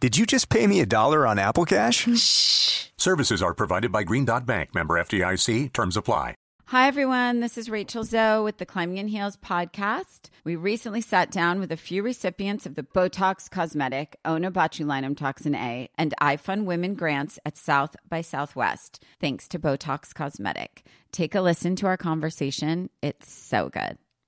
Did 0.00 0.16
you 0.16 0.24
just 0.24 0.48
pay 0.48 0.66
me 0.66 0.80
a 0.80 0.86
dollar 0.86 1.26
on 1.26 1.38
Apple 1.38 1.66
Cash? 1.66 2.08
Shh. 2.18 2.86
Services 2.96 3.42
are 3.42 3.52
provided 3.52 3.92
by 3.92 4.02
Green 4.02 4.24
Dot 4.24 4.46
Bank, 4.46 4.74
member 4.74 4.94
FDIC. 4.94 5.74
Terms 5.74 5.94
apply. 5.94 6.36
Hi, 6.68 6.86
everyone. 6.88 7.40
This 7.40 7.58
is 7.58 7.68
Rachel 7.68 8.02
Zoe 8.02 8.42
with 8.42 8.56
the 8.56 8.64
Climbing 8.64 8.96
in 8.96 9.08
Heels 9.08 9.36
podcast. 9.36 10.30
We 10.42 10.56
recently 10.56 11.02
sat 11.02 11.30
down 11.30 11.60
with 11.60 11.70
a 11.70 11.76
few 11.76 12.02
recipients 12.02 12.64
of 12.64 12.76
the 12.76 12.82
Botox 12.82 13.50
Cosmetic, 13.50 14.16
Onabotulinum 14.24 15.18
Toxin 15.18 15.54
A, 15.54 15.90
and 15.98 16.14
iFund 16.22 16.64
Women 16.64 16.94
grants 16.94 17.38
at 17.44 17.58
South 17.58 17.94
by 18.08 18.22
Southwest, 18.22 19.04
thanks 19.20 19.48
to 19.48 19.58
Botox 19.58 20.14
Cosmetic. 20.14 20.86
Take 21.12 21.34
a 21.34 21.42
listen 21.42 21.76
to 21.76 21.86
our 21.86 21.98
conversation. 21.98 22.88
It's 23.02 23.30
so 23.30 23.68
good. 23.68 23.98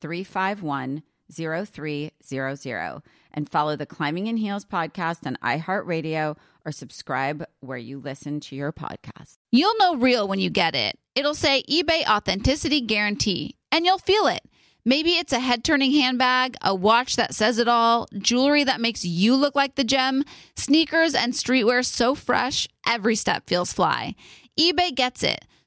351 0.00 1.02
0300 1.32 3.02
and 3.32 3.48
follow 3.48 3.76
the 3.76 3.86
Climbing 3.86 4.26
in 4.28 4.36
Heels 4.36 4.64
podcast 4.64 5.26
on 5.26 5.36
iHeartRadio 5.42 6.36
or 6.64 6.72
subscribe 6.72 7.44
where 7.60 7.78
you 7.78 7.98
listen 7.98 8.40
to 8.40 8.56
your 8.56 8.72
podcast. 8.72 9.36
You'll 9.52 9.76
know 9.78 9.96
real 9.96 10.26
when 10.26 10.40
you 10.40 10.50
get 10.50 10.74
it. 10.74 10.98
It'll 11.14 11.34
say 11.34 11.62
eBay 11.68 12.06
Authenticity 12.06 12.80
Guarantee, 12.80 13.56
and 13.70 13.84
you'll 13.84 13.98
feel 13.98 14.26
it. 14.26 14.42
Maybe 14.84 15.12
it's 15.12 15.32
a 15.32 15.40
head 15.40 15.64
turning 15.64 15.90
handbag, 15.92 16.56
a 16.62 16.72
watch 16.74 17.16
that 17.16 17.34
says 17.34 17.58
it 17.58 17.66
all, 17.66 18.06
jewelry 18.18 18.62
that 18.64 18.80
makes 18.80 19.04
you 19.04 19.34
look 19.34 19.56
like 19.56 19.74
the 19.74 19.82
gem, 19.82 20.24
sneakers 20.54 21.14
and 21.14 21.32
streetwear 21.32 21.84
so 21.84 22.14
fresh, 22.14 22.68
every 22.86 23.16
step 23.16 23.48
feels 23.48 23.72
fly. 23.72 24.14
eBay 24.58 24.94
gets 24.94 25.24
it. 25.24 25.44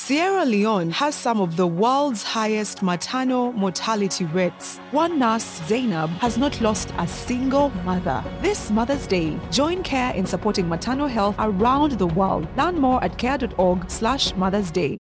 Sierra 0.00 0.44
Leone 0.44 0.90
has 0.92 1.16
some 1.16 1.40
of 1.40 1.56
the 1.56 1.66
world's 1.66 2.22
highest 2.22 2.84
maternal 2.84 3.52
mortality 3.52 4.24
rates. 4.26 4.78
One 4.92 5.18
nurse, 5.18 5.60
Zainab, 5.66 6.08
has 6.20 6.38
not 6.38 6.60
lost 6.60 6.94
a 6.98 7.06
single 7.08 7.70
mother. 7.84 8.22
This 8.40 8.70
Mother's 8.70 9.08
Day, 9.08 9.36
join 9.50 9.82
CARE 9.82 10.14
in 10.14 10.24
supporting 10.24 10.68
maternal 10.68 11.08
health 11.08 11.34
around 11.40 11.98
the 11.98 12.06
world. 12.06 12.46
Learn 12.56 12.76
more 12.80 13.02
at 13.02 13.18
care.org 13.18 13.90
slash 13.90 14.32
Mother's 14.36 14.70
Day. 14.70 14.98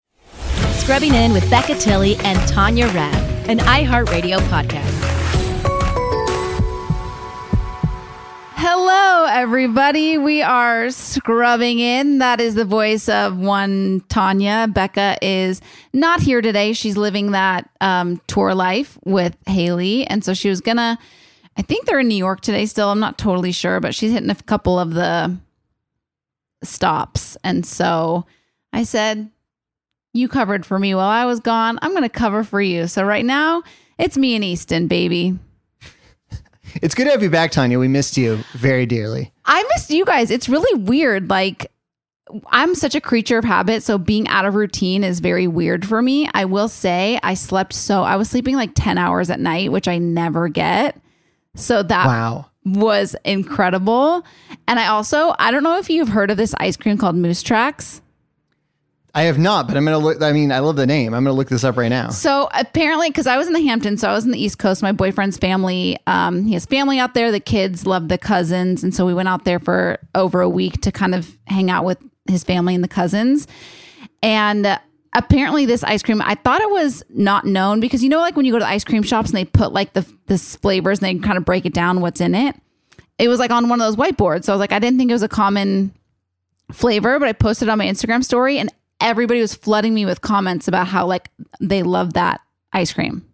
Scrubbing 0.74 1.16
In 1.16 1.32
with 1.32 1.50
Becca 1.50 1.76
Tilley 1.76 2.18
and 2.18 2.38
Tanya 2.50 2.88
Rad, 2.88 3.50
an 3.50 3.60
iHeartRadio 3.60 4.40
podcast. 4.50 4.91
Hello, 8.64 9.26
everybody. 9.26 10.20
We 10.20 10.44
are 10.44 10.92
scrubbing 10.92 11.80
in. 11.80 12.20
That 12.20 12.40
is 12.40 12.54
the 12.54 12.64
voice 12.64 13.10
of 13.10 13.36
one 13.36 14.04
Tanya. 14.08 14.68
Becca 14.72 15.18
is 15.20 15.62
not 15.94 16.22
here 16.22 16.42
today. 16.42 16.74
She's 16.74 16.96
living 16.96 17.32
that 17.32 17.68
um, 17.82 18.22
tour 18.28 18.54
life 18.54 19.00
with 19.04 19.36
Hayley. 19.48 20.06
And 20.06 20.24
so 20.24 20.36
she 20.36 20.48
was 20.48 20.62
going 20.62 20.78
to, 20.78 20.96
I 21.58 21.62
think 21.64 21.88
they're 21.88 22.02
in 22.02 22.08
New 22.08 22.14
York 22.14 22.42
today 22.42 22.68
still. 22.68 22.90
I'm 22.90 23.00
not 23.00 23.18
totally 23.18 23.52
sure, 23.52 23.80
but 23.80 23.96
she's 23.96 24.12
hitting 24.12 24.30
a 24.30 24.36
couple 24.36 24.78
of 24.78 24.94
the 24.94 25.36
stops. 26.64 27.38
And 27.44 27.66
so 27.66 28.28
I 28.72 28.84
said, 28.84 29.32
You 30.14 30.28
covered 30.28 30.68
for 30.68 30.78
me 30.78 30.94
while 30.94 31.10
I 31.10 31.26
was 31.26 31.40
gone. 31.40 31.80
I'm 31.82 31.94
going 31.94 32.04
to 32.04 32.10
cover 32.10 32.44
for 32.44 32.62
you. 32.62 32.86
So 32.86 33.04
right 33.04 33.26
now, 33.26 33.64
it's 33.98 34.20
me 34.20 34.36
and 34.36 34.44
Easton, 34.44 34.86
baby. 34.86 35.40
It's 36.82 36.96
good 36.96 37.06
to 37.06 37.12
have 37.12 37.24
you 37.24 37.30
back, 37.30 37.52
Tanya. 37.52 37.80
We 37.80 37.88
missed 37.88 38.18
you 38.18 38.38
very 38.54 38.86
dearly. 38.86 39.32
I 39.46 39.64
missed 39.76 39.90
you 39.90 40.06
guys. 40.06 40.32
It's 40.32 40.48
really 40.50 40.82
weird. 40.84 41.30
Like, 41.30 41.72
I'm 42.48 42.76
such 42.76 42.96
a 42.96 43.02
creature 43.02 43.38
of 43.38 43.44
habit. 43.46 43.84
So 43.84 43.98
being 43.98 44.28
out 44.30 44.46
of 44.46 44.56
routine 44.56 45.04
is 45.04 45.20
very 45.20 45.48
weird 45.48 45.86
for 45.86 46.02
me. 46.02 46.30
I 46.34 46.46
will 46.46 46.68
say 46.70 47.20
I 47.24 47.34
slept 47.34 47.74
so, 47.74 48.04
I 48.04 48.16
was 48.16 48.30
sleeping 48.30 48.56
like 48.56 48.72
10 48.76 48.98
hours 48.98 49.30
at 49.30 49.40
night, 49.40 49.72
which 49.72 49.88
I 49.88 49.98
never 49.98 50.48
get. 50.48 51.00
So 51.56 51.84
that 51.84 52.06
Wow. 52.08 52.46
was 52.64 53.16
incredible. 53.26 54.24
And 54.68 54.80
I 54.80 54.88
also, 54.88 55.36
I 55.40 55.52
don't 55.52 55.64
know 55.64 55.78
if 55.78 55.90
you've 55.90 56.08
heard 56.10 56.32
of 56.32 56.38
this 56.38 56.54
ice 56.58 56.78
cream 56.78 56.98
called 56.98 57.16
Moose 57.16 57.42
Tracks. 57.44 58.02
I 59.14 59.24
have 59.24 59.38
not, 59.38 59.68
but 59.68 59.76
I'm 59.76 59.84
gonna 59.84 59.98
look. 59.98 60.22
I 60.22 60.32
mean, 60.32 60.52
I 60.52 60.60
love 60.60 60.78
the 60.78 60.88
name. 60.88 61.14
I'm 61.14 61.24
gonna 61.24 61.36
look 61.36 61.50
this 61.50 61.64
up 61.64 61.76
right 61.76 61.90
now. 61.90 62.10
So 62.10 62.50
apparently, 62.54 63.10
because 63.10 63.28
I 63.28 63.38
was 63.38 63.48
in 63.48 63.54
the 63.54 63.62
Hamptons, 63.62 64.02
so 64.02 64.10
I 64.10 64.14
was 64.14 64.24
in 64.24 64.32
the 64.32 64.42
East 64.42 64.58
Coast. 64.58 64.82
My 64.82 64.94
boyfriend's 64.94 65.38
family, 65.38 65.98
um, 66.08 66.46
he 66.46 66.54
has 66.54 66.66
family 66.66 66.98
out 66.98 67.14
there. 67.14 67.32
The 67.32 67.42
kids 67.42 67.86
love 67.86 68.08
the 68.08 68.18
cousins, 68.18 68.84
and 68.84 68.96
so 68.96 69.06
we 69.06 69.14
went 69.14 69.28
out 69.28 69.44
there 69.44 69.60
for 69.60 70.00
over 70.16 70.40
a 70.40 70.48
week 70.50 70.80
to 70.82 70.92
kind 70.94 71.14
of 71.14 71.38
hang 71.48 71.70
out 71.70 71.84
with 71.84 71.98
his 72.30 72.44
family 72.46 72.74
and 72.74 72.84
the 72.84 72.88
cousins. 72.88 73.48
And 74.24 74.66
uh, 74.66 74.80
apparently, 75.14 75.66
this 75.66 75.84
ice 75.84 76.02
cream, 76.04 76.22
I 76.22 76.36
thought 76.36 76.62
it 76.62 76.70
was 76.70 77.04
not 77.10 77.46
known 77.46 77.82
because 77.82 78.02
you 78.04 78.10
know, 78.10 78.20
like 78.20 78.38
when 78.38 78.46
you 78.46 78.54
go 78.54 78.60
to 78.60 78.66
the 78.66 78.70
ice 78.70 78.86
cream 78.86 79.04
shops 79.04 79.32
and 79.32 79.38
they 79.38 79.46
put 79.46 79.74
like 79.74 79.92
the 79.92 80.06
the 80.28 80.38
flavors 80.38 81.00
and 81.02 81.06
they 81.22 81.26
kind 81.26 81.38
of 81.38 81.44
break 81.44 81.66
it 81.66 81.74
down 81.74 82.00
what's 82.00 82.22
in 82.22 82.34
it. 82.34 82.56
It 83.20 83.28
was 83.28 83.40
like 83.40 83.52
on 83.52 83.68
one 83.68 83.82
of 83.82 83.86
those 83.86 83.98
whiteboards. 83.98 84.46
So 84.46 84.54
I 84.54 84.56
was 84.56 84.62
like, 84.62 84.72
I 84.72 84.80
didn't 84.80 84.98
think 84.98 85.12
it 85.12 85.14
was 85.14 85.22
a 85.22 85.28
common 85.28 85.94
flavor, 86.72 87.20
but 87.20 87.28
I 87.28 87.34
posted 87.34 87.68
on 87.70 87.78
my 87.78 87.86
Instagram 87.86 88.24
story 88.24 88.58
and 88.58 88.72
everybody 89.02 89.42
was 89.42 89.54
flooding 89.54 89.94
me 89.94 90.06
with 90.06 90.22
comments 90.22 90.68
about 90.68 90.88
how 90.88 91.06
like 91.06 91.30
they 91.60 91.84
love 91.84 92.14
that 92.14 92.42
ice 92.74 92.94
cream. 92.94 93.26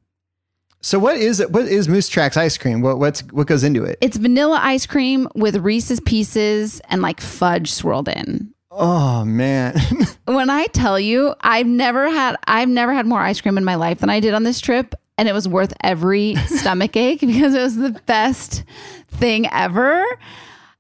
So 0.82 1.00
what 1.00 1.18
is 1.18 1.40
it? 1.40 1.52
What 1.52 1.66
is 1.66 1.88
Moose 1.90 2.08
Tracks 2.08 2.38
ice 2.38 2.58
cream? 2.58 2.82
What 2.82 3.00
what's 3.00 3.22
what 3.32 3.48
goes 3.48 3.64
into 3.64 3.84
it? 3.84 3.98
It's 4.02 4.18
vanilla 4.18 4.60
ice 4.62 4.86
cream 4.86 5.28
with 5.36 5.58
Reese's 5.58 6.00
pieces 6.00 6.80
and 6.90 7.02
like 7.02 7.20
fudge 7.20 7.72
swirled 7.72 8.08
in. 8.08 8.54
Oh 8.72 9.26
man, 9.26 9.76
When 10.26 10.50
I 10.50 10.66
tell 10.68 11.00
you, 11.00 11.34
I've 11.42 11.66
never 11.66 12.10
had 12.10 12.38
I've 12.46 12.70
never 12.70 12.94
had 12.94 13.08
more 13.08 13.22
ice 13.22 13.42
cream 13.42 13.58
in 13.58 13.66
my 13.66 13.76
life 13.76 14.00
than 14.00 14.10
I 14.10 14.20
did 14.20 14.34
on 14.34 14.44
this 14.44 14.60
trip 14.60 14.94
and 15.18 15.28
it 15.28 15.34
was 15.34 15.48
worth 15.48 15.74
every 15.82 16.36
stomach 16.48 16.96
ache 16.96 17.22
because 17.22 17.54
it 17.56 17.62
was 17.62 17.76
the 17.76 18.00
best 18.06 18.64
thing 19.10 19.48
ever. 19.52 20.06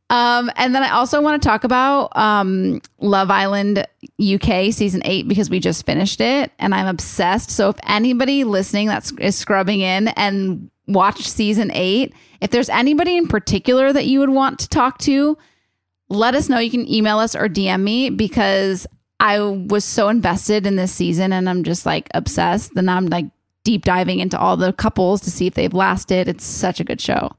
Um, 0.09 0.49
and 0.55 0.73
then 0.73 0.83
I 0.83 0.91
also 0.91 1.21
want 1.21 1.41
to 1.41 1.47
talk 1.47 1.65
about 1.65 2.15
um, 2.15 2.81
Love 2.99 3.29
Island 3.29 3.85
UK 4.21 4.71
season 4.71 5.01
eight 5.03 5.27
because 5.27 5.49
we 5.49 5.59
just 5.59 5.85
finished 5.85 6.21
it 6.21 6.51
and 6.59 6.73
I'm 6.73 6.87
obsessed. 6.87 7.51
So 7.51 7.69
if 7.69 7.75
anybody 7.83 8.45
listening 8.45 8.87
that's 8.87 9.11
is 9.13 9.35
scrubbing 9.35 9.81
in 9.81 10.07
and 10.09 10.69
watched 10.87 11.27
season 11.27 11.71
eight, 11.73 12.13
if 12.39 12.51
there's 12.51 12.69
anybody 12.69 13.17
in 13.17 13.27
particular 13.27 13.91
that 13.91 14.05
you 14.05 14.19
would 14.19 14.29
want 14.29 14.59
to 14.59 14.69
talk 14.69 14.97
to, 14.99 15.37
let 16.07 16.35
us 16.35 16.47
know. 16.47 16.59
You 16.59 16.71
can 16.71 16.89
email 16.89 17.19
us 17.19 17.35
or 17.35 17.49
DM 17.49 17.81
me 17.81 18.09
because 18.09 18.87
I 19.19 19.41
was 19.41 19.83
so 19.83 20.07
invested 20.07 20.65
in 20.65 20.77
this 20.77 20.93
season 20.93 21.33
and 21.33 21.49
I'm 21.49 21.63
just 21.63 21.85
like 21.85 22.09
obsessed. 22.13 22.75
Then 22.75 22.87
I'm 22.87 23.07
like 23.07 23.25
deep 23.65 23.83
diving 23.83 24.19
into 24.19 24.39
all 24.39 24.55
the 24.55 24.71
couples 24.71 25.19
to 25.21 25.31
see 25.31 25.47
if 25.47 25.55
they've 25.55 25.73
lasted. 25.73 26.29
It's 26.29 26.45
such 26.45 26.79
a 26.79 26.85
good 26.85 27.01
show. 27.01 27.35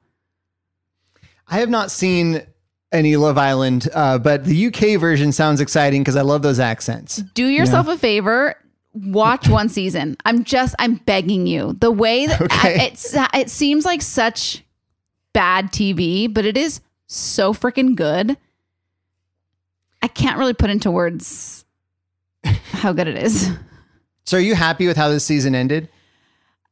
I 1.46 1.60
have 1.60 1.70
not 1.70 1.90
seen 1.90 2.42
any 2.92 3.16
Love 3.16 3.36
Island, 3.38 3.88
uh, 3.94 4.18
but 4.18 4.44
the 4.44 4.66
UK 4.66 5.00
version 5.00 5.32
sounds 5.32 5.60
exciting 5.60 6.02
because 6.02 6.16
I 6.16 6.22
love 6.22 6.42
those 6.42 6.58
accents. 6.58 7.16
Do 7.34 7.46
yourself 7.46 7.88
a 7.88 7.98
favor. 7.98 8.54
Watch 8.94 9.48
one 9.48 9.68
season. 9.68 10.16
I'm 10.24 10.44
just, 10.44 10.74
I'm 10.78 10.94
begging 10.96 11.46
you. 11.46 11.74
The 11.74 11.90
way 11.90 12.26
that 12.26 12.40
Okay. 12.40 12.80
I, 12.80 12.84
it's, 12.86 13.14
it 13.34 13.50
seems 13.50 13.84
like 13.84 14.02
such 14.02 14.64
bad 15.32 15.66
TV, 15.72 16.32
but 16.32 16.46
it 16.46 16.56
is 16.56 16.80
so 17.06 17.52
freaking 17.52 17.94
good. 17.94 18.36
I 20.02 20.08
can't 20.08 20.38
really 20.38 20.54
put 20.54 20.70
into 20.70 20.90
words 20.90 21.64
how 22.44 22.92
good 22.92 23.08
it 23.08 23.16
is. 23.18 23.50
So, 24.24 24.36
are 24.36 24.40
you 24.40 24.54
happy 24.54 24.86
with 24.86 24.96
how 24.96 25.08
this 25.08 25.24
season 25.24 25.54
ended? 25.54 25.88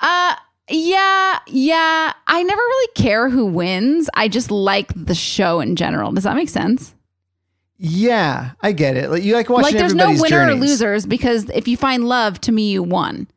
Uh 0.00 0.34
yeah, 0.68 1.38
yeah. 1.46 2.12
I 2.26 2.42
never 2.42 2.60
really 2.60 2.92
care 2.94 3.28
who 3.28 3.46
wins. 3.46 4.08
I 4.14 4.28
just 4.28 4.50
like 4.50 4.92
the 4.94 5.14
show 5.14 5.60
in 5.60 5.76
general. 5.76 6.12
Does 6.12 6.24
that 6.24 6.36
make 6.36 6.48
sense? 6.48 6.94
Yeah, 7.78 8.52
I 8.62 8.72
get 8.72 8.96
it. 8.96 9.10
Like 9.10 9.22
you 9.22 9.34
like 9.34 9.48
watching 9.48 9.64
like 9.64 9.78
there's 9.78 9.94
no 9.94 10.14
winner 10.18 10.48
or 10.48 10.54
losers 10.54 11.04
because 11.04 11.48
if 11.50 11.68
you 11.68 11.76
find 11.76 12.08
love, 12.08 12.40
to 12.42 12.52
me 12.52 12.70
you 12.70 12.82
won. 12.82 13.28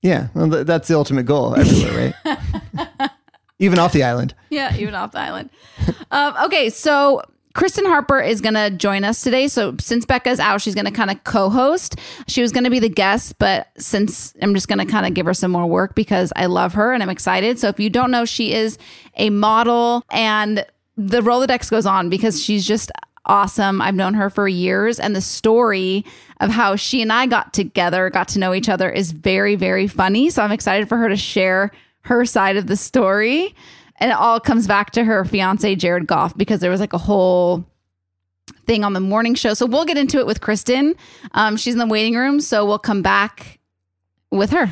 Yeah, 0.00 0.28
well, 0.34 0.50
th- 0.50 0.66
that's 0.66 0.88
the 0.88 0.96
ultimate 0.96 1.26
goal 1.26 1.54
everywhere, 1.54 2.14
right? 2.24 3.10
Even 3.58 3.78
off 3.78 3.92
the 3.92 4.02
island. 4.02 4.34
Yeah, 4.50 4.74
even 4.74 4.92
off 4.96 5.12
the 5.12 5.20
island. 5.20 5.48
um, 6.10 6.34
okay, 6.46 6.68
so 6.68 7.22
Christen 7.54 7.84
Harper 7.84 8.20
is 8.20 8.40
going 8.40 8.54
to 8.54 8.70
join 8.70 9.04
us 9.04 9.22
today. 9.22 9.48
So 9.48 9.74
since 9.78 10.04
Becca's 10.04 10.40
out, 10.40 10.60
she's 10.60 10.74
going 10.74 10.86
to 10.86 10.90
kind 10.90 11.10
of 11.10 11.22
co-host. 11.24 11.96
She 12.26 12.42
was 12.42 12.52
going 12.52 12.64
to 12.64 12.70
be 12.70 12.78
the 12.78 12.88
guest, 12.88 13.38
but 13.38 13.68
since 13.76 14.34
I'm 14.40 14.54
just 14.54 14.68
going 14.68 14.78
to 14.78 14.90
kind 14.90 15.06
of 15.06 15.14
give 15.14 15.26
her 15.26 15.34
some 15.34 15.50
more 15.50 15.66
work 15.66 15.94
because 15.94 16.32
I 16.36 16.46
love 16.46 16.74
her 16.74 16.92
and 16.92 17.02
I'm 17.02 17.10
excited. 17.10 17.58
So 17.58 17.68
if 17.68 17.78
you 17.78 17.90
don't 17.90 18.10
know, 18.10 18.24
she 18.24 18.52
is 18.52 18.78
a 19.16 19.30
model 19.30 20.04
and 20.10 20.64
the 20.96 21.20
Rolodex 21.20 21.70
goes 21.70 21.86
on 21.86 22.08
because 22.08 22.42
she's 22.42 22.66
just 22.66 22.90
awesome. 23.26 23.80
I've 23.80 23.94
known 23.94 24.14
her 24.14 24.30
for 24.30 24.48
years 24.48 24.98
and 24.98 25.14
the 25.14 25.20
story 25.20 26.04
of 26.40 26.50
how 26.50 26.76
she 26.76 27.02
and 27.02 27.12
I 27.12 27.26
got 27.26 27.52
together, 27.52 28.10
got 28.10 28.28
to 28.28 28.38
know 28.38 28.52
each 28.52 28.68
other 28.68 28.90
is 28.90 29.12
very 29.12 29.54
very 29.54 29.86
funny. 29.86 30.30
So 30.30 30.42
I'm 30.42 30.52
excited 30.52 30.88
for 30.88 30.96
her 30.98 31.08
to 31.08 31.16
share 31.16 31.70
her 32.02 32.24
side 32.24 32.56
of 32.56 32.66
the 32.66 32.76
story. 32.76 33.54
And 34.02 34.10
it 34.10 34.16
all 34.16 34.40
comes 34.40 34.66
back 34.66 34.90
to 34.90 35.04
her 35.04 35.24
fiance 35.24 35.76
Jared 35.76 36.08
Goff 36.08 36.36
because 36.36 36.58
there 36.58 36.72
was 36.72 36.80
like 36.80 36.92
a 36.92 36.98
whole 36.98 37.64
thing 38.66 38.82
on 38.82 38.94
the 38.94 39.00
morning 39.00 39.36
show. 39.36 39.54
So 39.54 39.64
we'll 39.64 39.84
get 39.84 39.96
into 39.96 40.18
it 40.18 40.26
with 40.26 40.40
Christen. 40.40 40.96
Um, 41.34 41.56
she's 41.56 41.74
in 41.74 41.78
the 41.78 41.86
waiting 41.86 42.16
room, 42.16 42.40
so 42.40 42.66
we'll 42.66 42.80
come 42.80 43.02
back 43.02 43.60
with 44.32 44.50
her. 44.50 44.66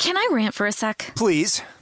Can 0.00 0.16
I 0.16 0.28
rant 0.32 0.52
for 0.52 0.66
a 0.66 0.72
sec? 0.72 1.12
Please. 1.14 1.62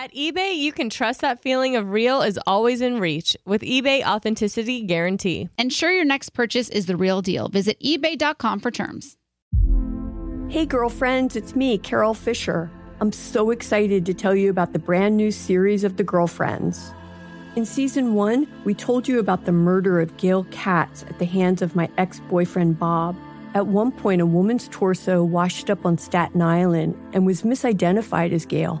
At 0.00 0.14
eBay, 0.14 0.56
you 0.56 0.70
can 0.70 0.90
trust 0.90 1.22
that 1.22 1.42
feeling 1.42 1.74
of 1.74 1.90
real 1.90 2.22
is 2.22 2.38
always 2.46 2.80
in 2.82 3.00
reach 3.00 3.36
with 3.44 3.62
eBay 3.62 4.06
Authenticity 4.06 4.82
Guarantee. 4.82 5.48
Ensure 5.58 5.90
your 5.90 6.04
next 6.04 6.34
purchase 6.34 6.68
is 6.68 6.86
the 6.86 6.96
real 6.96 7.20
deal. 7.20 7.48
Visit 7.48 7.80
eBay.com 7.80 8.60
for 8.60 8.70
terms. 8.70 9.16
Hey, 10.48 10.66
girlfriends, 10.66 11.34
it's 11.34 11.56
me, 11.56 11.78
Carol 11.78 12.14
Fisher. 12.14 12.70
I'm 13.00 13.10
so 13.10 13.50
excited 13.50 14.06
to 14.06 14.14
tell 14.14 14.36
you 14.36 14.50
about 14.50 14.72
the 14.72 14.78
brand 14.78 15.16
new 15.16 15.32
series 15.32 15.82
of 15.82 15.96
The 15.96 16.04
Girlfriends. 16.04 16.94
In 17.56 17.64
season 17.64 18.14
one, 18.14 18.46
we 18.64 18.74
told 18.74 19.08
you 19.08 19.18
about 19.18 19.46
the 19.46 19.52
murder 19.52 20.00
of 20.00 20.16
Gail 20.16 20.46
Katz 20.52 21.02
at 21.08 21.18
the 21.18 21.26
hands 21.26 21.60
of 21.60 21.74
my 21.74 21.90
ex 21.98 22.20
boyfriend 22.30 22.78
Bob. 22.78 23.16
At 23.54 23.66
one 23.66 23.90
point, 23.90 24.20
a 24.20 24.26
woman's 24.26 24.68
torso 24.68 25.24
washed 25.24 25.70
up 25.70 25.84
on 25.84 25.98
Staten 25.98 26.40
Island 26.40 26.96
and 27.12 27.26
was 27.26 27.42
misidentified 27.42 28.30
as 28.30 28.46
Gail. 28.46 28.80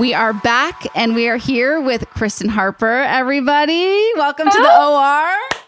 We 0.00 0.14
are 0.14 0.32
back 0.32 0.86
and 0.94 1.14
we 1.14 1.28
are 1.28 1.36
here 1.36 1.78
with 1.78 2.08
Christen 2.08 2.48
Harper, 2.48 3.02
everybody. 3.02 4.10
Welcome 4.14 4.48
to 4.48 4.58
the 4.58 4.70
oh. 4.72 4.96
OR. 4.96 5.58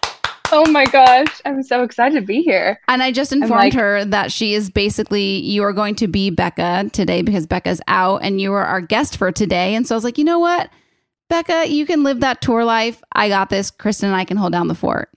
Oh 0.52 0.70
my 0.70 0.86
gosh, 0.86 1.42
I'm 1.44 1.62
so 1.62 1.82
excited 1.82 2.18
to 2.18 2.22
be 2.24 2.40
here. 2.40 2.80
And 2.88 3.02
I 3.02 3.12
just 3.12 3.34
informed 3.34 3.50
like, 3.50 3.74
her 3.74 4.06
that 4.06 4.32
she 4.32 4.54
is 4.54 4.70
basically, 4.70 5.40
you 5.40 5.62
are 5.64 5.74
going 5.74 5.96
to 5.96 6.08
be 6.08 6.30
Becca 6.30 6.88
today 6.94 7.20
because 7.20 7.46
Becca's 7.46 7.82
out 7.88 8.22
and 8.22 8.40
you 8.40 8.54
are 8.54 8.64
our 8.64 8.80
guest 8.80 9.18
for 9.18 9.30
today. 9.30 9.74
And 9.74 9.86
so 9.86 9.94
I 9.94 9.96
was 9.98 10.04
like, 10.04 10.16
you 10.16 10.24
know 10.24 10.38
what? 10.38 10.70
Becca, 11.28 11.68
you 11.68 11.84
can 11.84 12.02
live 12.02 12.20
that 12.20 12.40
tour 12.40 12.64
life. 12.64 13.02
I 13.12 13.28
got 13.28 13.50
this. 13.50 13.70
Christen 13.70 14.08
and 14.08 14.16
I 14.16 14.24
can 14.24 14.38
hold 14.38 14.52
down 14.52 14.66
the 14.66 14.74
fort. 14.74 15.10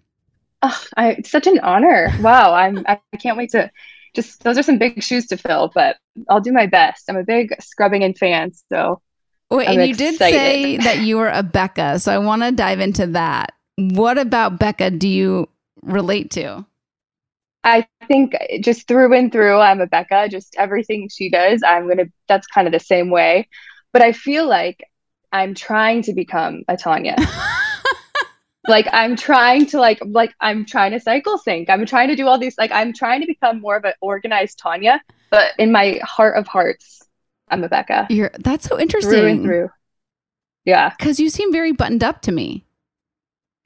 Oh, 0.61 0.83
I, 0.97 1.11
it's 1.11 1.31
such 1.31 1.47
an 1.47 1.59
honor. 1.59 2.13
Wow. 2.19 2.53
I'm, 2.53 2.83
I 2.85 2.99
can't 3.17 3.37
wait 3.37 3.51
to 3.51 3.71
just, 4.15 4.43
those 4.43 4.57
are 4.57 4.63
some 4.63 4.77
big 4.77 5.03
shoes 5.03 5.27
to 5.27 5.37
fill, 5.37 5.71
but 5.73 5.97
I'll 6.29 6.41
do 6.41 6.51
my 6.51 6.65
best. 6.65 7.09
I'm 7.09 7.17
a 7.17 7.23
big 7.23 7.55
scrubbing 7.61 8.01
in 8.01 8.13
fan. 8.13 8.51
So 8.69 9.01
Wait, 9.51 9.67
I'm 9.67 9.79
and 9.79 9.87
you 9.87 9.95
did 9.95 10.17
say 10.17 10.77
that 10.77 10.99
you 10.99 11.17
were 11.17 11.29
a 11.29 11.43
Becca. 11.43 11.99
So 11.99 12.11
I 12.11 12.17
want 12.17 12.41
to 12.41 12.51
dive 12.51 12.79
into 12.79 13.07
that. 13.07 13.53
What 13.75 14.17
about 14.17 14.59
Becca 14.59 14.91
do 14.91 15.07
you 15.07 15.49
relate 15.83 16.31
to? 16.31 16.65
I 17.63 17.87
think 18.07 18.35
just 18.61 18.87
through 18.87 19.13
and 19.13 19.31
through, 19.31 19.57
I'm 19.57 19.81
a 19.81 19.87
Becca. 19.87 20.29
Just 20.29 20.55
everything 20.57 21.09
she 21.09 21.29
does, 21.29 21.61
I'm 21.63 21.85
going 21.85 21.97
to, 21.97 22.11
that's 22.27 22.47
kind 22.47 22.67
of 22.67 22.73
the 22.73 22.79
same 22.79 23.09
way. 23.09 23.47
But 23.91 24.01
I 24.01 24.11
feel 24.11 24.47
like 24.47 24.83
I'm 25.31 25.53
trying 25.53 26.03
to 26.03 26.13
become 26.13 26.63
a 26.67 26.77
Tanya. 26.77 27.15
like 28.67 28.87
I'm 28.91 29.15
trying 29.15 29.65
to 29.67 29.79
like 29.79 29.99
like 30.05 30.33
I'm 30.39 30.65
trying 30.65 30.91
to 30.91 30.99
cycle 30.99 31.37
sync. 31.37 31.69
I'm 31.69 31.85
trying 31.85 32.09
to 32.09 32.15
do 32.15 32.27
all 32.27 32.37
these 32.37 32.57
like 32.57 32.71
I'm 32.71 32.93
trying 32.93 33.21
to 33.21 33.27
become 33.27 33.61
more 33.61 33.75
of 33.75 33.85
an 33.85 33.93
organized 34.01 34.59
Tanya, 34.59 35.01
but 35.29 35.53
in 35.57 35.71
my 35.71 35.99
heart 36.03 36.37
of 36.37 36.47
hearts, 36.47 37.01
I'm 37.49 37.63
a 37.63 37.69
Becca. 37.69 38.07
You're 38.09 38.31
that's 38.39 38.65
so 38.65 38.79
interesting. 38.79 39.11
Through 39.11 39.27
and 39.27 39.43
through. 39.43 39.69
Yeah. 40.65 40.91
Because 40.97 41.19
you 41.19 41.29
seem 41.29 41.51
very 41.51 41.71
buttoned 41.71 42.03
up 42.03 42.21
to 42.23 42.31
me. 42.31 42.65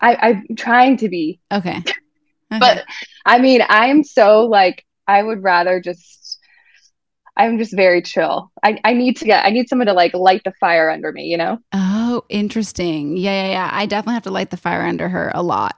I, 0.01 0.15
I'm 0.15 0.55
trying 0.55 0.97
to 0.97 1.09
be. 1.09 1.39
Okay. 1.51 1.77
okay. 1.77 1.93
but 2.59 2.85
I 3.25 3.39
mean, 3.39 3.61
I'm 3.67 4.03
so 4.03 4.45
like 4.45 4.85
I 5.07 5.23
would 5.23 5.43
rather 5.43 5.79
just 5.79 6.18
I'm 7.37 7.57
just 7.57 7.75
very 7.75 8.01
chill. 8.01 8.51
I, 8.63 8.79
I 8.83 8.93
need 8.93 9.17
to 9.17 9.25
get 9.25 9.45
I 9.45 9.49
need 9.49 9.69
someone 9.69 9.87
to 9.87 9.93
like 9.93 10.13
light 10.13 10.41
the 10.43 10.53
fire 10.59 10.89
under 10.89 11.11
me, 11.11 11.25
you 11.25 11.37
know? 11.37 11.57
Oh, 11.73 12.23
interesting. 12.29 13.17
Yeah, 13.17 13.45
yeah, 13.45 13.51
yeah. 13.51 13.69
I 13.71 13.85
definitely 13.85 14.15
have 14.15 14.23
to 14.23 14.31
light 14.31 14.49
the 14.49 14.57
fire 14.57 14.81
under 14.81 15.07
her 15.09 15.31
a 15.33 15.41
lot. 15.41 15.77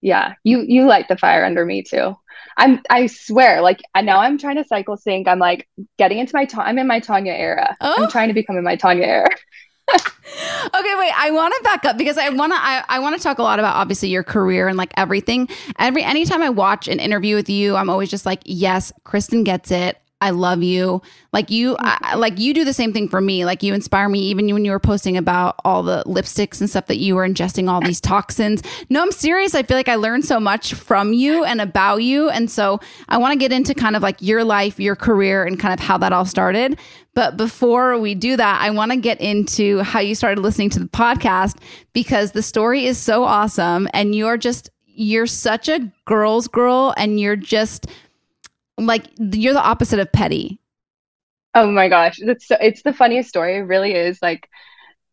Yeah. 0.00 0.34
You 0.44 0.64
you 0.66 0.86
light 0.86 1.08
the 1.08 1.16
fire 1.16 1.44
under 1.44 1.64
me 1.64 1.82
too. 1.82 2.16
I'm 2.56 2.80
I 2.90 3.06
swear, 3.06 3.62
like 3.62 3.80
now 3.96 4.18
I'm 4.18 4.38
trying 4.38 4.56
to 4.56 4.64
cycle 4.64 4.96
sync. 4.96 5.28
I'm 5.28 5.38
like 5.38 5.68
getting 5.96 6.18
into 6.18 6.34
my 6.34 6.44
ta- 6.44 6.62
I'm 6.62 6.78
in 6.78 6.86
my 6.86 7.00
Tanya 7.00 7.32
era. 7.32 7.76
Oh. 7.80 8.04
I'm 8.04 8.10
trying 8.10 8.28
to 8.28 8.34
become 8.34 8.56
in 8.56 8.64
my 8.64 8.76
Tanya 8.76 9.04
era. 9.04 9.28
okay, 9.94 10.94
wait. 10.98 11.12
I 11.16 11.30
want 11.32 11.54
to 11.56 11.62
back 11.62 11.84
up 11.84 11.96
because 11.96 12.18
I 12.18 12.28
want 12.30 12.52
to. 12.52 12.58
I, 12.58 12.84
I 12.88 12.98
want 12.98 13.16
to 13.16 13.22
talk 13.22 13.38
a 13.38 13.42
lot 13.42 13.58
about 13.58 13.76
obviously 13.76 14.08
your 14.08 14.22
career 14.22 14.68
and 14.68 14.76
like 14.76 14.92
everything. 14.96 15.48
Every 15.78 16.02
anytime 16.02 16.42
I 16.42 16.50
watch 16.50 16.88
an 16.88 17.00
interview 17.00 17.36
with 17.36 17.48
you, 17.48 17.76
I'm 17.76 17.88
always 17.88 18.10
just 18.10 18.26
like, 18.26 18.40
yes, 18.44 18.92
Christen 19.04 19.44
gets 19.44 19.70
it. 19.70 19.98
I 20.20 20.30
love 20.30 20.64
you. 20.64 21.00
Like 21.32 21.50
you, 21.50 21.76
I, 21.78 22.16
like 22.16 22.40
you 22.40 22.52
do 22.52 22.64
the 22.64 22.72
same 22.72 22.92
thing 22.92 23.08
for 23.08 23.20
me. 23.20 23.44
Like 23.44 23.62
you 23.62 23.72
inspire 23.72 24.08
me, 24.08 24.20
even 24.22 24.52
when 24.52 24.64
you 24.64 24.72
were 24.72 24.80
posting 24.80 25.16
about 25.16 25.56
all 25.64 25.84
the 25.84 26.02
lipsticks 26.06 26.60
and 26.60 26.68
stuff 26.68 26.86
that 26.86 26.96
you 26.96 27.14
were 27.14 27.28
ingesting 27.28 27.70
all 27.70 27.80
these 27.80 28.00
toxins. 28.00 28.62
No, 28.90 29.00
I'm 29.02 29.12
serious. 29.12 29.54
I 29.54 29.62
feel 29.62 29.76
like 29.76 29.88
I 29.88 29.94
learned 29.94 30.24
so 30.24 30.40
much 30.40 30.74
from 30.74 31.12
you 31.12 31.44
and 31.44 31.60
about 31.60 31.98
you, 31.98 32.28
and 32.30 32.50
so 32.50 32.80
I 33.08 33.18
want 33.18 33.32
to 33.32 33.38
get 33.38 33.52
into 33.52 33.74
kind 33.74 33.94
of 33.94 34.02
like 34.02 34.20
your 34.20 34.42
life, 34.42 34.80
your 34.80 34.96
career, 34.96 35.44
and 35.44 35.58
kind 35.58 35.72
of 35.72 35.78
how 35.78 35.98
that 35.98 36.12
all 36.12 36.24
started. 36.24 36.78
But 37.14 37.36
before 37.36 37.98
we 37.98 38.14
do 38.14 38.36
that, 38.36 38.60
I 38.60 38.70
want 38.70 38.90
to 38.92 38.96
get 38.98 39.20
into 39.20 39.80
how 39.80 40.00
you 40.00 40.14
started 40.14 40.40
listening 40.40 40.70
to 40.70 40.80
the 40.80 40.88
podcast 40.88 41.58
because 41.92 42.32
the 42.32 42.42
story 42.42 42.86
is 42.86 42.98
so 42.98 43.22
awesome, 43.22 43.88
and 43.92 44.14
you're 44.14 44.36
just 44.36 44.70
you're 44.84 45.26
such 45.28 45.68
a 45.68 45.92
girl's 46.06 46.48
girl, 46.48 46.92
and 46.96 47.20
you're 47.20 47.36
just 47.36 47.86
like 48.78 49.04
you're 49.18 49.54
the 49.54 49.62
opposite 49.62 49.98
of 49.98 50.10
petty. 50.12 50.60
Oh 51.54 51.70
my 51.70 51.88
gosh, 51.88 52.20
that's 52.24 52.46
so, 52.46 52.56
it's 52.60 52.82
the 52.82 52.92
funniest 52.92 53.28
story. 53.28 53.56
It 53.56 53.60
really 53.60 53.92
is. 53.92 54.18
Like, 54.22 54.48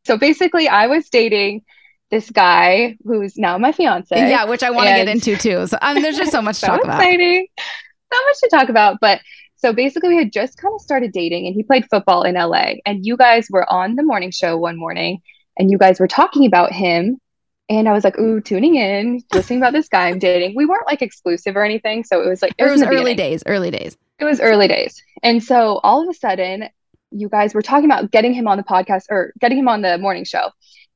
so 0.06 0.18
basically, 0.18 0.68
I 0.68 0.88
was 0.88 1.10
dating 1.10 1.64
this 2.12 2.30
guy 2.30 2.98
who's 3.04 3.38
now 3.38 3.58
my 3.58 3.72
fiance. 3.72 4.16
Yeah, 4.16 4.46
which 4.46 4.64
I 4.64 4.70
want 4.70 4.88
to 4.88 4.96
get 4.96 5.08
into 5.08 5.36
too. 5.36 5.66
So 5.68 5.78
I 5.82 5.94
mean, 5.94 6.04
there's 6.04 6.18
just 6.18 6.32
so 6.32 6.42
much 6.42 6.60
to 6.60 6.66
so 6.68 6.72
talk 6.74 6.86
exciting. 6.86 7.48
about. 7.58 7.66
So 8.14 8.26
much 8.26 8.38
to 8.42 8.50
talk 8.50 8.70
about. 8.70 8.98
But 9.02 9.22
so 9.56 9.74
basically, 9.74 10.10
we 10.10 10.18
had 10.18 10.32
just 10.32 10.58
kind 10.58 10.74
of 10.76 10.82
started 10.82 11.12
dating, 11.12 11.48
and 11.48 11.56
he 11.56 11.64
played 11.64 11.86
football 11.90 12.24
in 12.24 12.36
LA. 12.36 12.76
And 12.86 13.06
you 13.06 13.18
guys 13.18 13.48
were 13.50 13.70
on 13.72 13.96
the 13.96 14.04
morning 14.04 14.32
show 14.32 14.58
one 14.58 14.78
morning, 14.78 15.22
and 15.58 15.72
you 15.72 15.78
guys 15.78 16.00
were 16.00 16.08
talking 16.08 16.46
about 16.46 16.72
him 16.72 17.20
and 17.68 17.90
I 17.90 17.94
was 17.94 18.04
like, 18.04 18.18
ooh, 18.20 18.40
mm. 18.40 18.46
tuning 18.46 18.76
in, 18.76 19.24
listening 19.34 19.60
about 19.60 19.74
this 19.74 19.88
guy 19.88 20.08
I'm 20.08 20.20
dating. 20.20 20.56
We 20.56 20.66
weren't 20.66 20.86
like 20.86 21.02
exclusive 21.02 21.56
or 21.56 21.64
anything. 21.64 22.04
So 22.04 22.22
it 22.22 22.30
was 22.30 22.42
like, 22.42 22.54
it, 22.58 22.66
it 22.66 22.72
was, 22.72 22.82
was 22.82 22.90
early 22.90 23.16
days, 23.16 23.44
early 23.46 23.72
days. 23.72 23.98
It 24.20 24.26
was 24.26 24.40
early 24.40 24.68
days. 24.68 25.02
And 25.24 25.44
so 25.44 25.80
all 25.84 26.04
of 26.04 26.10
a 26.10 26.14
sudden, 26.14 26.70
you 27.12 27.30
guys 27.30 27.54
were 27.54 27.62
talking 27.62 27.86
about 27.86 28.12
getting 28.12 28.34
him 28.34 28.48
on 28.48 28.58
the 28.58 28.64
podcast 28.64 29.06
or 29.10 29.34
getting 29.40 29.58
him 29.58 29.68
on 29.68 29.82
the 29.82 29.98
morning 29.98 30.26
show. 30.26 30.52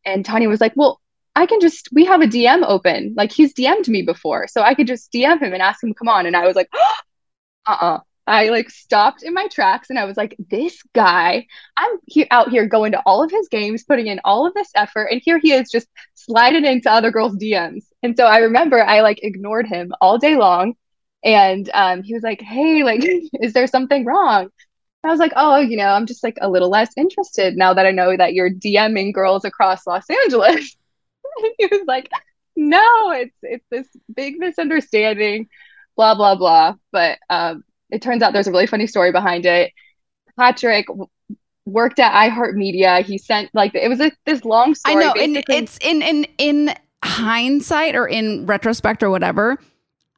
And 0.05 0.23
Tanya 0.23 0.49
was 0.49 0.61
like, 0.61 0.73
well, 0.75 1.01
I 1.35 1.45
can 1.45 1.59
just, 1.59 1.89
we 1.91 2.05
have 2.05 2.21
a 2.21 2.25
DM 2.25 2.63
open. 2.67 3.13
Like 3.17 3.31
he's 3.31 3.53
DM'd 3.53 3.87
me 3.87 4.01
before. 4.01 4.47
So 4.47 4.61
I 4.61 4.75
could 4.75 4.87
just 4.87 5.11
DM 5.11 5.41
him 5.41 5.53
and 5.53 5.61
ask 5.61 5.83
him 5.83 5.89
to 5.89 5.95
come 5.95 6.09
on. 6.09 6.25
And 6.25 6.35
I 6.35 6.45
was 6.45 6.55
like, 6.55 6.69
oh, 6.73 6.95
uh-uh. 7.67 7.99
I 8.29 8.49
like 8.49 8.69
stopped 8.69 9.23
in 9.23 9.33
my 9.33 9.47
tracks 9.47 9.89
and 9.89 9.97
I 9.97 10.05
was 10.05 10.15
like, 10.15 10.35
this 10.51 10.83
guy, 10.93 11.47
I'm 11.75 11.97
he- 12.05 12.29
out 12.29 12.49
here 12.49 12.67
going 12.67 12.91
to 12.91 13.01
all 13.03 13.23
of 13.23 13.31
his 13.31 13.47
games, 13.47 13.83
putting 13.83 14.05
in 14.05 14.21
all 14.23 14.45
of 14.45 14.53
this 14.53 14.69
effort, 14.75 15.05
and 15.05 15.19
here 15.23 15.39
he 15.39 15.51
is 15.51 15.71
just 15.71 15.87
sliding 16.25 16.65
into 16.65 16.91
other 16.91 17.11
girls' 17.11 17.37
DMs. 17.37 17.85
And 18.03 18.15
so 18.17 18.25
I 18.25 18.39
remember 18.39 18.83
I 18.83 19.01
like 19.01 19.19
ignored 19.23 19.67
him 19.67 19.93
all 20.01 20.17
day 20.17 20.35
long. 20.35 20.75
And 21.23 21.69
um, 21.73 22.03
he 22.03 22.13
was 22.13 22.23
like, 22.23 22.41
hey, 22.41 22.83
like, 22.83 23.01
is 23.41 23.53
there 23.53 23.67
something 23.67 24.05
wrong? 24.05 24.49
I 25.03 25.09
was 25.09 25.19
like, 25.19 25.33
oh, 25.35 25.57
you 25.57 25.77
know, 25.77 25.87
I'm 25.87 26.05
just 26.05 26.23
like 26.23 26.37
a 26.41 26.49
little 26.49 26.69
less 26.69 26.91
interested 26.97 27.55
now 27.55 27.73
that 27.73 27.85
I 27.85 27.91
know 27.91 28.15
that 28.15 28.33
you're 28.33 28.49
DMing 28.49 29.13
girls 29.13 29.45
across 29.45 29.87
Los 29.87 30.09
Angeles. 30.09 30.75
he 31.57 31.65
was 31.67 31.83
like, 31.87 32.09
no, 32.55 33.11
it's 33.11 33.35
it's 33.41 33.65
this 33.71 33.87
big 34.13 34.37
misunderstanding, 34.37 35.47
blah 35.95 36.15
blah 36.15 36.35
blah. 36.35 36.75
But 36.91 37.19
um, 37.29 37.63
it 37.89 38.01
turns 38.01 38.21
out 38.21 38.33
there's 38.33 38.47
a 38.47 38.51
really 38.51 38.67
funny 38.67 38.87
story 38.87 39.13
behind 39.13 39.45
it. 39.45 39.71
Patrick 40.37 40.87
worked 41.69 41.99
at 41.99 42.11
iHeartMedia. 42.11 43.03
He 43.03 43.17
sent 43.17 43.49
like 43.53 43.73
it 43.75 43.89
was 43.89 43.99
a, 43.99 44.11
this 44.25 44.43
long 44.43 44.75
story. 44.75 44.95
I 44.95 44.99
know, 44.99 45.13
and 45.13 45.43
it's 45.49 45.77
in 45.81 46.01
in 46.01 46.25
in 46.37 46.73
hindsight 47.03 47.95
or 47.95 48.07
in 48.07 48.45
retrospect 48.45 49.03
or 49.03 49.09
whatever. 49.09 49.59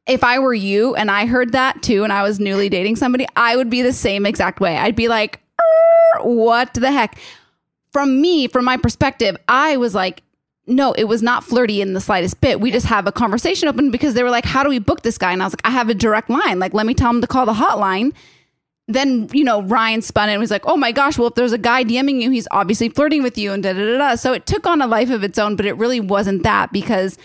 If 0.08 0.24
I 0.24 0.40
were 0.40 0.54
you 0.54 0.96
and 0.96 1.12
I 1.12 1.26
heard 1.26 1.52
that 1.52 1.84
too, 1.84 2.04
and 2.04 2.12
I 2.12 2.24
was 2.24 2.40
newly 2.40 2.70
dating 2.70 2.96
somebody, 2.96 3.28
I 3.36 3.56
would 3.56 3.70
be 3.70 3.82
the 3.82 3.94
same 3.94 4.26
exact 4.26 4.60
way. 4.60 4.78
I'd 4.78 4.96
be 4.96 5.08
like, 5.08 5.42
"Er, 5.60 6.24
"What 6.24 6.74
the 6.74 6.92
heck?" 6.92 7.20
From 7.92 8.22
me, 8.22 8.48
from 8.48 8.66
my 8.66 8.78
perspective, 8.78 9.38
I 9.48 9.78
was 9.78 9.94
like, 9.94 10.24
"No, 10.66 10.94
it 10.94 11.04
was 11.04 11.22
not 11.22 11.44
flirty 11.44 11.82
in 11.82 11.94
the 11.94 12.02
slightest 12.02 12.42
bit. 12.42 12.60
We 12.60 12.72
just 12.72 12.88
have 12.88 13.06
a 13.06 13.12
conversation 13.12 13.68
open 13.68 13.92
because 13.92 14.16
they 14.16 14.24
were 14.24 14.30
like, 14.30 14.46
"How 14.46 14.64
do 14.64 14.70
we 14.70 14.80
book 14.80 15.04
this 15.04 15.18
guy?" 15.18 15.34
And 15.34 15.42
I 15.42 15.46
was 15.46 15.54
like, 15.54 15.62
"I 15.66 15.72
have 15.72 15.90
a 15.90 15.94
direct 15.94 16.30
line. 16.30 16.58
Like, 16.58 16.74
let 16.74 16.86
me 16.86 16.94
tell 16.94 17.10
him 17.10 17.22
to 17.22 17.28
call 17.28 17.46
the 17.46 17.54
hotline." 17.54 18.14
Then 18.88 19.30
you 19.32 19.44
know 19.44 19.62
Ryan 19.64 20.02
spun 20.02 20.30
it 20.30 20.34
and 20.34 20.40
was 20.42 20.52
like, 20.52 20.66
"Oh 20.66 20.78
my 20.78 20.92
gosh, 20.92 21.18
well 21.18 21.28
if 21.28 21.36
there's 21.36 21.54
a 21.54 21.58
guy 21.58 21.84
DMing 21.84 22.22
you, 22.22 22.32
he's 22.32 22.48
obviously 22.52 22.90
flirting 22.90 23.24
with 23.24 23.38
you," 23.38 23.52
and 23.52 23.64
da 23.64 23.74
da 23.74 23.80
da 23.80 23.98
da. 23.98 24.16
So 24.16 24.34
it 24.34 24.46
took 24.46 24.66
on 24.66 24.82
a 24.82 24.88
life 24.88 25.10
of 25.10 25.24
its 25.24 25.38
own, 25.40 25.56
but 25.56 25.66
it 25.66 25.78
really 25.78 26.00
wasn't 26.00 26.44
that 26.44 26.72
because 26.72 27.18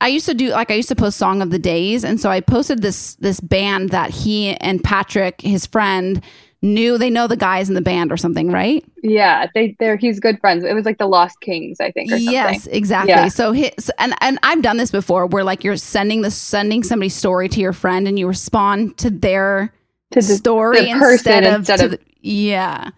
I 0.00 0.08
used 0.08 0.26
to 0.26 0.34
do 0.34 0.50
like 0.50 0.70
I 0.70 0.74
used 0.74 0.88
to 0.88 0.96
post 0.96 1.18
song 1.18 1.42
of 1.42 1.50
the 1.50 1.58
days, 1.58 2.04
and 2.04 2.20
so 2.20 2.30
I 2.30 2.40
posted 2.40 2.82
this 2.82 3.16
this 3.16 3.40
band 3.40 3.90
that 3.90 4.10
he 4.10 4.54
and 4.56 4.82
Patrick, 4.82 5.40
his 5.42 5.66
friend, 5.66 6.22
knew. 6.62 6.96
They 6.96 7.10
know 7.10 7.26
the 7.26 7.36
guys 7.36 7.68
in 7.68 7.74
the 7.74 7.82
band 7.82 8.10
or 8.10 8.16
something, 8.16 8.50
right? 8.50 8.84
yeah, 9.02 9.46
they 9.54 9.76
they're 9.78 9.96
he's 9.96 10.18
good 10.20 10.40
friends. 10.40 10.64
It 10.64 10.74
was 10.74 10.84
like 10.84 10.98
the 10.98 11.06
Lost 11.06 11.40
Kings, 11.40 11.80
I 11.80 11.90
think, 11.90 12.10
or 12.10 12.16
something. 12.16 12.32
Yes, 12.32 12.66
exactly. 12.68 13.10
Yeah. 13.10 13.28
So 13.28 13.52
his 13.52 13.90
and 13.98 14.14
and 14.20 14.38
I've 14.42 14.62
done 14.62 14.78
this 14.78 14.90
before, 14.90 15.26
where 15.26 15.44
like 15.44 15.64
you're 15.64 15.76
sending 15.76 16.22
the 16.22 16.30
sending 16.30 16.82
somebody's 16.82 17.14
story 17.14 17.48
to 17.50 17.60
your 17.60 17.72
friend, 17.72 18.08
and 18.08 18.18
you 18.18 18.26
respond 18.26 18.96
to 18.98 19.10
their 19.10 19.72
To 20.12 20.16
the- 20.16 20.22
story 20.22 20.82
the 20.82 20.98
person 20.98 21.12
instead 21.12 21.44
of 21.44 21.54
instead 21.54 21.80
of- 21.82 21.90
the, 21.92 22.00
yeah. 22.20 22.90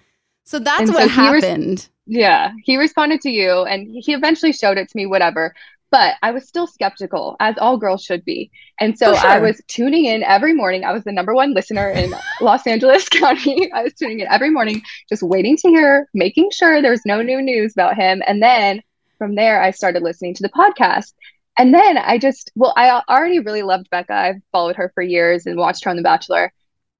So 0.44 0.58
that's 0.58 0.90
what 0.90 0.96
so 0.96 1.02
res- 1.32 1.44
happened. 1.44 1.88
Yeah, 2.06 2.52
he 2.64 2.76
responded 2.76 3.20
to 3.22 3.30
you 3.30 3.62
and 3.62 3.86
he 3.88 4.12
eventually 4.12 4.52
showed 4.52 4.76
it 4.76 4.88
to 4.88 4.96
me, 4.96 5.06
whatever. 5.06 5.54
But 5.90 6.14
I 6.22 6.30
was 6.30 6.48
still 6.48 6.66
skeptical, 6.66 7.36
as 7.38 7.56
all 7.58 7.76
girls 7.76 8.02
should 8.02 8.24
be. 8.24 8.50
And 8.80 8.98
so 8.98 9.14
For 9.14 9.26
I 9.26 9.38
was 9.38 9.60
tuning 9.68 10.06
in 10.06 10.22
every 10.22 10.54
morning. 10.54 10.84
I 10.84 10.92
was 10.92 11.04
the 11.04 11.12
number 11.12 11.34
one 11.34 11.52
listener 11.52 11.90
in 11.90 12.14
Los 12.40 12.66
Angeles 12.66 13.08
County. 13.10 13.70
I 13.72 13.82
was 13.82 13.92
tuning 13.92 14.20
in 14.20 14.26
every 14.28 14.48
morning, 14.48 14.80
just 15.10 15.22
waiting 15.22 15.54
to 15.58 15.68
hear, 15.68 16.08
making 16.14 16.50
sure 16.50 16.80
there's 16.80 17.02
no 17.04 17.20
new 17.20 17.42
news 17.42 17.74
about 17.74 17.94
him. 17.94 18.22
And 18.26 18.42
then 18.42 18.82
from 19.18 19.34
there, 19.34 19.62
I 19.62 19.70
started 19.70 20.02
listening 20.02 20.32
to 20.34 20.42
the 20.42 20.48
podcast. 20.48 21.12
And 21.58 21.74
then 21.74 21.98
I 21.98 22.16
just, 22.16 22.50
well, 22.56 22.72
I 22.74 23.02
already 23.10 23.40
really 23.40 23.62
loved 23.62 23.90
Becca. 23.90 24.14
I've 24.14 24.42
followed 24.50 24.76
her 24.76 24.90
for 24.94 25.02
years 25.02 25.44
and 25.44 25.58
watched 25.58 25.84
her 25.84 25.90
on 25.90 25.96
The 25.96 26.02
Bachelor. 26.02 26.52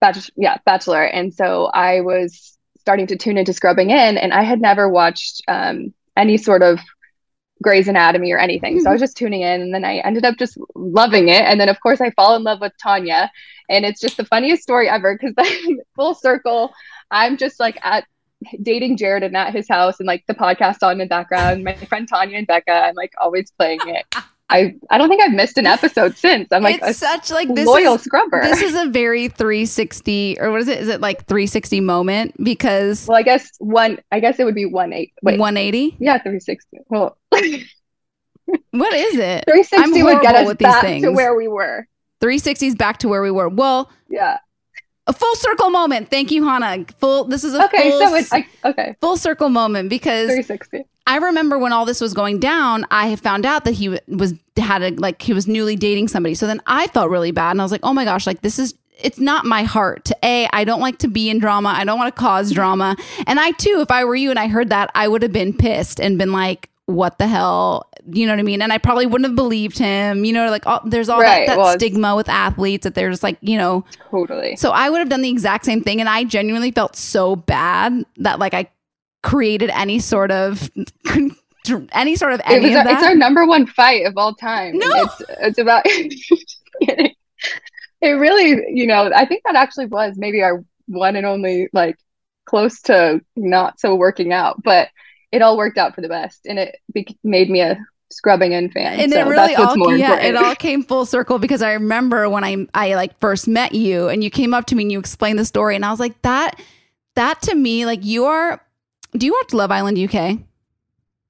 Bachelor, 0.03 0.35
yeah, 0.37 0.57
Bachelor. 0.67 1.05
And 1.05 1.33
so 1.33 1.67
I 1.67 2.01
was 2.01 2.59
starting 2.81 3.07
to 3.07 3.17
tune 3.17 3.39
into 3.39 3.53
Scrubbing 3.53 3.91
In, 3.91 4.19
and 4.19 4.35
I 4.35 4.43
had 4.43 4.61
never 4.61 4.89
watched 4.89 5.43
um, 5.47 5.95
any 6.17 6.37
sort 6.37 6.63
of 6.63 6.81
Grey's 7.63 7.87
Anatomy 7.87 8.33
or 8.33 8.39
anything. 8.39 8.81
So 8.81 8.91
I 8.91 8.93
was 8.93 9.01
just 9.01 9.17
tuning 9.17 9.43
in, 9.43 9.63
and 9.63 9.73
then 9.73 9.85
I 9.85 9.99
ended 9.99 10.25
up 10.25 10.37
just 10.37 10.59
loving 10.75 11.29
it. 11.29 11.43
And 11.43 11.61
then, 11.61 11.69
of 11.69 11.81
course, 11.81 12.01
I 12.01 12.11
fall 12.11 12.35
in 12.35 12.43
love 12.43 12.61
with 12.61 12.73
Tanya, 12.83 13.31
and 13.71 13.85
it's 13.85 14.01
just 14.01 14.17
the 14.17 14.25
funniest 14.25 14.65
story 14.65 14.89
ever 14.89 15.17
because 15.17 15.35
then 15.37 15.79
full 15.95 16.15
circle, 16.15 16.75
I'm 17.13 17.37
just 17.37 17.61
like 17.61 17.79
at 17.85 18.05
dating 18.61 18.97
Jared 18.97 19.23
and 19.23 19.37
at 19.37 19.55
his 19.55 19.69
house, 19.69 20.01
and 20.01 20.09
like 20.09 20.25
the 20.27 20.35
podcast 20.35 20.83
on 20.83 20.93
in 20.93 20.99
the 20.99 21.07
background. 21.07 21.63
My 21.63 21.77
friend 21.77 22.09
Tanya 22.09 22.39
and 22.39 22.47
Becca, 22.47 22.73
I'm 22.73 22.97
like 22.97 23.13
always 23.21 23.53
playing 23.53 23.81
it. 23.87 24.05
I 24.53 24.75
I 24.91 24.99
don't 24.99 25.09
think 25.09 25.23
I've 25.23 25.33
missed 25.33 25.57
an 25.59 25.67
episode 25.67 26.17
since. 26.17 26.49
I'm 26.53 26.63
like 26.63 26.81
it's 26.83 26.99
such 26.99 27.31
like 27.31 27.53
this 27.55 27.67
loyal 27.67 27.95
is, 27.95 28.03
scrubber. 28.03 28.43
This 28.43 28.61
is 28.63 28.75
a 28.75 28.87
very 28.91 29.29
360 29.29 30.39
or 30.41 30.51
what 30.51 30.61
is 30.61 30.69
it? 30.69 30.79
Is 30.79 30.89
it 30.89 31.01
like 31.01 31.27
360 31.27 31.81
moment 31.81 32.35
because 32.45 33.07
well, 33.09 33.17
I 33.19 33.23
guess 33.23 33.51
one. 33.59 33.99
I 34.13 34.21
guess 34.21 34.39
it 34.39 34.45
would 34.45 34.55
be 34.55 34.67
one 34.67 34.93
eight. 34.93 35.13
Wait, 35.23 35.41
180? 35.41 35.97
Yeah, 35.99 36.19
360. 36.19 36.79
Well, 36.89 37.17
What 38.73 38.93
is 38.93 39.15
it? 39.15 39.45
360 39.45 39.77
I'm 39.77 40.05
would 40.05 40.21
get 40.23 40.35
us 40.35 40.47
with 40.47 40.59
these 40.59 40.67
back 40.67 40.83
things. 40.83 41.05
to 41.05 41.13
where 41.13 41.35
we 41.35 41.49
were. 41.49 41.87
360 42.21 42.67
is 42.67 42.75
back 42.75 42.99
to 42.99 43.09
where 43.09 43.23
we 43.23 43.31
were. 43.31 43.49
Well, 43.49 43.91
Yeah. 44.11 44.39
a 45.07 45.13
full 45.13 45.35
circle 45.37 45.71
moment. 45.71 46.11
Thank 46.11 46.31
you, 46.31 46.45
Hannah. 46.45 46.85
Full. 46.99 47.25
This 47.25 47.45
is 47.45 47.55
a 47.55 47.65
Okay, 47.65 47.91
full, 47.91 48.01
so 48.01 48.15
it's 48.15 48.33
I, 48.33 48.47
okay. 48.65 48.97
full 49.01 49.17
circle 49.17 49.49
moment 49.49 49.89
because 49.89 50.27
360. 50.27 50.85
I 51.07 51.17
remember 51.19 51.59
when 51.59 51.73
all 51.73 51.85
this 51.85 52.01
was 52.01 52.15
going 52.15 52.39
down, 52.39 52.87
I 52.91 53.17
found 53.17 53.45
out 53.45 53.65
that 53.65 53.73
he 53.73 53.99
was 54.09 54.35
had 54.57 54.83
a 54.83 54.91
like 54.91 55.23
he 55.23 55.33
was 55.33 55.47
newly 55.47 55.77
dating 55.77 56.09
somebody. 56.09 56.35
So 56.35 56.47
then 56.47 56.61
I 56.67 56.87
felt 56.89 57.11
really 57.11 57.33
bad, 57.33 57.53
and 57.53 57.61
I 57.61 57.65
was 57.65 57.73
like, 57.73 57.81
oh 57.83 57.93
my 57.93 58.05
gosh, 58.05 58.27
like 58.27 58.43
this 58.43 58.59
is 58.59 58.75
it's 58.99 59.19
not 59.19 59.45
my 59.45 59.65
heart 59.65 60.05
to 60.07 60.17
a. 60.23 60.49
I 60.53 60.65
don't 60.65 60.81
like 60.81 60.99
to 60.99 61.09
be 61.09 61.29
in 61.29 61.39
drama. 61.39 61.71
I 61.71 61.85
don't 61.85 61.99
want 61.99 62.15
to 62.15 62.21
cause 62.21 62.53
drama. 62.53 62.97
And 63.27 63.41
I 63.41 63.51
too, 63.53 63.79
if 63.81 63.91
I 63.91 64.05
were 64.05 64.15
you 64.15 64.31
and 64.31 64.39
I 64.39 64.47
heard 64.49 64.69
that, 64.69 64.91
I 64.95 65.09
would 65.09 65.23
have 65.23 65.33
been 65.33 65.57
pissed 65.57 66.01
and 66.01 66.19
been 66.19 66.33
like, 66.33 66.71
what 66.87 67.19
the 67.19 67.27
hell? 67.27 67.89
You 68.11 68.27
know 68.27 68.33
what 68.33 68.41
I 68.41 68.43
mean? 68.43 68.63
And 68.63 68.73
I 68.73 68.79
probably 68.79 69.07
wouldn't 69.07 69.29
have 69.29 69.37
believed 69.37 69.79
him. 69.79 70.25
You 70.25 70.33
know, 70.33 70.51
like 70.51 70.67
all, 70.67 70.81
there's 70.85 71.09
all 71.09 71.21
Right, 71.21 71.47
that, 71.47 71.55
that 71.55 71.59
well, 71.59 71.75
stigma 71.75 72.15
with 72.15 72.29
athletes 72.29 72.85
that 72.85 72.95
they're 72.95 73.11
just 73.11 73.23
like, 73.23 73.39
you 73.41 73.57
know, 73.57 73.85
Totally. 74.11 74.57
so 74.57 74.71
I 74.71 74.91
would 74.91 74.99
have 74.99 75.09
done 75.09 75.23
the 75.23 75.31
exact 75.31 75.65
same 75.65 75.83
thing, 75.83 76.01
and 76.01 76.09
I 76.09 76.25
genuinely 76.25 76.71
felt 76.71 76.97
so 76.97 77.37
bad 77.37 78.05
that 78.19 78.39
like 78.39 78.55
I 78.55 78.69
created 79.23 79.71
any 79.71 79.99
sort 79.99 80.31
of 80.31 80.71
any 81.93 82.17
sort 82.17 82.33
of 82.33 82.41
It 82.41 82.47
any 82.47 82.71
was 82.71 82.81
of 82.81 82.87
it's 82.87 83.03
our 83.03 83.15
number 83.15 83.47
one 83.47 83.67
fight 83.67 84.07
of 84.07 84.15
all 84.17 84.35
time. 84.35 84.79
No. 84.79 84.87
It's 84.91 85.23
it's 85.41 85.59
about 85.59 85.85
It 88.03 88.09
really, 88.09 88.61
you 88.69 88.89
know, 88.89 89.13
I 89.15 89.27
think 89.27 89.45
that 89.45 89.55
actually 89.55 89.87
was 89.87 90.15
maybe 90.17 90.43
our 90.43 90.65
one 90.87 91.15
and 91.15 91.25
only 91.25 91.69
like 91.73 91.97
close 92.47 92.81
to 92.83 93.21
not 93.37 93.79
so 93.79 93.95
working 93.95 94.33
out, 94.33 94.61
but 94.65 94.89
it 95.31 95.41
all 95.41 95.57
worked 95.57 95.79
out 95.79 95.95
for 95.95 96.01
the 96.01 96.09
best 96.09 96.41
and 96.45 96.59
it 96.59 96.77
be- 96.93 97.17
made 97.23 97.49
me 97.49 97.61
a 97.61 97.79
scrubbing 98.11 98.53
in 98.53 98.71
fan. 98.71 99.01
and 99.01 99.13
so 99.13 99.21
it 99.21 99.27
really 99.27 99.55
all 99.55 99.97
yeah 99.97 100.21
it 100.21 100.37
all 100.37 100.55
came 100.55 100.83
full 100.83 101.07
circle 101.07 101.39
because 101.39 101.63
I 101.63 101.73
remember 101.73 102.29
when 102.29 102.45
I 102.45 102.67
I 102.75 102.95
like 102.95 103.19
first 103.21 103.49
met 103.49 103.75
you 103.75 104.09
and 104.09 104.23
you 104.23 104.29
came 104.29 104.53
up 104.53 104.67
to 104.67 104.75
me 104.75 104.83
and 104.83 104.93
you 104.93 104.99
explained 104.99 105.39
the 105.39 105.47
story 105.47 105.77
and 105.77 105.85
I 105.85 105.91
was 105.91 105.99
like 106.01 106.21
that 106.21 106.61
that 107.15 107.41
to 107.43 107.55
me 107.55 107.87
like 107.87 108.05
you 108.05 108.27
are 108.27 108.61
do 109.17 109.27
you 109.27 109.33
watch 109.33 109.53
Love 109.53 109.71
Island 109.71 109.99
UK? 109.99 110.39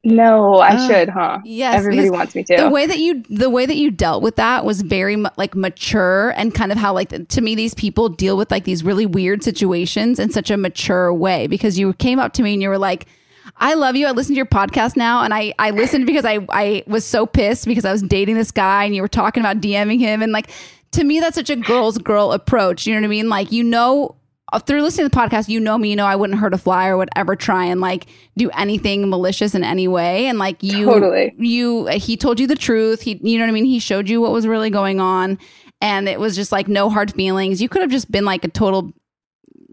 No, 0.04 0.56
I 0.56 0.74
Ugh. 0.74 0.90
should, 0.90 1.08
huh? 1.10 1.38
Yes, 1.44 1.76
Everybody 1.76 2.10
wants 2.10 2.34
me 2.34 2.42
to. 2.44 2.56
The 2.56 2.70
way 2.70 2.86
that 2.86 2.98
you 2.98 3.22
the 3.30 3.48
way 3.48 3.66
that 3.66 3.76
you 3.76 3.90
dealt 3.92 4.22
with 4.22 4.34
that 4.36 4.64
was 4.64 4.82
very 4.82 5.14
mu- 5.14 5.28
like 5.36 5.54
mature 5.54 6.30
and 6.30 6.52
kind 6.52 6.72
of 6.72 6.78
how 6.78 6.92
like 6.92 7.28
to 7.28 7.40
me 7.40 7.54
these 7.54 7.72
people 7.74 8.08
deal 8.08 8.36
with 8.36 8.50
like 8.50 8.64
these 8.64 8.82
really 8.82 9.06
weird 9.06 9.44
situations 9.44 10.18
in 10.18 10.30
such 10.30 10.50
a 10.50 10.56
mature 10.56 11.14
way 11.14 11.46
because 11.46 11.78
you 11.78 11.92
came 11.94 12.18
up 12.18 12.32
to 12.32 12.42
me 12.42 12.54
and 12.54 12.62
you 12.62 12.68
were 12.68 12.78
like 12.78 13.06
I 13.56 13.74
love 13.74 13.94
you. 13.94 14.06
I 14.06 14.10
listen 14.10 14.34
to 14.34 14.36
your 14.36 14.46
podcast 14.46 14.96
now 14.96 15.22
and 15.22 15.32
I 15.32 15.54
I 15.58 15.70
listened 15.70 16.06
because 16.06 16.24
I 16.24 16.44
I 16.48 16.82
was 16.88 17.04
so 17.04 17.24
pissed 17.24 17.66
because 17.66 17.84
I 17.84 17.92
was 17.92 18.02
dating 18.02 18.34
this 18.34 18.50
guy 18.50 18.84
and 18.84 18.96
you 18.96 19.02
were 19.02 19.08
talking 19.08 19.40
about 19.40 19.60
DMing 19.60 20.00
him 20.00 20.20
and 20.20 20.32
like 20.32 20.50
to 20.92 21.04
me 21.04 21.20
that's 21.20 21.36
such 21.36 21.50
a 21.50 21.56
girl's 21.56 21.98
girl 21.98 22.32
approach. 22.32 22.88
You 22.88 22.94
know 22.94 23.00
what 23.02 23.06
I 23.06 23.08
mean? 23.10 23.28
Like 23.28 23.52
you 23.52 23.62
know 23.62 24.08
uh, 24.08 24.21
through 24.60 24.82
listening 24.82 25.08
to 25.08 25.10
the 25.10 25.16
podcast, 25.16 25.48
you 25.48 25.58
know 25.60 25.78
me, 25.78 25.90
you 25.90 25.96
know 25.96 26.06
I 26.06 26.16
wouldn't 26.16 26.38
hurt 26.38 26.54
a 26.54 26.58
fly 26.58 26.86
or 26.88 26.96
would 26.96 27.08
ever 27.16 27.34
try 27.36 27.64
and 27.64 27.80
like 27.80 28.06
do 28.36 28.50
anything 28.50 29.08
malicious 29.10 29.54
in 29.54 29.64
any 29.64 29.88
way. 29.88 30.26
And 30.26 30.38
like 30.38 30.62
you, 30.62 30.84
Totally. 30.86 31.34
you, 31.38 31.86
he 31.86 32.16
told 32.16 32.38
you 32.40 32.46
the 32.46 32.54
truth. 32.56 33.00
He, 33.02 33.18
you 33.22 33.38
know 33.38 33.44
what 33.44 33.50
I 33.50 33.52
mean? 33.52 33.64
He 33.64 33.78
showed 33.78 34.08
you 34.08 34.20
what 34.20 34.32
was 34.32 34.46
really 34.46 34.70
going 34.70 35.00
on, 35.00 35.38
and 35.80 36.08
it 36.08 36.20
was 36.20 36.36
just 36.36 36.52
like 36.52 36.68
no 36.68 36.88
hard 36.90 37.12
feelings. 37.14 37.60
You 37.62 37.68
could 37.68 37.82
have 37.82 37.90
just 37.90 38.10
been 38.10 38.24
like 38.24 38.44
a 38.44 38.48
total 38.48 38.92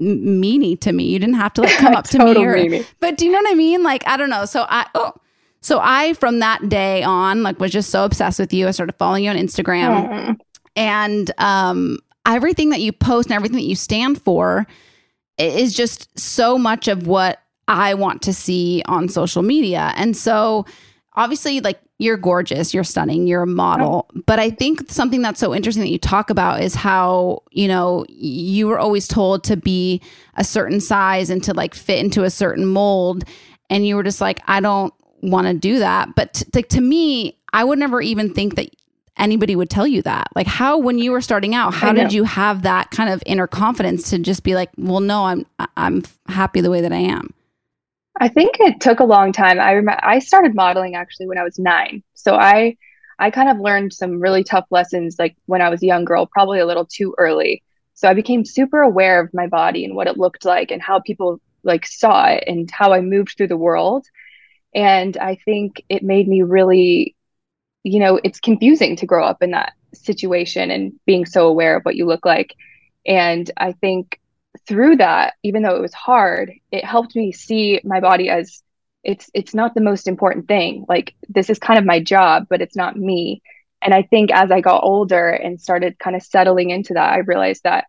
meanie 0.01 0.79
to 0.81 0.91
me. 0.93 1.05
You 1.05 1.19
didn't 1.19 1.35
have 1.35 1.53
to 1.55 1.61
like 1.61 1.77
come 1.77 1.95
up 1.95 2.05
to 2.09 2.19
me 2.23 2.35
or, 2.37 2.55
meanie. 2.55 2.85
but 2.99 3.17
do 3.17 3.25
you 3.25 3.31
know 3.31 3.39
what 3.39 3.51
I 3.51 3.55
mean? 3.55 3.83
Like 3.83 4.07
I 4.07 4.17
don't 4.17 4.29
know. 4.29 4.45
So 4.45 4.65
I, 4.69 4.85
oh, 4.95 5.13
so 5.61 5.79
I 5.81 6.13
from 6.13 6.39
that 6.39 6.69
day 6.69 7.03
on 7.03 7.43
like 7.43 7.59
was 7.59 7.71
just 7.71 7.89
so 7.89 8.05
obsessed 8.05 8.39
with 8.39 8.53
you. 8.53 8.67
I 8.67 8.71
started 8.71 8.95
following 8.97 9.25
you 9.25 9.29
on 9.29 9.35
Instagram 9.35 10.09
Mm. 10.09 10.37
and 10.75 11.31
um, 11.37 11.99
everything 12.35 12.69
that 12.69 12.81
you 12.81 12.91
post 12.91 13.29
and 13.29 13.35
everything 13.35 13.57
that 13.57 13.63
you 13.63 13.75
stand 13.75 14.21
for 14.21 14.67
is 15.37 15.73
just 15.73 16.17
so 16.19 16.57
much 16.57 16.87
of 16.87 17.07
what 17.07 17.39
I 17.67 17.93
want 17.93 18.21
to 18.23 18.33
see 18.33 18.81
on 18.85 19.09
social 19.09 19.41
media. 19.41 19.93
And 19.95 20.15
so 20.15 20.65
obviously 21.15 21.59
like 21.59 21.79
you're 21.97 22.17
gorgeous, 22.17 22.73
you're 22.73 22.83
stunning, 22.83 23.27
you're 23.27 23.43
a 23.43 23.47
model. 23.47 24.09
But 24.25 24.39
I 24.39 24.49
think 24.49 24.89
something 24.89 25.21
that's 25.21 25.39
so 25.39 25.53
interesting 25.53 25.83
that 25.83 25.89
you 25.89 25.97
talk 25.97 26.29
about 26.29 26.61
is 26.61 26.73
how, 26.73 27.43
you 27.51 27.67
know, 27.67 28.05
you 28.07 28.67
were 28.67 28.79
always 28.79 29.07
told 29.07 29.43
to 29.45 29.57
be 29.57 30.01
a 30.35 30.43
certain 30.43 30.79
size 30.79 31.29
and 31.29 31.43
to 31.43 31.53
like 31.53 31.75
fit 31.75 31.99
into 31.99 32.23
a 32.23 32.29
certain 32.29 32.65
mold. 32.65 33.25
And 33.69 33.85
you 33.85 33.95
were 33.95 34.03
just 34.03 34.21
like, 34.21 34.39
I 34.47 34.61
don't 34.61 34.93
want 35.21 35.47
to 35.47 35.53
do 35.53 35.79
that. 35.79 36.15
But 36.15 36.33
t- 36.33 36.45
like 36.53 36.69
to 36.69 36.81
me, 36.81 37.37
I 37.51 37.63
would 37.63 37.79
never 37.79 38.01
even 38.01 38.33
think 38.33 38.55
that 38.55 38.73
anybody 39.19 39.55
would 39.55 39.69
tell 39.69 39.85
you 39.85 40.01
that. 40.03 40.29
Like 40.35 40.47
how 40.47 40.77
when 40.77 40.97
you 40.97 41.11
were 41.11 41.21
starting 41.21 41.53
out, 41.53 41.73
how 41.73 41.93
did 41.93 42.13
you 42.13 42.23
have 42.23 42.63
that 42.63 42.91
kind 42.91 43.09
of 43.09 43.21
inner 43.25 43.47
confidence 43.47 44.09
to 44.09 44.19
just 44.19 44.43
be 44.43 44.55
like, 44.55 44.69
well, 44.77 45.01
no, 45.01 45.25
I'm 45.25 45.45
I'm 45.77 46.03
happy 46.27 46.61
the 46.61 46.71
way 46.71 46.81
that 46.81 46.93
I 46.93 46.97
am. 46.97 47.33
I 48.19 48.27
think 48.27 48.57
it 48.59 48.81
took 48.81 48.99
a 48.99 49.05
long 49.05 49.31
time. 49.31 49.59
I 49.59 49.71
remember 49.71 49.99
I 50.03 50.19
started 50.19 50.55
modeling 50.55 50.95
actually 50.95 51.27
when 51.27 51.37
I 51.37 51.43
was 51.43 51.59
nine. 51.59 52.03
So 52.15 52.35
I 52.35 52.77
I 53.19 53.31
kind 53.31 53.49
of 53.49 53.59
learned 53.59 53.93
some 53.93 54.19
really 54.19 54.43
tough 54.43 54.65
lessons 54.71 55.17
like 55.19 55.35
when 55.45 55.61
I 55.61 55.69
was 55.69 55.83
a 55.83 55.87
young 55.87 56.05
girl, 56.05 56.25
probably 56.25 56.59
a 56.59 56.65
little 56.65 56.85
too 56.85 57.13
early. 57.17 57.63
So 57.93 58.07
I 58.07 58.13
became 58.13 58.45
super 58.45 58.81
aware 58.81 59.19
of 59.21 59.33
my 59.33 59.47
body 59.47 59.83
and 59.83 59.95
what 59.95 60.07
it 60.07 60.17
looked 60.17 60.45
like 60.45 60.71
and 60.71 60.81
how 60.81 61.01
people 61.01 61.41
like 61.63 61.85
saw 61.85 62.27
it 62.27 62.45
and 62.47 62.69
how 62.71 62.93
I 62.93 63.01
moved 63.01 63.35
through 63.35 63.49
the 63.49 63.57
world. 63.57 64.05
And 64.73 65.17
I 65.17 65.35
think 65.43 65.83
it 65.89 66.03
made 66.03 66.27
me 66.27 66.41
really, 66.43 67.15
you 67.83 67.99
know, 67.99 68.19
it's 68.23 68.39
confusing 68.39 68.95
to 68.97 69.05
grow 69.05 69.25
up 69.25 69.41
in 69.41 69.51
that 69.51 69.73
situation 69.93 70.71
and 70.71 70.93
being 71.05 71.25
so 71.25 71.47
aware 71.47 71.75
of 71.75 71.83
what 71.83 71.95
you 71.95 72.05
look 72.05 72.25
like. 72.25 72.55
And 73.05 73.49
I 73.57 73.71
think 73.73 74.19
through 74.67 74.97
that, 74.97 75.35
even 75.43 75.63
though 75.63 75.75
it 75.75 75.81
was 75.81 75.93
hard, 75.93 76.51
it 76.71 76.83
helped 76.83 77.15
me 77.15 77.31
see 77.31 77.79
my 77.83 77.99
body 77.99 78.29
as 78.29 78.61
it's 79.03 79.29
it's 79.33 79.53
not 79.53 79.73
the 79.73 79.81
most 79.81 80.07
important 80.07 80.47
thing. 80.47 80.85
Like 80.89 81.15
this 81.27 81.49
is 81.49 81.59
kind 81.59 81.79
of 81.79 81.85
my 81.85 82.01
job, 82.01 82.47
but 82.49 82.61
it's 82.61 82.75
not 82.75 82.97
me. 82.97 83.41
And 83.81 83.93
I 83.93 84.03
think 84.03 84.31
as 84.31 84.51
I 84.51 84.59
got 84.59 84.83
older 84.83 85.29
and 85.29 85.61
started 85.61 85.97
kind 85.99 86.15
of 86.15 86.21
settling 86.21 86.69
into 86.69 86.93
that, 86.95 87.13
I 87.13 87.19
realized 87.19 87.63
that, 87.63 87.85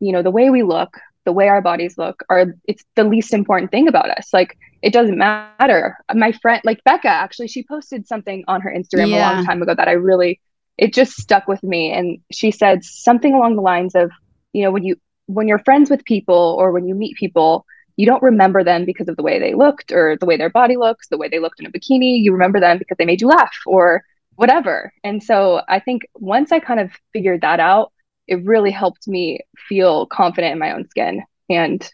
you 0.00 0.12
know, 0.12 0.22
the 0.22 0.30
way 0.30 0.48
we 0.48 0.62
look, 0.62 0.98
the 1.24 1.32
way 1.32 1.48
our 1.48 1.60
bodies 1.60 1.98
look 1.98 2.24
are 2.30 2.54
it's 2.66 2.84
the 2.96 3.04
least 3.04 3.34
important 3.34 3.70
thing 3.70 3.88
about 3.88 4.10
us. 4.10 4.32
Like 4.32 4.56
it 4.84 4.92
doesn't 4.92 5.16
matter. 5.16 5.96
My 6.14 6.32
friend 6.32 6.60
like 6.62 6.84
Becca 6.84 7.08
actually 7.08 7.48
she 7.48 7.64
posted 7.64 8.06
something 8.06 8.44
on 8.46 8.60
her 8.60 8.70
Instagram 8.70 9.14
a 9.14 9.18
long 9.18 9.44
time 9.46 9.62
ago 9.62 9.74
that 9.74 9.88
I 9.88 9.92
really 9.92 10.42
it 10.76 10.92
just 10.92 11.16
stuck 11.16 11.48
with 11.48 11.62
me 11.62 11.90
and 11.90 12.18
she 12.30 12.50
said 12.50 12.84
something 12.84 13.32
along 13.32 13.56
the 13.56 13.62
lines 13.62 13.94
of, 13.94 14.10
you 14.52 14.62
know, 14.62 14.70
when 14.70 14.84
you 14.84 14.96
when 15.24 15.48
you're 15.48 15.58
friends 15.60 15.88
with 15.88 16.04
people 16.04 16.56
or 16.58 16.70
when 16.70 16.86
you 16.86 16.94
meet 16.94 17.16
people, 17.16 17.64
you 17.96 18.04
don't 18.04 18.22
remember 18.22 18.62
them 18.62 18.84
because 18.84 19.08
of 19.08 19.16
the 19.16 19.22
way 19.22 19.38
they 19.38 19.54
looked 19.54 19.90
or 19.90 20.18
the 20.20 20.26
way 20.26 20.36
their 20.36 20.50
body 20.50 20.76
looks, 20.76 21.08
the 21.08 21.16
way 21.16 21.28
they 21.28 21.38
looked 21.38 21.60
in 21.60 21.66
a 21.66 21.70
bikini. 21.70 22.22
You 22.22 22.32
remember 22.32 22.60
them 22.60 22.76
because 22.76 22.98
they 22.98 23.06
made 23.06 23.22
you 23.22 23.28
laugh 23.28 23.56
or 23.64 24.04
whatever. 24.34 24.92
And 25.02 25.22
so 25.22 25.62
I 25.66 25.80
think 25.80 26.02
once 26.14 26.52
I 26.52 26.60
kind 26.60 26.80
of 26.80 26.90
figured 27.14 27.40
that 27.40 27.58
out, 27.58 27.90
it 28.28 28.44
really 28.44 28.70
helped 28.70 29.08
me 29.08 29.40
feel 29.66 30.04
confident 30.04 30.52
in 30.52 30.58
my 30.58 30.72
own 30.72 30.86
skin. 30.90 31.22
And 31.48 31.90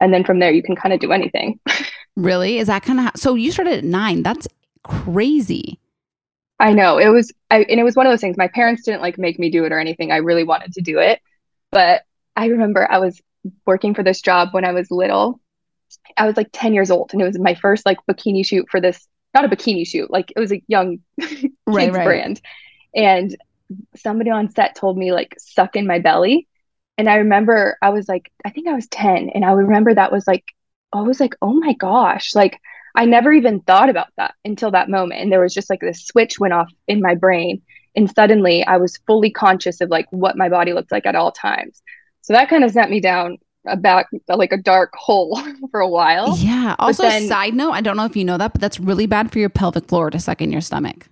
and 0.00 0.14
then 0.14 0.22
from 0.22 0.38
there 0.38 0.52
you 0.52 0.62
can 0.62 0.76
kind 0.76 0.94
of 0.94 1.00
do 1.00 1.10
anything. 1.10 1.58
Really? 2.16 2.58
Is 2.58 2.66
that 2.68 2.82
kind 2.82 3.00
of 3.00 3.10
so 3.16 3.34
you 3.34 3.52
started 3.52 3.78
at 3.78 3.84
9? 3.84 4.22
That's 4.22 4.48
crazy. 4.84 5.78
I 6.58 6.72
know 6.74 6.98
it 6.98 7.08
was, 7.08 7.32
I, 7.50 7.62
and 7.62 7.80
it 7.80 7.84
was 7.84 7.96
one 7.96 8.06
of 8.06 8.12
those 8.12 8.20
things. 8.20 8.36
My 8.36 8.48
parents 8.48 8.82
didn't 8.82 9.00
like 9.00 9.18
make 9.18 9.38
me 9.38 9.50
do 9.50 9.64
it 9.64 9.72
or 9.72 9.78
anything. 9.78 10.12
I 10.12 10.18
really 10.18 10.44
wanted 10.44 10.72
to 10.74 10.82
do 10.82 10.98
it, 10.98 11.20
but 11.72 12.02
I 12.36 12.46
remember 12.46 12.90
I 12.90 12.98
was 12.98 13.20
working 13.66 13.94
for 13.94 14.02
this 14.02 14.20
job 14.20 14.50
when 14.52 14.64
I 14.64 14.72
was 14.72 14.90
little. 14.90 15.40
I 16.16 16.26
was 16.26 16.36
like 16.36 16.50
10 16.52 16.74
years 16.74 16.90
old, 16.90 17.12
and 17.12 17.22
it 17.22 17.24
was 17.24 17.38
my 17.38 17.54
first 17.54 17.86
like 17.86 17.98
bikini 18.08 18.44
shoot 18.44 18.68
for 18.70 18.80
this, 18.80 19.06
not 19.34 19.44
a 19.44 19.48
bikini 19.48 19.86
shoot, 19.86 20.10
like 20.10 20.32
it 20.36 20.38
was 20.38 20.52
a 20.52 20.62
young 20.68 20.98
kids 21.20 21.52
Right, 21.66 21.92
right. 21.92 22.04
brand. 22.04 22.40
And 22.94 23.34
somebody 23.96 24.30
on 24.30 24.50
set 24.50 24.74
told 24.74 24.98
me 24.98 25.12
like 25.12 25.36
suck 25.38 25.76
in 25.76 25.86
my 25.86 25.98
belly. 25.98 26.46
And 26.98 27.08
I 27.08 27.16
remember 27.16 27.78
I 27.80 27.90
was 27.90 28.08
like, 28.08 28.30
I 28.44 28.50
think 28.50 28.68
I 28.68 28.74
was 28.74 28.86
10, 28.88 29.30
and 29.30 29.44
I 29.44 29.52
remember 29.52 29.94
that 29.94 30.12
was 30.12 30.26
like, 30.26 30.44
I 30.92 31.02
was 31.02 31.20
like, 31.20 31.34
oh 31.42 31.52
my 31.52 31.72
gosh, 31.74 32.34
like 32.34 32.60
I 32.94 33.04
never 33.04 33.32
even 33.32 33.60
thought 33.60 33.88
about 33.88 34.08
that 34.16 34.34
until 34.44 34.70
that 34.72 34.88
moment. 34.88 35.20
And 35.20 35.30
there 35.30 35.40
was 35.40 35.54
just 35.54 35.70
like 35.70 35.80
this 35.80 36.04
switch 36.04 36.38
went 36.38 36.54
off 36.54 36.70
in 36.88 37.00
my 37.00 37.14
brain. 37.14 37.62
And 37.96 38.10
suddenly 38.10 38.64
I 38.64 38.76
was 38.76 38.98
fully 39.06 39.30
conscious 39.30 39.80
of 39.80 39.90
like 39.90 40.06
what 40.10 40.36
my 40.36 40.48
body 40.48 40.72
looked 40.72 40.92
like 40.92 41.06
at 41.06 41.14
all 41.14 41.32
times. 41.32 41.82
So 42.22 42.32
that 42.32 42.48
kind 42.48 42.64
of 42.64 42.72
sent 42.72 42.90
me 42.90 43.00
down 43.00 43.38
a 43.66 43.76
back, 43.76 44.06
like 44.28 44.52
a 44.52 44.56
dark 44.56 44.92
hole 44.94 45.40
for 45.70 45.80
a 45.80 45.88
while. 45.88 46.36
Yeah. 46.38 46.76
Also, 46.78 47.02
then- 47.02 47.28
side 47.28 47.54
note, 47.54 47.72
I 47.72 47.80
don't 47.80 47.96
know 47.96 48.04
if 48.04 48.16
you 48.16 48.24
know 48.24 48.38
that, 48.38 48.52
but 48.52 48.60
that's 48.60 48.80
really 48.80 49.06
bad 49.06 49.32
for 49.32 49.38
your 49.38 49.50
pelvic 49.50 49.86
floor 49.86 50.10
to 50.10 50.18
suck 50.18 50.40
in 50.40 50.52
your 50.52 50.60
stomach. 50.60 51.08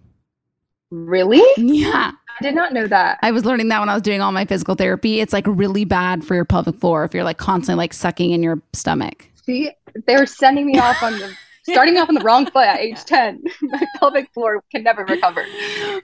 Really? 0.90 1.42
Yeah. 1.58 2.12
I 2.40 2.42
did 2.42 2.54
not 2.54 2.72
know 2.72 2.86
that. 2.86 3.18
I 3.22 3.32
was 3.32 3.44
learning 3.44 3.68
that 3.68 3.80
when 3.80 3.88
I 3.88 3.94
was 3.94 4.02
doing 4.02 4.20
all 4.20 4.32
my 4.32 4.44
physical 4.44 4.74
therapy. 4.74 5.20
It's 5.20 5.32
like 5.32 5.44
really 5.46 5.84
bad 5.84 6.24
for 6.24 6.34
your 6.34 6.44
pelvic 6.44 6.78
floor 6.78 7.04
if 7.04 7.12
you're 7.12 7.24
like 7.24 7.38
constantly 7.38 7.82
like 7.82 7.92
sucking 7.92 8.30
in 8.30 8.42
your 8.42 8.62
stomach. 8.72 9.27
See, 9.48 9.70
they 10.06 10.14
were 10.14 10.26
sending 10.26 10.66
me 10.66 10.78
off 10.78 11.02
on 11.02 11.18
the 11.18 11.34
starting 11.72 11.96
off 11.96 12.10
on 12.10 12.14
the 12.14 12.20
wrong 12.20 12.44
foot 12.44 12.66
at 12.66 12.80
age 12.80 13.02
10. 13.02 13.42
My 13.62 13.86
pelvic 13.98 14.30
floor 14.34 14.62
can 14.70 14.82
never 14.82 15.06
recover. 15.06 15.42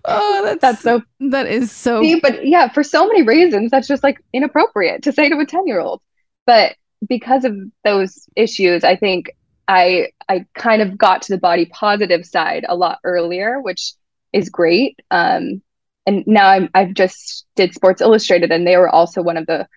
Oh, 0.07 0.41
that's, 0.43 0.61
That's 0.63 0.81
so 0.81 1.03
that 1.21 1.47
is 1.47 1.71
so 1.71 2.01
See, 2.01 2.19
but 2.21 2.47
yeah, 2.47 2.69
for 2.69 2.83
so 2.83 3.07
many 3.07 3.23
reasons, 3.23 3.71
that's 3.71 3.87
just 3.87 4.03
like 4.03 4.17
inappropriate 4.33 5.03
to 5.03 5.13
say 5.13 5.29
to 5.29 5.39
a 5.39 5.45
10 5.45 5.67
year 5.67 5.79
old. 5.79 6.01
But 6.47 6.77
because 7.07 7.45
of 7.45 7.55
those 7.85 8.27
issues, 8.35 8.83
I 8.83 8.97
think 8.97 9.31
I 9.69 10.09
I 10.27 10.47
kind 10.57 10.81
of 10.81 10.97
got 10.97 11.21
to 11.23 11.35
the 11.35 11.39
body 11.39 11.67
positive 11.67 12.25
side 12.25 12.65
a 12.67 12.75
lot 12.75 12.99
earlier, 13.05 13.61
which 13.61 13.93
is 14.33 14.49
great. 14.49 14.99
Um, 15.11 15.61
and 16.07 16.25
now 16.27 16.49
I'm 16.49 16.71
I've 16.73 16.95
just 16.95 17.45
did 17.57 17.75
Sports 17.75 18.01
Illustrated, 18.01 18.51
and 18.51 18.67
they 18.67 18.79
were 18.79 18.89
also 18.89 19.23
one 19.23 19.37
of 19.37 19.45
the 19.47 19.69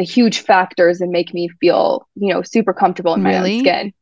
the 0.00 0.04
huge 0.04 0.40
factors 0.40 1.02
and 1.02 1.12
make 1.12 1.34
me 1.34 1.48
feel 1.60 2.08
you 2.14 2.32
know 2.32 2.40
super 2.42 2.72
comfortable 2.72 3.12
in 3.14 3.22
my 3.22 3.34
Really? 3.36 3.56
own 3.56 3.60
skin. 3.60 3.92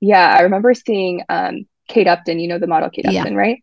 Yeah, 0.00 0.36
I 0.38 0.42
remember 0.42 0.72
seeing 0.74 1.24
um, 1.28 1.66
Kate 1.88 2.06
Upton, 2.06 2.38
you 2.38 2.46
know 2.48 2.60
the 2.60 2.68
model 2.68 2.90
Kate 2.90 3.06
Yeah. 3.08 3.22
Upton, 3.22 3.34
right? 3.36 3.58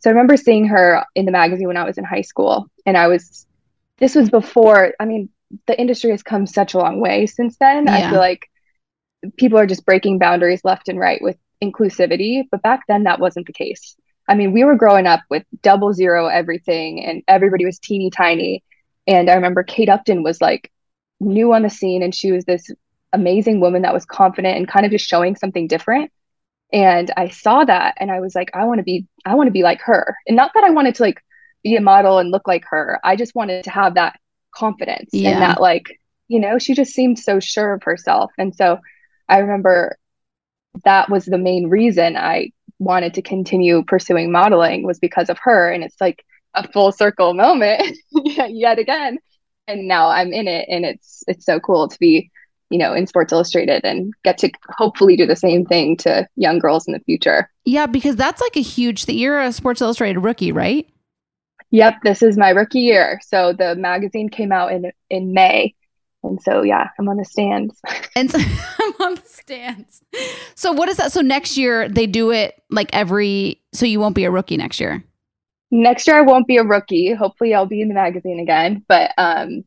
So 0.00 0.10
I 0.10 0.12
remember 0.12 0.36
seeing 0.36 0.66
her 0.66 1.04
in 1.14 1.24
the 1.24 1.32
magazine 1.32 1.66
when 1.66 1.78
I 1.78 1.84
was 1.84 1.96
in 1.96 2.04
high 2.04 2.20
school, 2.32 2.66
and 2.84 2.96
I 2.98 3.08
was 3.08 3.46
this 3.98 4.14
was 4.14 4.28
before. 4.30 4.92
I 5.00 5.06
mean, 5.06 5.30
the 5.66 5.80
industry 5.80 6.10
has 6.10 6.22
come 6.22 6.46
such 6.46 6.74
a 6.74 6.78
long 6.78 7.00
way 7.00 7.24
since 7.26 7.56
then. 7.58 7.86
Yeah. 7.86 7.94
I 7.96 8.10
feel 8.10 8.18
like 8.20 8.46
people 9.38 9.58
are 9.58 9.66
just 9.66 9.86
breaking 9.86 10.18
boundaries 10.18 10.60
left 10.64 10.88
and 10.88 10.98
right 10.98 11.20
with 11.22 11.36
inclusivity, 11.64 12.42
but 12.50 12.62
back 12.62 12.82
then 12.88 13.04
that 13.04 13.20
wasn't 13.20 13.46
the 13.46 13.52
case. 13.54 13.96
I 14.28 14.34
mean, 14.34 14.52
we 14.52 14.64
were 14.64 14.76
growing 14.76 15.06
up 15.06 15.22
with 15.30 15.44
double 15.62 15.94
zero 15.94 16.26
everything, 16.26 17.02
and 17.04 17.22
everybody 17.26 17.64
was 17.64 17.78
teeny 17.78 18.10
tiny. 18.10 18.62
And 19.06 19.30
I 19.30 19.34
remember 19.36 19.62
Kate 19.62 19.88
Upton 19.88 20.22
was 20.22 20.40
like 20.42 20.70
new 21.20 21.52
on 21.52 21.62
the 21.62 21.70
scene, 21.70 22.02
and 22.02 22.14
she 22.14 22.32
was 22.32 22.44
this 22.44 22.70
amazing 23.12 23.60
woman 23.60 23.82
that 23.82 23.94
was 23.94 24.04
confident 24.04 24.56
and 24.56 24.68
kind 24.68 24.84
of 24.86 24.92
just 24.92 25.06
showing 25.06 25.36
something 25.36 25.66
different. 25.66 26.10
And 26.72 27.10
I 27.16 27.28
saw 27.28 27.64
that, 27.64 27.94
and 27.98 28.10
I 28.10 28.20
was 28.20 28.34
like, 28.34 28.50
I 28.54 28.64
want 28.64 28.78
to 28.78 28.84
be, 28.84 29.06
I 29.24 29.34
want 29.34 29.46
to 29.48 29.52
be 29.52 29.62
like 29.62 29.80
her. 29.82 30.16
And 30.26 30.36
not 30.36 30.52
that 30.54 30.64
I 30.64 30.70
wanted 30.70 30.94
to 30.96 31.02
like 31.02 31.22
be 31.62 31.76
a 31.76 31.80
model 31.80 32.18
and 32.18 32.30
look 32.30 32.46
like 32.46 32.64
her. 32.70 33.00
I 33.02 33.16
just 33.16 33.34
wanted 33.34 33.64
to 33.64 33.70
have 33.70 33.94
that 33.94 34.18
confidence 34.54 35.10
Yeah. 35.12 35.30
and 35.30 35.42
that 35.42 35.60
like, 35.60 35.98
you 36.28 36.40
know, 36.40 36.58
she 36.58 36.74
just 36.74 36.92
seemed 36.92 37.18
so 37.18 37.40
sure 37.40 37.72
of 37.74 37.82
herself. 37.82 38.30
And 38.38 38.54
so 38.54 38.78
I 39.28 39.38
remember 39.38 39.96
that 40.84 41.10
was 41.10 41.24
the 41.24 41.38
main 41.38 41.68
reason 41.68 42.16
I 42.16 42.52
wanted 42.78 43.14
to 43.14 43.22
continue 43.22 43.82
pursuing 43.84 44.30
modeling 44.30 44.84
was 44.86 44.98
because 44.98 45.30
of 45.30 45.38
her. 45.42 45.70
And 45.70 45.82
it's 45.82 46.00
like 46.00 46.24
a 46.54 46.70
full 46.70 46.92
circle 46.92 47.34
moment 47.34 47.96
yet 48.12 48.50
yet 48.54 48.78
again. 48.78 49.18
And 49.68 49.86
now 49.86 50.08
I'm 50.08 50.32
in 50.32 50.48
it 50.48 50.66
and 50.68 50.84
it's 50.84 51.22
it's 51.28 51.46
so 51.46 51.60
cool 51.60 51.88
to 51.88 51.98
be, 51.98 52.30
you 52.70 52.78
know, 52.78 52.94
in 52.94 53.06
Sports 53.06 53.32
Illustrated 53.32 53.84
and 53.84 54.12
get 54.24 54.38
to 54.38 54.50
hopefully 54.70 55.16
do 55.16 55.26
the 55.26 55.36
same 55.36 55.64
thing 55.64 55.96
to 55.98 56.26
young 56.36 56.58
girls 56.58 56.88
in 56.88 56.94
the 56.94 57.00
future. 57.00 57.50
Yeah, 57.64 57.86
because 57.86 58.16
that's 58.16 58.40
like 58.40 58.56
a 58.56 58.62
huge 58.62 59.04
thing. 59.04 59.18
You're 59.18 59.40
a 59.40 59.52
Sports 59.52 59.80
Illustrated 59.80 60.20
rookie, 60.20 60.52
right? 60.52 60.88
Yep, 61.70 61.96
this 62.02 62.22
is 62.22 62.38
my 62.38 62.50
rookie 62.50 62.80
year. 62.80 63.20
So 63.22 63.52
the 63.52 63.76
magazine 63.76 64.30
came 64.30 64.52
out 64.52 64.72
in 64.72 64.90
in 65.10 65.34
May. 65.34 65.74
And 66.24 66.40
so 66.42 66.62
yeah, 66.62 66.88
I'm 66.98 67.08
on 67.08 67.16
the 67.16 67.24
stands. 67.24 67.80
And 68.16 68.30
so 68.30 68.38
I'm 68.80 68.94
on 69.00 69.14
the 69.14 69.22
stands. 69.24 70.02
So 70.56 70.72
what 70.72 70.88
is 70.88 70.96
that? 70.96 71.12
So 71.12 71.20
next 71.20 71.56
year 71.56 71.88
they 71.88 72.06
do 72.06 72.32
it 72.32 72.60
like 72.70 72.90
every 72.92 73.60
so 73.72 73.86
you 73.86 74.00
won't 74.00 74.16
be 74.16 74.24
a 74.24 74.30
rookie 74.30 74.56
next 74.56 74.80
year. 74.80 75.04
Next 75.70 76.06
year 76.06 76.16
I 76.16 76.22
won't 76.22 76.46
be 76.46 76.56
a 76.56 76.64
rookie. 76.64 77.12
Hopefully 77.12 77.54
I'll 77.54 77.66
be 77.66 77.80
in 77.80 77.88
the 77.88 77.94
magazine 77.94 78.40
again. 78.40 78.84
But 78.88 79.12
um 79.18 79.64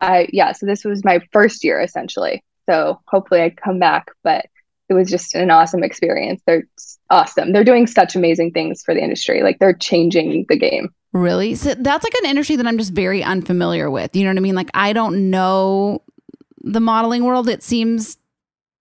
I 0.00 0.28
yeah, 0.32 0.52
so 0.52 0.66
this 0.66 0.84
was 0.84 1.04
my 1.04 1.20
first 1.32 1.64
year 1.64 1.80
essentially. 1.80 2.42
So 2.68 3.00
hopefully 3.06 3.42
I 3.42 3.50
come 3.50 3.78
back, 3.78 4.10
but 4.22 4.46
it 4.88 4.94
was 4.94 5.10
just 5.10 5.34
an 5.34 5.50
awesome 5.50 5.82
experience. 5.82 6.42
They're 6.46 6.66
awesome. 7.10 7.52
They're 7.52 7.64
doing 7.64 7.86
such 7.86 8.16
amazing 8.16 8.52
things 8.52 8.82
for 8.82 8.94
the 8.94 9.02
industry. 9.02 9.42
Like 9.42 9.58
they're 9.58 9.74
changing 9.74 10.46
the 10.48 10.58
game. 10.58 10.90
Really? 11.12 11.54
So 11.54 11.74
that's 11.74 12.04
like 12.04 12.14
an 12.22 12.28
industry 12.28 12.56
that 12.56 12.66
I'm 12.66 12.78
just 12.78 12.92
very 12.92 13.22
unfamiliar 13.22 13.90
with. 13.90 14.14
You 14.16 14.24
know 14.24 14.30
what 14.30 14.38
I 14.38 14.40
mean? 14.40 14.54
Like 14.54 14.70
I 14.74 14.92
don't 14.92 15.30
know 15.30 16.02
the 16.62 16.80
modeling 16.80 17.24
world. 17.24 17.48
It 17.48 17.62
seems 17.62 18.16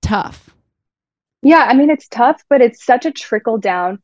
tough. 0.02 0.50
Yeah, 1.42 1.66
I 1.70 1.74
mean 1.74 1.90
it's 1.90 2.08
tough, 2.08 2.42
but 2.50 2.62
it's 2.62 2.86
such 2.86 3.06
a 3.06 3.12
trickle 3.12 3.58
down 3.58 4.00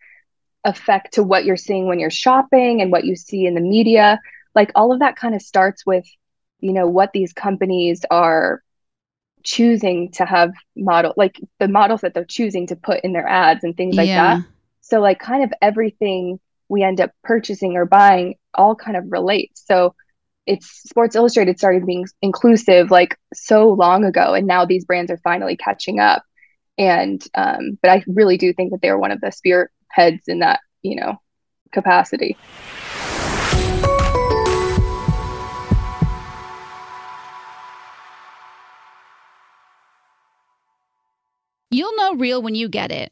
effect 0.66 1.14
to 1.14 1.24
what 1.24 1.46
you're 1.46 1.58
seeing 1.58 1.88
when 1.88 2.00
you're 2.00 2.10
shopping 2.10 2.82
and 2.82 2.92
what 2.92 3.06
you 3.06 3.16
see 3.16 3.46
in 3.46 3.56
the 3.56 3.62
media. 3.62 4.20
Like 4.56 4.72
all 4.76 4.92
of 4.94 5.00
that 5.00 5.16
kind 5.16 5.36
of 5.36 5.42
starts 5.42 5.86
with, 5.86 6.06
you 6.60 6.74
know, 6.74 6.88
what 6.88 7.12
these 7.14 7.34
companies 7.34 8.04
are 8.12 8.62
choosing 9.44 10.12
to 10.12 10.26
have 10.26 10.52
model 10.76 11.14
like 11.16 11.40
the 11.60 11.68
models 11.68 12.02
that 12.02 12.14
they're 12.14 12.26
choosing 12.26 12.68
to 12.68 12.76
put 12.76 13.04
in 13.04 13.14
their 13.14 13.28
ads 13.28 13.64
and 13.64 13.76
things 13.78 13.96
like 13.98 14.14
Yeah. 14.14 14.16
that. 14.16 14.42
So 14.82 15.00
like 15.00 15.20
kind 15.20 15.44
of 15.44 15.54
everything 15.62 16.40
we 16.68 16.84
end 16.84 17.00
up 17.00 17.12
purchasing 17.24 17.76
or 17.78 17.86
buying 17.86 18.36
all 18.54 18.76
kind 18.76 18.98
of 18.98 19.06
relates. 19.12 19.64
So 19.66 19.96
it's 20.46 20.68
Sports 20.90 21.16
Illustrated 21.16 21.58
started 21.60 21.86
being 21.86 22.06
inclusive 22.22 22.92
like 22.92 23.18
so 23.34 23.70
long 23.70 24.04
ago 24.06 24.34
and 24.34 24.48
now 24.48 24.66
these 24.66 24.86
brands 24.86 25.12
are 25.12 25.20
finally 25.20 25.56
catching 25.58 26.00
up. 26.00 26.24
And 26.78 27.24
um 27.36 27.78
but 27.82 27.92
I 27.92 28.04
really 28.08 28.38
do 28.38 28.54
think 28.54 28.72
that 28.72 28.82
they're 28.82 29.00
one 29.00 29.12
of 29.12 29.22
the 29.22 29.32
spearheads 29.92 30.28
in 30.28 30.40
that, 30.40 30.60
you 30.82 30.96
know, 30.96 31.20
capacity. 31.72 32.38
You'll 41.72 41.96
know 41.98 42.16
real 42.16 42.42
when 42.42 42.56
you 42.56 42.68
get 42.68 42.92
it. 42.92 43.12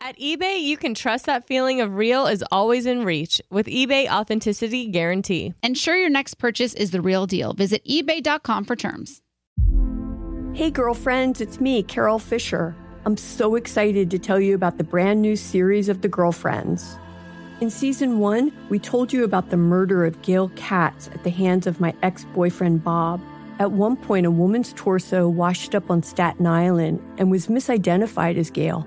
At 0.00 0.16
eBay, 0.16 0.62
you 0.62 0.76
can 0.76 0.94
trust 0.94 1.26
that 1.26 1.48
feeling 1.48 1.80
of 1.80 1.96
real 1.96 2.28
is 2.28 2.44
always 2.52 2.86
in 2.86 3.04
reach 3.04 3.42
with 3.50 3.66
eBay 3.66 4.08
Authenticity 4.08 4.86
Guarantee. 4.86 5.54
Ensure 5.64 5.96
your 5.96 6.08
next 6.08 6.34
purchase 6.34 6.72
is 6.74 6.92
the 6.92 7.00
real 7.00 7.26
deal. 7.26 7.52
Visit 7.52 7.84
eBay.com 7.84 8.64
for 8.64 8.76
terms. 8.76 9.22
Hey, 10.54 10.70
girlfriends, 10.70 11.40
it's 11.40 11.60
me, 11.60 11.82
Carol 11.82 12.20
Fisher. 12.20 12.76
I'm 13.06 13.16
so 13.16 13.56
excited 13.56 14.08
to 14.12 14.20
tell 14.20 14.38
you 14.38 14.54
about 14.54 14.78
the 14.78 14.84
brand 14.84 15.20
new 15.20 15.34
series 15.34 15.88
of 15.88 16.00
The 16.00 16.08
Girlfriends. 16.08 16.96
In 17.60 17.68
season 17.68 18.20
one, 18.20 18.52
we 18.68 18.78
told 18.78 19.12
you 19.12 19.24
about 19.24 19.50
the 19.50 19.56
murder 19.56 20.04
of 20.04 20.22
Gail 20.22 20.52
Katz 20.54 21.08
at 21.08 21.24
the 21.24 21.30
hands 21.30 21.66
of 21.66 21.80
my 21.80 21.92
ex 22.04 22.24
boyfriend 22.36 22.84
Bob. 22.84 23.20
At 23.58 23.72
one 23.72 23.96
point, 23.96 24.26
a 24.26 24.30
woman's 24.30 24.72
torso 24.74 25.28
washed 25.28 25.74
up 25.74 25.90
on 25.90 26.04
Staten 26.04 26.46
Island 26.46 27.02
and 27.18 27.32
was 27.32 27.48
misidentified 27.48 28.36
as 28.36 28.48
Gail. 28.48 28.86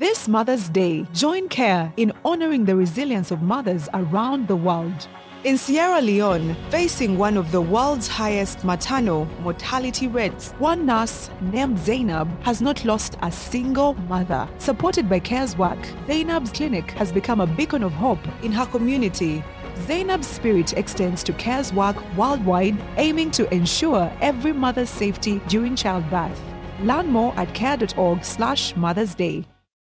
This 0.00 0.28
Mother's 0.28 0.68
Day, 0.68 1.04
join 1.12 1.48
CARE 1.48 1.92
in 1.96 2.12
honoring 2.24 2.64
the 2.64 2.76
resilience 2.76 3.32
of 3.32 3.42
mothers 3.42 3.88
around 3.94 4.46
the 4.46 4.54
world. 4.54 5.08
In 5.42 5.58
Sierra 5.58 6.00
Leone, 6.00 6.54
facing 6.70 7.18
one 7.18 7.36
of 7.36 7.50
the 7.50 7.60
world's 7.60 8.06
highest 8.06 8.64
maternal 8.64 9.24
mortality 9.40 10.06
rates, 10.06 10.52
one 10.60 10.86
nurse 10.86 11.30
named 11.40 11.80
Zainab 11.80 12.28
has 12.44 12.60
not 12.60 12.84
lost 12.84 13.18
a 13.22 13.32
single 13.32 13.94
mother. 14.06 14.48
Supported 14.58 15.08
by 15.08 15.18
CARE's 15.18 15.58
work, 15.58 15.80
Zainab's 16.06 16.52
clinic 16.52 16.92
has 16.92 17.10
become 17.10 17.40
a 17.40 17.46
beacon 17.48 17.82
of 17.82 17.90
hope 17.90 18.24
in 18.44 18.52
her 18.52 18.66
community. 18.66 19.42
Zainab's 19.88 20.28
spirit 20.28 20.74
extends 20.74 21.24
to 21.24 21.32
CARE's 21.32 21.72
work 21.72 21.96
worldwide, 22.16 22.78
aiming 22.98 23.32
to 23.32 23.52
ensure 23.52 24.12
every 24.20 24.52
mother's 24.52 24.90
safety 24.90 25.40
during 25.48 25.74
childbirth. 25.74 26.40
Learn 26.82 27.08
more 27.08 27.34
at 27.36 27.52
care.org 27.52 28.24
slash 28.24 28.76
Mother's 28.76 29.16
Day. 29.16 29.44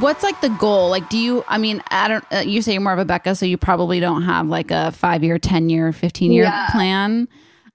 What's 0.00 0.22
like 0.22 0.40
the 0.40 0.48
goal? 0.50 0.88
Like, 0.88 1.08
do 1.10 1.18
you, 1.18 1.44
I 1.46 1.58
mean, 1.58 1.82
I 1.90 2.08
don't, 2.08 2.24
uh, 2.32 2.38
you 2.38 2.62
say 2.62 2.72
you're 2.72 2.80
more 2.80 2.92
of 2.92 2.98
a 2.98 3.04
Becca, 3.04 3.34
so 3.34 3.44
you 3.44 3.56
probably 3.58 4.00
don't 4.00 4.22
have 4.22 4.48
like 4.48 4.70
a 4.70 4.92
five 4.92 5.22
year, 5.22 5.38
10 5.38 5.68
year, 5.68 5.92
15 5.92 6.32
year 6.32 6.44
Yeah. 6.44 6.70
plan. 6.70 7.28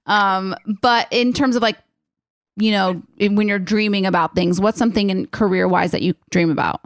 Um, 0.06 0.54
but 0.82 1.08
in 1.10 1.32
terms 1.32 1.56
of 1.56 1.62
like, 1.62 1.76
you 2.56 2.72
know, 2.72 3.02
when 3.18 3.48
you're 3.48 3.58
dreaming 3.58 4.06
about 4.06 4.34
things, 4.34 4.60
what's 4.60 4.78
something 4.78 5.10
in 5.10 5.26
career 5.26 5.68
wise 5.68 5.92
that 5.92 6.02
you 6.02 6.14
dream 6.30 6.50
about? 6.50 6.80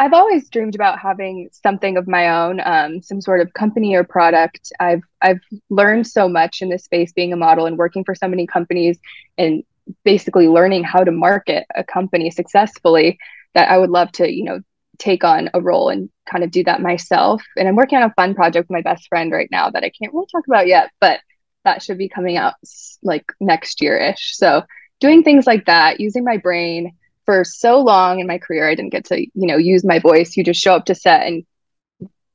I've 0.00 0.12
always 0.12 0.48
dreamed 0.48 0.74
about 0.74 0.98
having 0.98 1.48
something 1.52 1.96
of 1.96 2.06
my 2.06 2.28
own, 2.28 2.60
um, 2.64 3.02
some 3.02 3.20
sort 3.20 3.40
of 3.40 3.52
company 3.54 3.94
or 3.94 4.04
product. 4.04 4.72
I've 4.78 5.02
I've 5.22 5.40
learned 5.70 6.06
so 6.06 6.28
much 6.28 6.62
in 6.62 6.68
this 6.68 6.84
space 6.84 7.12
being 7.12 7.32
a 7.32 7.36
model 7.36 7.66
and 7.66 7.76
working 7.76 8.04
for 8.04 8.14
so 8.14 8.28
many 8.28 8.46
companies 8.46 8.98
and 9.38 9.64
basically 10.04 10.48
learning 10.48 10.84
how 10.84 11.02
to 11.02 11.10
market 11.10 11.66
a 11.74 11.82
company 11.82 12.30
successfully 12.30 13.18
that 13.54 13.70
I 13.70 13.78
would 13.78 13.90
love 13.90 14.12
to, 14.12 14.30
you 14.30 14.44
know, 14.44 14.60
take 14.98 15.24
on 15.24 15.48
a 15.54 15.60
role 15.60 15.88
and 15.88 16.10
kind 16.30 16.42
of 16.42 16.50
do 16.50 16.64
that 16.64 16.82
myself. 16.82 17.42
And 17.56 17.68
I'm 17.68 17.76
working 17.76 17.98
on 17.98 18.10
a 18.10 18.14
fun 18.14 18.34
project 18.34 18.68
with 18.68 18.74
my 18.74 18.82
best 18.82 19.08
friend 19.08 19.30
right 19.30 19.48
now 19.50 19.70
that 19.70 19.84
I 19.84 19.90
can't 19.90 20.12
really 20.12 20.26
talk 20.30 20.46
about 20.46 20.66
yet, 20.66 20.90
but 21.00 21.20
that 21.64 21.82
should 21.82 21.98
be 21.98 22.08
coming 22.08 22.36
out 22.36 22.54
like 23.02 23.24
next 23.40 23.80
year-ish. 23.80 24.36
So 24.36 24.62
doing 25.00 25.22
things 25.22 25.46
like 25.46 25.66
that, 25.66 26.00
using 26.00 26.24
my 26.24 26.36
brain 26.36 26.96
for 27.26 27.44
so 27.44 27.80
long 27.80 28.20
in 28.20 28.26
my 28.26 28.38
career, 28.38 28.68
I 28.68 28.74
didn't 28.74 28.92
get 28.92 29.04
to, 29.06 29.20
you 29.20 29.30
know, 29.34 29.56
use 29.56 29.84
my 29.84 29.98
voice. 29.98 30.36
You 30.36 30.44
just 30.44 30.60
show 30.60 30.74
up 30.74 30.86
to 30.86 30.94
set 30.94 31.26
and 31.26 31.44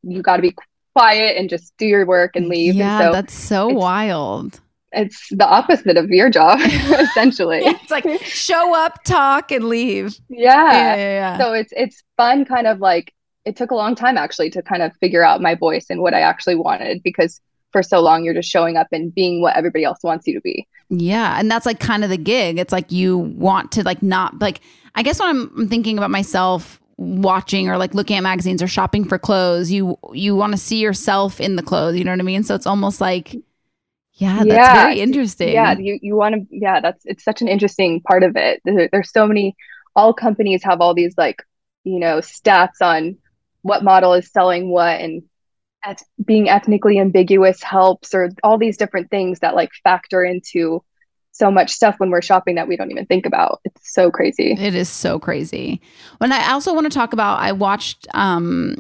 you 0.04 0.22
got 0.22 0.38
to 0.38 0.42
be 0.42 0.56
quiet 0.96 1.38
and 1.38 1.50
just 1.50 1.76
do 1.78 1.86
your 1.86 2.06
work 2.06 2.36
and 2.36 2.48
leave. 2.48 2.76
Yeah, 2.76 3.00
so 3.00 3.12
that's 3.12 3.34
so 3.34 3.68
wild. 3.70 4.62
It's 4.94 5.30
the 5.30 5.48
opposite 5.48 5.98
of 5.98 6.10
your 6.10 6.30
job, 6.30 6.60
essentially. 6.64 7.60
it's 7.60 7.92
like 7.92 8.06
show 8.24 8.76
up, 8.76 9.04
talk, 9.04 9.52
and 9.52 9.66
leave. 9.66 10.16
Yeah. 10.30 10.72
Yeah, 10.72 10.96
yeah, 10.96 10.96
yeah. 10.96 11.38
So 11.38 11.54
it's 11.54 11.74
it's 11.76 12.04
fun 12.18 12.46
kind 12.46 12.68
of 12.68 12.80
like 12.80 13.14
it 13.46 13.56
took 13.56 13.72
a 13.72 13.76
long 13.76 13.96
time 13.96 14.18
actually 14.18 14.50
to 14.52 14.62
kind 14.62 14.82
of 14.82 14.96
figure 14.98 15.24
out 15.24 15.42
my 15.42 15.56
voice 15.56 15.88
and 15.90 16.02
what 16.02 16.14
I 16.14 16.22
actually 16.22 16.56
wanted 16.56 17.04
because 17.04 17.42
for 17.72 17.84
so 17.84 18.00
long 18.00 18.24
you're 18.24 18.34
just 18.34 18.50
showing 18.50 18.78
up 18.78 18.88
and 18.92 19.14
being 19.14 19.42
what 19.42 19.58
everybody 19.58 19.84
else 19.84 20.00
wants 20.04 20.28
you 20.28 20.34
to 20.36 20.42
be. 20.42 20.68
Yeah, 20.90 21.40
and 21.40 21.50
that's 21.50 21.66
like 21.66 21.80
kind 21.80 22.04
of 22.04 22.10
the 22.10 22.18
gig. 22.18 22.60
It's 22.60 22.72
like 22.72 22.92
you 22.92 23.18
want 23.18 23.72
to 23.74 23.84
like 23.84 24.02
not 24.02 24.40
like 24.40 24.62
I 24.96 25.04
guess 25.04 25.20
when 25.20 25.30
I'm, 25.30 25.52
I'm 25.58 25.68
thinking 25.68 25.98
about 25.98 26.12
myself 26.12 26.80
watching 26.98 27.70
or 27.70 27.78
like 27.78 27.96
looking 27.96 28.18
at 28.18 28.22
magazines 28.22 28.62
or 28.62 28.68
shopping 28.68 29.04
for 29.04 29.18
clothes, 29.18 29.72
you 29.72 29.98
you 30.14 30.36
want 30.36 30.54
to 30.54 30.58
see 30.58 30.78
yourself 30.78 31.42
in 31.42 31.56
the 31.56 31.64
clothes, 31.64 31.98
you 31.98 32.04
know 32.04 32.12
what 32.12 32.20
I 32.20 32.24
mean? 32.24 32.44
So 32.44 32.56
it's 32.56 32.68
almost 32.68 33.02
like 33.02 33.36
yeah, 34.16 34.44
that's 34.44 34.74
very 34.74 35.00
interesting. 35.00 35.54
Yeah, 35.54 35.78
you 35.78 36.00
you 36.02 36.16
want 36.16 36.36
to 36.36 36.46
yeah, 36.52 36.80
that's 36.82 37.04
it's 37.06 37.24
such 37.24 37.42
an 37.42 37.48
interesting 37.48 38.02
part 38.02 38.24
of 38.24 38.36
it. 38.36 38.62
There, 38.64 38.90
there's 38.92 39.12
so 39.12 39.28
many 39.28 39.56
all 39.96 40.14
companies 40.14 40.64
have 40.64 40.82
all 40.82 40.94
these 40.94 41.16
like, 41.18 41.44
you 41.84 42.00
know, 42.00 42.18
stats 42.18 42.82
on 42.82 43.18
what 43.62 43.84
model 43.84 44.14
is 44.14 44.32
selling 44.32 44.70
what 44.70 45.00
and 45.00 45.24
eth- 45.86 46.06
being 46.24 46.50
ethnically 46.50 47.00
ambiguous 47.00 47.64
helps 47.64 48.14
or 48.14 48.30
all 48.44 48.58
these 48.58 48.78
different 48.78 49.10
things 49.10 49.40
that 49.40 49.56
like 49.56 49.72
factor 49.84 50.24
into 50.24 50.84
so 51.32 51.50
much 51.50 51.72
stuff 51.72 51.96
when 51.98 52.12
we're 52.12 52.22
shopping 52.22 52.56
that 52.56 52.68
we 52.68 52.78
don't 52.78 52.92
even 52.92 53.08
think 53.08 53.26
about. 53.26 53.60
It's 53.66 53.94
so 53.94 54.12
crazy. 54.12 54.52
It 54.52 54.76
is 54.76 54.90
so 54.90 55.18
crazy. 55.18 55.82
When 56.20 56.32
I 56.32 56.52
also 56.52 56.74
want 56.74 56.86
to 56.86 56.96
talk 56.96 57.14
about 57.14 57.40
I 57.40 57.52
watched 57.52 58.08
um 58.14 58.76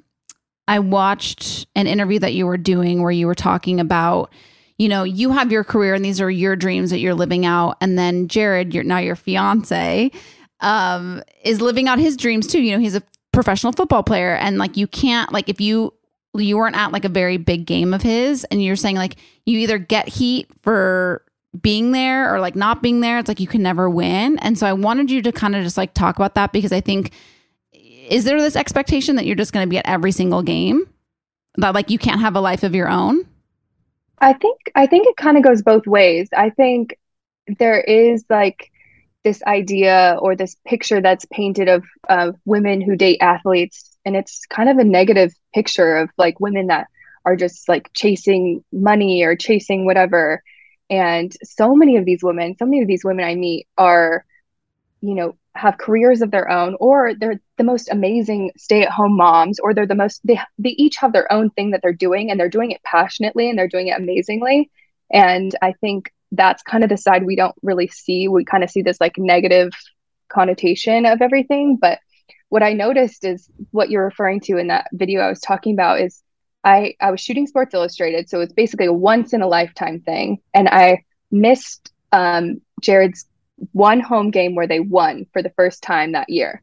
I 0.67 0.79
watched 0.79 1.67
an 1.75 1.87
interview 1.87 2.19
that 2.19 2.33
you 2.33 2.45
were 2.45 2.57
doing 2.57 3.01
where 3.01 3.11
you 3.11 3.27
were 3.27 3.35
talking 3.35 3.79
about 3.79 4.31
you 4.77 4.89
know, 4.89 5.03
you 5.03 5.31
have 5.31 5.51
your 5.51 5.63
career 5.63 5.93
and 5.93 6.03
these 6.03 6.19
are 6.19 6.29
your 6.29 6.55
dreams 6.55 6.89
that 6.89 6.99
you're 6.99 7.13
living 7.13 7.45
out. 7.45 7.77
And 7.81 7.97
then 7.97 8.27
Jared, 8.27 8.73
now 8.85 8.97
your 8.97 9.15
fiance 9.15 10.11
um 10.59 11.21
is 11.43 11.59
living 11.59 11.87
out 11.87 11.99
his 11.99 12.15
dreams 12.15 12.47
too. 12.47 12.61
You 12.61 12.73
know, 12.73 12.79
he's 12.79 12.95
a 12.95 13.03
professional 13.31 13.73
football 13.73 14.03
player 14.03 14.35
and 14.35 14.57
like 14.57 14.77
you 14.77 14.87
can't 14.87 15.31
like 15.33 15.49
if 15.49 15.59
you 15.59 15.93
you 16.35 16.57
weren't 16.57 16.75
at 16.75 16.91
like 16.91 17.05
a 17.05 17.09
very 17.09 17.37
big 17.37 17.65
game 17.65 17.93
of 17.93 18.01
his 18.01 18.43
and 18.45 18.63
you're 18.63 18.75
saying 18.75 18.95
like 18.95 19.17
you 19.45 19.59
either 19.59 19.77
get 19.77 20.07
heat 20.07 20.47
for 20.61 21.23
being 21.61 21.91
there 21.91 22.33
or 22.33 22.39
like 22.39 22.55
not 22.55 22.81
being 22.81 23.01
there 23.01 23.19
it's 23.19 23.27
like 23.27 23.39
you 23.39 23.47
can 23.47 23.61
never 23.61 23.89
win. 23.89 24.39
And 24.39 24.57
so 24.57 24.67
i 24.67 24.73
wanted 24.73 25.11
you 25.11 25.21
to 25.23 25.31
kind 25.31 25.55
of 25.55 25.63
just 25.63 25.77
like 25.77 25.93
talk 25.93 26.15
about 26.15 26.35
that 26.35 26.51
because 26.51 26.71
i 26.71 26.81
think 26.81 27.11
is 28.09 28.25
there 28.25 28.39
this 28.39 28.55
expectation 28.55 29.15
that 29.15 29.25
you're 29.25 29.35
just 29.35 29.53
going 29.53 29.65
to 29.65 29.69
be 29.69 29.77
at 29.77 29.87
every 29.87 30.11
single 30.11 30.43
game? 30.43 30.87
That 31.57 31.73
like 31.73 31.89
you 31.89 31.99
can't 31.99 32.21
have 32.21 32.35
a 32.35 32.41
life 32.41 32.63
of 32.63 32.73
your 32.73 32.89
own 32.89 33.25
I 34.23 34.31
think 34.31 34.71
I 34.73 34.87
think 34.87 35.05
it 35.07 35.17
kind 35.17 35.35
of 35.37 35.43
goes 35.43 35.61
both 35.61 35.85
ways. 35.85 36.29
I 36.35 36.49
think 36.49 36.97
there 37.59 37.81
is 37.81 38.23
like 38.29 38.71
this 39.25 39.43
idea 39.43 40.17
or 40.21 40.35
this 40.35 40.55
picture 40.65 41.01
that's 41.01 41.25
painted 41.25 41.67
of 41.67 41.83
of 42.07 42.37
women 42.45 42.79
who 42.79 42.95
date 42.95 43.17
athletes, 43.21 43.97
and 44.05 44.15
it's 44.15 44.45
kind 44.45 44.69
of 44.69 44.77
a 44.77 44.85
negative 44.85 45.33
picture 45.53 45.97
of 45.97 46.09
like 46.17 46.39
women 46.39 46.67
that 46.67 46.87
are 47.25 47.35
just 47.35 47.67
like 47.67 47.91
chasing 47.93 48.63
money 48.71 49.23
or 49.23 49.35
chasing 49.35 49.85
whatever. 49.85 50.41
And 50.89 51.35
so 51.43 51.75
many 51.75 51.97
of 51.97 52.05
these 52.05 52.23
women, 52.23 52.55
so 52.57 52.65
many 52.65 52.81
of 52.81 52.87
these 52.87 53.03
women 53.03 53.25
I 53.25 53.35
meet 53.35 53.67
are, 53.77 54.25
you 55.01 55.15
know, 55.15 55.35
have 55.55 55.77
careers 55.77 56.21
of 56.21 56.31
their 56.31 56.49
own, 56.49 56.75
or 56.79 57.13
they're 57.13 57.39
the 57.57 57.63
most 57.63 57.89
amazing 57.91 58.51
stay-at-home 58.57 59.15
moms, 59.15 59.59
or 59.59 59.73
they're 59.73 59.85
the 59.85 59.95
most 59.95 60.21
they 60.23 60.39
they 60.57 60.71
each 60.71 60.95
have 60.97 61.13
their 61.13 61.31
own 61.31 61.49
thing 61.51 61.71
that 61.71 61.81
they're 61.81 61.93
doing, 61.93 62.31
and 62.31 62.39
they're 62.39 62.49
doing 62.49 62.71
it 62.71 62.81
passionately 62.83 63.49
and 63.49 63.57
they're 63.57 63.67
doing 63.67 63.87
it 63.87 63.97
amazingly. 63.97 64.71
And 65.11 65.55
I 65.61 65.73
think 65.73 66.11
that's 66.31 66.63
kind 66.63 66.83
of 66.83 66.89
the 66.89 66.97
side 66.97 67.23
we 67.23 67.35
don't 67.35 67.55
really 67.61 67.87
see. 67.87 68.27
We 68.27 68.45
kind 68.45 68.63
of 68.63 68.71
see 68.71 68.81
this 68.81 68.99
like 68.99 69.17
negative 69.17 69.71
connotation 70.29 71.05
of 71.05 71.21
everything. 71.21 71.77
But 71.77 71.99
what 72.49 72.63
I 72.63 72.73
noticed 72.73 73.23
is 73.23 73.49
what 73.71 73.89
you're 73.89 74.05
referring 74.05 74.39
to 74.41 74.57
in 74.57 74.67
that 74.67 74.87
video 74.93 75.21
I 75.21 75.29
was 75.29 75.39
talking 75.39 75.73
about 75.73 76.01
is 76.01 76.23
I, 76.63 76.95
I 76.99 77.11
was 77.11 77.21
shooting 77.21 77.45
Sports 77.45 77.75
Illustrated. 77.75 78.29
So 78.29 78.41
it's 78.41 78.53
basically 78.53 78.87
a 78.87 78.93
once 78.93 79.33
in 79.33 79.41
a 79.43 79.47
lifetime 79.47 79.99
thing. 79.99 80.39
And 80.53 80.67
I 80.67 81.03
missed 81.29 81.91
um, 82.11 82.61
Jared's 82.81 83.27
one 83.71 83.99
home 83.99 84.31
game 84.31 84.55
where 84.55 84.67
they 84.67 84.79
won 84.79 85.25
for 85.33 85.41
the 85.41 85.53
first 85.55 85.81
time 85.81 86.11
that 86.11 86.29
year. 86.29 86.61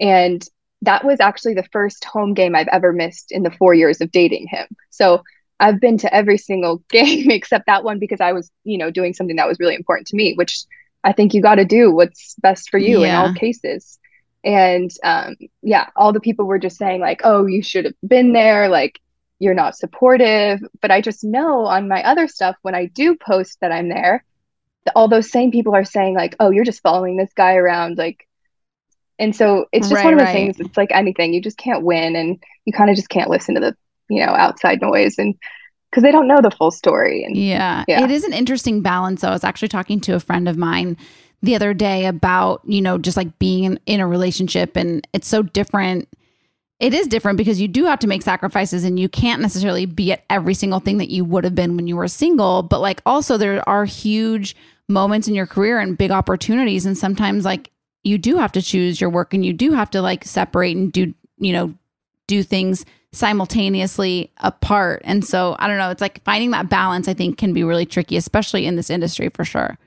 And 0.00 0.46
that 0.82 1.04
was 1.04 1.20
actually 1.20 1.54
the 1.54 1.68
first 1.72 2.04
home 2.04 2.34
game 2.34 2.54
I've 2.54 2.68
ever 2.68 2.92
missed 2.92 3.30
in 3.30 3.42
the 3.42 3.50
four 3.50 3.72
years 3.72 4.00
of 4.00 4.10
dating 4.10 4.48
him. 4.48 4.66
So 4.90 5.22
I've 5.60 5.80
been 5.80 5.98
to 5.98 6.12
every 6.12 6.38
single 6.38 6.78
game 6.90 7.30
except 7.30 7.66
that 7.66 7.84
one 7.84 7.98
because 7.98 8.20
I 8.20 8.32
was, 8.32 8.50
you 8.64 8.78
know, 8.78 8.90
doing 8.90 9.14
something 9.14 9.36
that 9.36 9.48
was 9.48 9.60
really 9.60 9.76
important 9.76 10.08
to 10.08 10.16
me, 10.16 10.34
which 10.34 10.64
I 11.04 11.12
think 11.12 11.34
you 11.34 11.42
got 11.42 11.56
to 11.56 11.64
do 11.64 11.90
what's 11.92 12.34
best 12.36 12.70
for 12.70 12.78
you 12.78 13.04
in 13.04 13.14
all 13.14 13.32
cases. 13.34 13.98
And 14.44 14.90
um, 15.04 15.36
yeah, 15.62 15.88
all 15.94 16.12
the 16.12 16.20
people 16.20 16.46
were 16.46 16.58
just 16.58 16.76
saying, 16.76 17.00
like, 17.00 17.20
oh, 17.24 17.46
you 17.46 17.62
should 17.62 17.84
have 17.84 17.94
been 18.06 18.32
there. 18.32 18.68
Like, 18.68 19.00
you're 19.38 19.54
not 19.54 19.76
supportive. 19.76 20.60
But 20.80 20.90
I 20.90 21.00
just 21.00 21.24
know 21.24 21.64
on 21.66 21.88
my 21.88 22.02
other 22.02 22.28
stuff, 22.28 22.56
when 22.62 22.74
I 22.74 22.86
do 22.86 23.16
post 23.16 23.58
that 23.60 23.72
I'm 23.72 23.88
there, 23.88 24.24
th- 24.24 24.24
all 24.94 25.08
those 25.08 25.30
same 25.30 25.50
people 25.50 25.74
are 25.74 25.84
saying, 25.84 26.14
like, 26.14 26.34
oh, 26.40 26.50
you're 26.50 26.64
just 26.64 26.82
following 26.82 27.16
this 27.16 27.32
guy 27.34 27.54
around. 27.54 27.98
Like, 27.98 28.26
and 29.18 29.34
so 29.34 29.66
it's 29.72 29.88
just 29.88 29.96
Right, 29.96 30.04
one 30.04 30.14
of 30.14 30.18
those 30.18 30.26
right. 30.26 30.32
things. 30.32 30.60
It's 30.60 30.76
like 30.76 30.90
anything, 30.92 31.32
you 31.32 31.40
just 31.40 31.58
can't 31.58 31.84
win 31.84 32.16
and 32.16 32.42
you 32.64 32.72
kind 32.72 32.90
of 32.90 32.96
just 32.96 33.08
can't 33.08 33.30
listen 33.30 33.54
to 33.54 33.60
the, 33.60 33.76
you 34.08 34.24
know, 34.24 34.32
outside 34.32 34.80
noise 34.80 35.18
and 35.18 35.34
because 35.90 36.02
they 36.02 36.10
don't 36.10 36.26
know 36.26 36.40
the 36.40 36.50
full 36.50 36.70
story. 36.70 37.22
And 37.22 37.36
Yeah. 37.36 37.84
Yeah. 37.86 38.04
It 38.04 38.10
is 38.10 38.24
an 38.24 38.32
interesting 38.32 38.80
balance. 38.80 39.22
I 39.22 39.30
was 39.30 39.44
actually 39.44 39.68
talking 39.68 40.00
to 40.00 40.14
a 40.14 40.20
friend 40.20 40.48
of 40.48 40.56
mine 40.56 40.96
the 41.42 41.54
other 41.54 41.74
day 41.74 42.06
about, 42.06 42.62
you 42.64 42.80
know, 42.80 42.98
just 42.98 43.16
like 43.16 43.38
being 43.38 43.64
in, 43.64 43.80
in 43.86 44.00
a 44.00 44.06
relationship 44.06 44.76
and 44.76 45.06
it's 45.12 45.28
so 45.28 45.42
different. 45.42 46.08
It 46.80 46.94
is 46.94 47.06
different 47.06 47.36
because 47.36 47.60
you 47.60 47.68
do 47.68 47.84
have 47.84 47.98
to 48.00 48.08
make 48.08 48.22
sacrifices 48.22 48.84
and 48.84 48.98
you 48.98 49.08
can't 49.08 49.42
necessarily 49.42 49.86
be 49.86 50.12
at 50.12 50.24
every 50.30 50.54
single 50.54 50.80
thing 50.80 50.98
that 50.98 51.10
you 51.10 51.24
would 51.24 51.44
have 51.44 51.54
been 51.54 51.76
when 51.76 51.86
you 51.86 51.96
were 51.96 52.08
single. 52.08 52.62
But 52.62 52.80
like 52.80 53.02
also 53.06 53.36
there 53.36 53.68
are 53.68 53.84
huge 53.84 54.56
moments 54.92 55.28
in 55.28 55.34
your 55.34 55.46
career 55.46 55.78
and 55.78 55.98
big 55.98 56.10
opportunities. 56.10 56.86
And 56.86 56.96
sometimes 56.96 57.44
like 57.44 57.70
you 58.04 58.18
do 58.18 58.36
have 58.36 58.52
to 58.52 58.62
choose 58.62 59.00
your 59.00 59.10
work 59.10 59.34
and 59.34 59.44
you 59.44 59.52
do 59.52 59.72
have 59.72 59.90
to 59.90 60.02
like 60.02 60.24
separate 60.24 60.76
and 60.76 60.92
do, 60.92 61.14
you 61.38 61.52
know, 61.52 61.74
do 62.26 62.42
things 62.42 62.84
simultaneously 63.12 64.32
apart. 64.38 65.02
And 65.04 65.24
so 65.24 65.56
I 65.58 65.68
don't 65.68 65.78
know, 65.78 65.90
it's 65.90 66.00
like 66.00 66.22
finding 66.24 66.50
that 66.52 66.70
balance 66.70 67.08
I 67.08 67.14
think 67.14 67.38
can 67.38 67.52
be 67.52 67.64
really 67.64 67.86
tricky, 67.86 68.16
especially 68.16 68.66
in 68.66 68.76
this 68.76 68.90
industry 68.90 69.28
for 69.28 69.44
sure. 69.44 69.78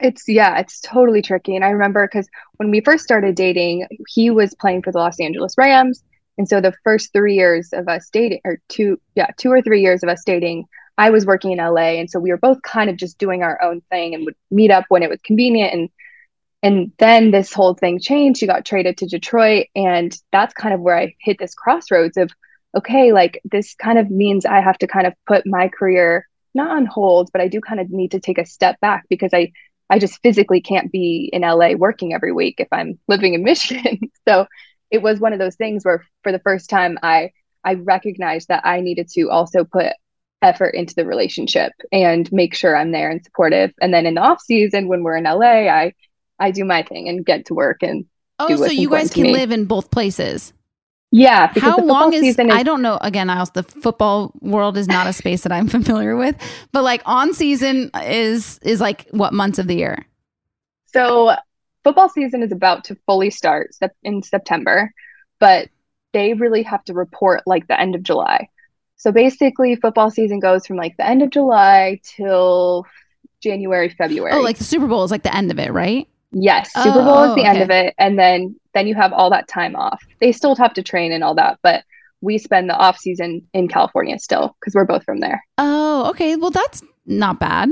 It's 0.00 0.28
yeah, 0.28 0.58
it's 0.58 0.80
totally 0.80 1.22
tricky. 1.22 1.56
And 1.56 1.64
I 1.64 1.70
remember 1.70 2.06
because 2.06 2.28
when 2.56 2.70
we 2.70 2.80
first 2.80 3.04
started 3.04 3.34
dating, 3.34 3.86
he 4.08 4.30
was 4.30 4.54
playing 4.54 4.82
for 4.82 4.92
the 4.92 4.98
Los 4.98 5.18
Angeles 5.20 5.54
Rams. 5.56 6.02
And 6.38 6.46
so 6.48 6.60
the 6.60 6.74
first 6.84 7.12
three 7.12 7.34
years 7.34 7.70
of 7.72 7.88
us 7.88 8.10
dating, 8.10 8.40
or 8.44 8.60
two, 8.68 9.00
yeah, 9.14 9.28
two 9.38 9.50
or 9.50 9.62
three 9.62 9.80
years 9.80 10.02
of 10.02 10.10
us 10.10 10.22
dating, 10.24 10.66
I 10.98 11.10
was 11.10 11.26
working 11.26 11.52
in 11.52 11.58
LA. 11.58 11.98
And 11.98 12.10
so 12.10 12.18
we 12.18 12.30
were 12.30 12.38
both 12.38 12.62
kind 12.62 12.88
of 12.88 12.96
just 12.96 13.18
doing 13.18 13.42
our 13.42 13.62
own 13.62 13.82
thing 13.90 14.14
and 14.14 14.24
would 14.24 14.36
meet 14.50 14.70
up 14.70 14.84
when 14.88 15.02
it 15.02 15.10
was 15.10 15.20
convenient. 15.22 15.72
And 15.74 15.88
and 16.62 16.92
then 16.98 17.30
this 17.30 17.52
whole 17.52 17.74
thing 17.74 18.00
changed. 18.00 18.40
She 18.40 18.46
got 18.46 18.64
traded 18.64 18.96
to 18.98 19.06
Detroit. 19.06 19.66
And 19.76 20.16
that's 20.32 20.54
kind 20.54 20.74
of 20.74 20.80
where 20.80 20.98
I 20.98 21.14
hit 21.20 21.38
this 21.38 21.54
crossroads 21.54 22.16
of, 22.16 22.30
okay, 22.76 23.12
like 23.12 23.40
this 23.44 23.74
kind 23.74 23.98
of 23.98 24.10
means 24.10 24.46
I 24.46 24.60
have 24.60 24.78
to 24.78 24.86
kind 24.86 25.06
of 25.06 25.12
put 25.26 25.46
my 25.46 25.68
career 25.68 26.26
not 26.54 26.70
on 26.70 26.86
hold, 26.86 27.30
but 27.32 27.42
I 27.42 27.48
do 27.48 27.60
kind 27.60 27.80
of 27.80 27.90
need 27.90 28.12
to 28.12 28.20
take 28.20 28.38
a 28.38 28.46
step 28.46 28.80
back 28.80 29.04
because 29.08 29.30
I 29.32 29.52
I 29.88 30.00
just 30.00 30.20
physically 30.22 30.60
can't 30.60 30.90
be 30.90 31.30
in 31.32 31.42
LA 31.42 31.74
working 31.74 32.12
every 32.12 32.32
week 32.32 32.56
if 32.58 32.68
I'm 32.72 32.98
living 33.06 33.34
in 33.34 33.44
Michigan. 33.44 34.00
so 34.26 34.46
it 34.90 35.02
was 35.02 35.20
one 35.20 35.32
of 35.32 35.38
those 35.38 35.56
things 35.56 35.84
where 35.84 36.04
for 36.22 36.32
the 36.32 36.40
first 36.40 36.70
time 36.70 36.98
I 37.02 37.30
I 37.62 37.74
recognized 37.74 38.48
that 38.48 38.66
I 38.66 38.80
needed 38.80 39.08
to 39.14 39.30
also 39.30 39.64
put 39.64 39.92
effort 40.42 40.74
into 40.74 40.94
the 40.94 41.06
relationship 41.06 41.72
and 41.92 42.30
make 42.32 42.54
sure 42.54 42.76
I'm 42.76 42.92
there 42.92 43.10
and 43.10 43.24
supportive. 43.24 43.72
And 43.80 43.92
then 43.92 44.06
in 44.06 44.14
the 44.14 44.20
off 44.20 44.40
season 44.42 44.88
when 44.88 45.02
we're 45.02 45.16
in 45.16 45.24
LA, 45.24 45.68
I 45.68 45.94
I 46.38 46.50
do 46.50 46.64
my 46.64 46.82
thing 46.82 47.08
and 47.08 47.24
get 47.24 47.46
to 47.46 47.54
work 47.54 47.82
and 47.82 48.04
Oh, 48.38 48.54
so 48.54 48.66
you 48.66 48.90
guys 48.90 49.12
can 49.12 49.32
live 49.32 49.50
in 49.50 49.64
both 49.64 49.90
places. 49.90 50.52
Yeah. 51.10 51.52
How 51.56 51.78
long 51.78 52.12
is, 52.12 52.22
is, 52.22 52.38
I 52.38 52.62
don't 52.62 52.82
know. 52.82 52.98
Again, 53.00 53.30
I 53.30 53.38
also 53.38 53.52
the 53.54 53.62
football 53.62 54.32
world 54.40 54.76
is 54.76 54.88
not 54.88 55.06
a 55.06 55.12
space 55.12 55.42
that 55.42 55.52
I'm 55.52 55.68
familiar 55.78 56.16
with, 56.16 56.36
but 56.72 56.82
like 56.82 57.02
on 57.06 57.32
season 57.32 57.90
is 58.02 58.58
is 58.62 58.80
like 58.80 59.06
what 59.10 59.32
months 59.32 59.58
of 59.58 59.66
the 59.66 59.76
year? 59.76 60.04
So 60.86 61.34
football 61.84 62.08
season 62.08 62.42
is 62.42 62.52
about 62.52 62.84
to 62.84 62.96
fully 63.06 63.30
start 63.30 63.70
in 64.02 64.22
September, 64.22 64.92
but 65.38 65.68
they 66.12 66.34
really 66.34 66.62
have 66.64 66.84
to 66.84 66.94
report 66.94 67.42
like 67.46 67.66
the 67.68 67.80
end 67.80 67.94
of 67.94 68.02
July. 68.02 68.48
So 68.96 69.12
basically, 69.12 69.76
football 69.76 70.10
season 70.10 70.40
goes 70.40 70.66
from 70.66 70.76
like 70.76 70.96
the 70.96 71.06
end 71.06 71.22
of 71.22 71.30
July 71.30 72.00
till 72.02 72.86
January, 73.42 73.88
February. 73.90 74.32
Oh, 74.32 74.40
like 74.40 74.58
the 74.58 74.64
Super 74.64 74.86
Bowl 74.86 75.04
is 75.04 75.10
like 75.10 75.22
the 75.22 75.34
end 75.34 75.50
of 75.50 75.58
it, 75.58 75.72
right? 75.72 76.08
Yes, 76.32 76.72
Super 76.72 77.02
Bowl 77.02 77.22
is 77.24 77.34
the 77.34 77.42
oh, 77.42 77.44
okay. 77.44 77.46
end 77.46 77.62
of 77.62 77.70
it, 77.70 77.94
and 77.98 78.18
then 78.18 78.56
then 78.74 78.86
you 78.86 78.94
have 78.94 79.12
all 79.12 79.30
that 79.30 79.48
time 79.48 79.76
off. 79.76 80.02
They 80.20 80.32
still 80.32 80.54
have 80.56 80.74
to 80.74 80.82
train 80.82 81.12
and 81.12 81.24
all 81.24 81.34
that, 81.34 81.58
but 81.62 81.84
we 82.20 82.38
spend 82.38 82.68
the 82.68 82.76
off 82.76 82.98
season 82.98 83.46
in 83.52 83.68
California 83.68 84.18
still 84.18 84.56
because 84.60 84.74
we're 84.74 84.84
both 84.84 85.04
from 85.04 85.20
there. 85.20 85.44
Oh, 85.58 86.08
okay. 86.10 86.36
Well, 86.36 86.50
that's 86.50 86.82
not 87.06 87.38
bad. 87.38 87.70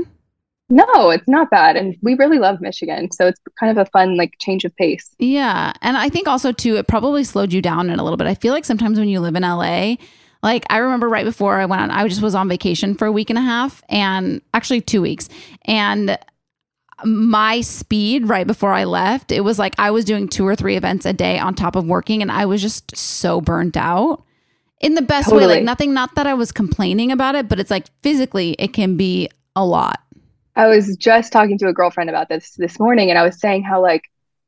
No, 0.69 1.11
it's 1.11 1.27
not 1.27 1.51
bad. 1.51 1.75
And 1.75 1.95
we 2.01 2.15
really 2.15 2.39
love 2.39 2.59
Michigan. 2.59 3.11
So 3.11 3.27
it's 3.27 3.39
kind 3.59 3.77
of 3.77 3.77
a 3.77 3.89
fun, 3.91 4.17
like, 4.17 4.33
change 4.39 4.65
of 4.65 4.75
pace. 4.77 5.15
Yeah. 5.19 5.73
And 5.81 5.95
I 5.95 6.09
think 6.09 6.27
also, 6.27 6.51
too, 6.51 6.75
it 6.77 6.87
probably 6.87 7.23
slowed 7.23 7.53
you 7.53 7.61
down 7.61 7.89
in 7.89 7.99
a 7.99 8.03
little 8.03 8.17
bit. 8.17 8.27
I 8.27 8.33
feel 8.33 8.53
like 8.53 8.65
sometimes 8.65 8.97
when 8.97 9.07
you 9.07 9.19
live 9.19 9.35
in 9.35 9.43
LA, 9.43 9.95
like 10.45 10.63
I 10.69 10.77
remember 10.77 11.09
right 11.09 11.25
before 11.25 11.59
I 11.59 11.65
went 11.65 11.81
on, 11.81 11.89
I 11.89 12.07
just 12.07 12.21
was 12.21 12.35
on 12.35 12.47
vacation 12.47 12.93
for 12.93 13.07
a 13.07 13.11
week 13.11 13.31
and 13.31 13.39
a 13.39 13.41
half 13.41 13.81
and 13.89 14.41
actually 14.53 14.79
two 14.79 15.01
weeks. 15.01 15.27
And 15.63 16.19
my 17.03 17.61
speed 17.61 18.29
right 18.29 18.45
before 18.45 18.71
I 18.71 18.83
left, 18.83 19.31
it 19.31 19.41
was 19.41 19.57
like 19.57 19.73
I 19.79 19.89
was 19.89 20.05
doing 20.05 20.29
two 20.29 20.45
or 20.45 20.55
three 20.55 20.77
events 20.77 21.05
a 21.05 21.13
day 21.13 21.39
on 21.39 21.55
top 21.55 21.75
of 21.75 21.87
working, 21.87 22.21
and 22.21 22.31
I 22.31 22.45
was 22.45 22.61
just 22.61 22.95
so 22.95 23.41
burnt 23.41 23.75
out 23.75 24.23
in 24.79 24.93
the 24.93 25.01
best 25.01 25.29
totally. 25.29 25.47
way. 25.47 25.55
Like, 25.55 25.63
nothing, 25.63 25.93
not 25.95 26.13
that 26.13 26.27
I 26.27 26.35
was 26.35 26.51
complaining 26.51 27.11
about 27.11 27.33
it, 27.33 27.49
but 27.49 27.59
it's 27.59 27.71
like 27.71 27.87
physically, 28.03 28.55
it 28.59 28.71
can 28.71 28.97
be 28.97 29.29
a 29.55 29.65
lot. 29.65 30.01
I 30.55 30.67
was 30.67 30.95
just 30.95 31.33
talking 31.33 31.57
to 31.57 31.67
a 31.67 31.73
girlfriend 31.73 32.09
about 32.09 32.29
this 32.29 32.51
this 32.51 32.79
morning, 32.79 33.09
and 33.09 33.17
I 33.17 33.23
was 33.23 33.39
saying 33.39 33.63
how, 33.63 33.81
like, 33.81 34.03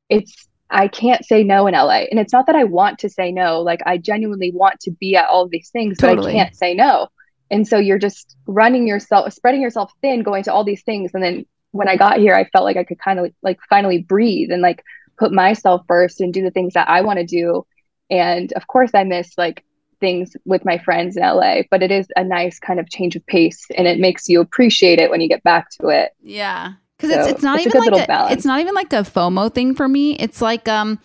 it's, 0.09 0.46
I 0.69 0.87
can't 0.87 1.25
say 1.25 1.43
no 1.43 1.67
in 1.67 1.73
LA. 1.73 2.05
And 2.11 2.19
it's 2.19 2.33
not 2.33 2.47
that 2.47 2.55
I 2.55 2.65
want 2.65 2.99
to 2.99 3.09
say 3.09 3.31
no. 3.31 3.61
Like, 3.61 3.81
I 3.85 3.97
genuinely 3.97 4.51
want 4.51 4.79
to 4.81 4.91
be 4.91 5.15
at 5.15 5.27
all 5.27 5.43
of 5.43 5.51
these 5.51 5.69
things, 5.69 5.97
totally. 5.97 6.17
but 6.17 6.29
I 6.29 6.43
can't 6.43 6.55
say 6.55 6.73
no. 6.73 7.07
And 7.49 7.67
so 7.67 7.77
you're 7.77 7.99
just 7.99 8.35
running 8.45 8.87
yourself, 8.87 9.31
spreading 9.33 9.61
yourself 9.61 9.91
thin, 10.01 10.23
going 10.23 10.43
to 10.43 10.53
all 10.53 10.63
these 10.65 10.83
things, 10.83 11.11
and 11.13 11.23
then 11.23 11.45
when 11.71 11.87
I 11.87 11.95
got 11.95 12.17
here, 12.17 12.35
I 12.35 12.45
felt 12.45 12.65
like 12.65 12.77
I 12.77 12.83
could 12.83 12.99
kind 12.99 13.19
of 13.19 13.31
like 13.41 13.59
finally 13.69 13.99
breathe 13.99 14.51
and 14.51 14.61
like 14.61 14.83
put 15.17 15.31
myself 15.31 15.81
first 15.87 16.21
and 16.21 16.33
do 16.33 16.41
the 16.41 16.51
things 16.51 16.73
that 16.73 16.89
I 16.89 17.01
want 17.01 17.19
to 17.19 17.25
do. 17.25 17.65
And 18.09 18.51
of 18.53 18.67
course, 18.67 18.91
I 18.93 19.03
miss 19.03 19.37
like 19.37 19.63
things 19.99 20.35
with 20.45 20.63
my 20.63 20.77
friends 20.77 21.17
in 21.17 21.23
LA, 21.23 21.61
but 21.69 21.83
it 21.83 21.91
is 21.91 22.07
a 22.15 22.23
nice 22.23 22.59
kind 22.59 22.79
of 22.79 22.89
change 22.89 23.15
of 23.15 23.25
pace 23.25 23.65
and 23.75 23.87
it 23.87 23.99
makes 23.99 24.29
you 24.29 24.41
appreciate 24.41 24.99
it 24.99 25.09
when 25.09 25.21
you 25.21 25.27
get 25.27 25.43
back 25.43 25.69
to 25.81 25.89
it. 25.89 26.11
Yeah. 26.21 26.73
Cause 26.99 27.11
so 27.11 27.19
it's, 27.19 27.27
it's 27.29 27.43
not 27.43 27.59
it's 27.59 27.67
even 27.67 27.93
like 27.93 28.09
a, 28.09 28.27
it's 28.31 28.45
not 28.45 28.59
even 28.59 28.73
like 28.73 28.91
a 28.91 29.03
FOMO 29.03 29.53
thing 29.53 29.75
for 29.75 29.87
me. 29.87 30.15
It's 30.15 30.41
like, 30.41 30.67
um, 30.67 30.99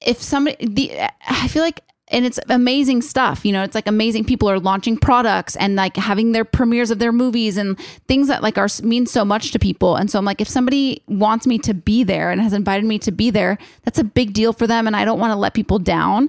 if 0.00 0.22
somebody, 0.22 0.64
the, 0.66 1.00
I 1.26 1.48
feel 1.48 1.62
like 1.62 1.80
and 2.08 2.26
it's 2.26 2.38
amazing 2.50 3.00
stuff 3.00 3.46
you 3.46 3.52
know 3.52 3.62
it's 3.62 3.74
like 3.74 3.88
amazing 3.88 4.24
people 4.24 4.48
are 4.48 4.60
launching 4.60 4.96
products 4.96 5.56
and 5.56 5.74
like 5.74 5.96
having 5.96 6.32
their 6.32 6.44
premieres 6.44 6.90
of 6.90 6.98
their 6.98 7.12
movies 7.12 7.56
and 7.56 7.78
things 8.06 8.28
that 8.28 8.42
like 8.42 8.58
are 8.58 8.68
mean 8.82 9.06
so 9.06 9.24
much 9.24 9.52
to 9.52 9.58
people. 9.58 9.96
And 9.96 10.10
so 10.10 10.18
i'm 10.18 10.24
like 10.24 10.40
if 10.40 10.48
somebody 10.48 11.02
wants 11.08 11.46
me 11.46 11.58
to 11.60 11.74
be 11.74 12.04
there 12.04 12.30
and 12.30 12.40
has 12.40 12.52
invited 12.52 12.84
me 12.84 12.98
to 13.00 13.10
be 13.10 13.30
there 13.30 13.58
that's 13.84 13.98
a 13.98 14.04
big 14.04 14.32
deal 14.34 14.52
for 14.52 14.66
them 14.66 14.86
and 14.86 14.94
i 14.94 15.04
don't 15.04 15.18
want 15.18 15.30
to 15.32 15.36
let 15.36 15.54
people 15.54 15.78
down 15.78 16.28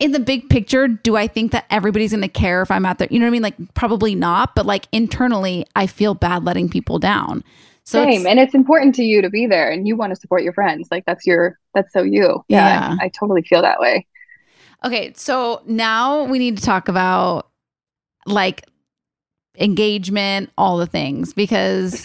in 0.00 0.12
the 0.12 0.18
big 0.18 0.48
picture 0.48 0.88
do 0.88 1.16
i 1.16 1.26
think 1.26 1.52
that 1.52 1.64
everybody's 1.70 2.10
going 2.10 2.20
to 2.20 2.28
care 2.28 2.62
if 2.62 2.70
i'm 2.70 2.84
out 2.84 2.98
there 2.98 3.08
you 3.10 3.18
know 3.18 3.26
what 3.26 3.30
i 3.30 3.32
mean 3.32 3.42
like 3.42 3.74
probably 3.74 4.14
not 4.14 4.54
but 4.54 4.66
like 4.66 4.86
internally 4.90 5.64
i 5.76 5.86
feel 5.86 6.14
bad 6.14 6.44
letting 6.44 6.68
people 6.68 6.98
down 6.98 7.44
so 7.90 8.04
Same. 8.04 8.20
It's, 8.20 8.26
and 8.26 8.38
it's 8.38 8.54
important 8.54 8.94
to 8.96 9.02
you 9.02 9.20
to 9.20 9.30
be 9.30 9.46
there 9.46 9.68
and 9.68 9.88
you 9.88 9.96
want 9.96 10.14
to 10.14 10.16
support 10.20 10.44
your 10.44 10.52
friends. 10.52 10.86
Like 10.92 11.04
that's 11.06 11.26
your, 11.26 11.58
that's 11.74 11.92
so 11.92 12.02
you. 12.02 12.44
Yeah. 12.46 12.68
yeah. 12.68 12.96
I, 13.00 13.06
I 13.06 13.08
totally 13.08 13.42
feel 13.42 13.62
that 13.62 13.80
way. 13.80 14.06
Okay, 14.84 15.12
so 15.16 15.62
now 15.66 16.22
we 16.22 16.38
need 16.38 16.56
to 16.56 16.62
talk 16.62 16.88
about 16.88 17.48
like 18.26 18.64
engagement, 19.58 20.50
all 20.56 20.78
the 20.78 20.86
things 20.86 21.34
because 21.34 21.98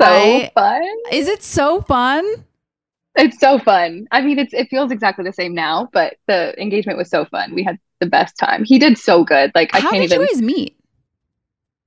so 0.00 0.06
I, 0.06 0.50
fun. 0.54 0.82
Is 1.12 1.28
it 1.28 1.42
so 1.42 1.82
fun? 1.82 2.24
It's 3.18 3.38
so 3.40 3.58
fun. 3.58 4.06
I 4.12 4.20
mean, 4.20 4.38
it's 4.38 4.54
it 4.54 4.68
feels 4.68 4.92
exactly 4.92 5.24
the 5.24 5.32
same 5.32 5.54
now, 5.54 5.88
but 5.92 6.14
the 6.26 6.60
engagement 6.60 6.98
was 6.98 7.10
so 7.10 7.24
fun. 7.24 7.54
We 7.54 7.64
had 7.64 7.78
the 7.98 8.06
best 8.06 8.38
time. 8.38 8.64
He 8.64 8.78
did 8.78 8.96
so 8.96 9.24
good. 9.24 9.50
Like 9.54 9.74
I 9.74 9.80
How 9.80 9.90
can't 9.90 10.02
did 10.02 10.12
even. 10.12 10.20
you 10.20 10.26
guys 10.28 10.40
meet? 10.42 10.76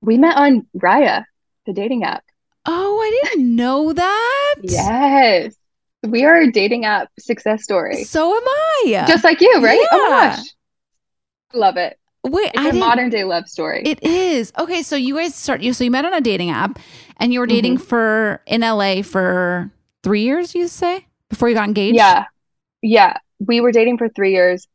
We 0.02 0.18
met 0.18 0.36
on 0.36 0.66
Raya, 0.76 1.24
the 1.64 1.72
dating 1.72 2.04
app. 2.04 2.24
Oh, 2.66 3.00
I 3.00 3.20
didn't 3.24 3.56
know 3.56 3.92
that. 3.92 4.54
yes. 4.62 5.54
We 6.02 6.24
are 6.24 6.36
a 6.36 6.50
dating 6.50 6.84
app 6.84 7.08
success 7.18 7.62
story. 7.62 8.04
So 8.04 8.36
am 8.36 8.42
I. 8.44 9.04
Just 9.06 9.24
like 9.24 9.40
you, 9.40 9.60
right? 9.62 9.78
Yeah. 9.80 9.86
Oh 9.92 10.10
my 10.10 10.36
gosh. 10.36 10.44
Love 11.54 11.76
it. 11.76 11.98
Wait, 12.24 12.50
it's 12.54 12.58
I 12.58 12.68
a 12.68 12.72
modern 12.72 13.08
day 13.08 13.24
love 13.24 13.48
story. 13.48 13.82
It 13.84 14.02
is. 14.02 14.52
Okay, 14.58 14.82
so 14.82 14.96
you 14.96 15.16
guys 15.16 15.34
start 15.34 15.60
you 15.60 15.72
so 15.72 15.82
you 15.82 15.90
met 15.90 16.04
on 16.04 16.14
a 16.14 16.20
dating 16.20 16.50
app 16.50 16.78
and 17.16 17.32
you 17.32 17.40
were 17.40 17.46
dating 17.46 17.76
mm-hmm. 17.76 17.84
for 17.84 18.42
in 18.46 18.60
LA 18.60 19.02
for 19.02 19.70
3 20.02 20.22
years, 20.22 20.54
you 20.54 20.68
say? 20.68 21.06
Before 21.32 21.48
you 21.48 21.54
got 21.54 21.66
engaged? 21.66 21.96
Yeah. 21.96 22.26
Yeah. 22.82 23.16
We 23.38 23.62
were 23.62 23.72
dating 23.72 23.96
for 23.96 24.10
3 24.10 24.32
years. 24.32 24.68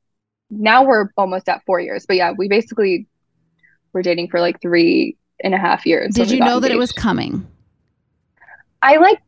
Now 0.50 0.84
we're 0.84 1.10
almost 1.16 1.48
at 1.48 1.62
4 1.68 1.80
years. 1.80 2.08
But 2.08 2.16
yeah, 2.16 2.32
we 2.36 2.48
basically 2.48 3.08
were 3.94 4.02
dating 4.02 4.30
for 4.30 4.40
like 4.40 4.60
three 4.60 5.18
and 5.44 5.54
a 5.54 5.58
half 5.58 5.86
years. 5.86 6.16
Did 6.16 6.32
you 6.32 6.40
know 6.40 6.46
engaged. 6.46 6.64
that 6.64 6.72
it 6.72 6.78
was 6.78 6.92
coming? 6.92 7.46
I 8.82 8.98
like 8.98 9.20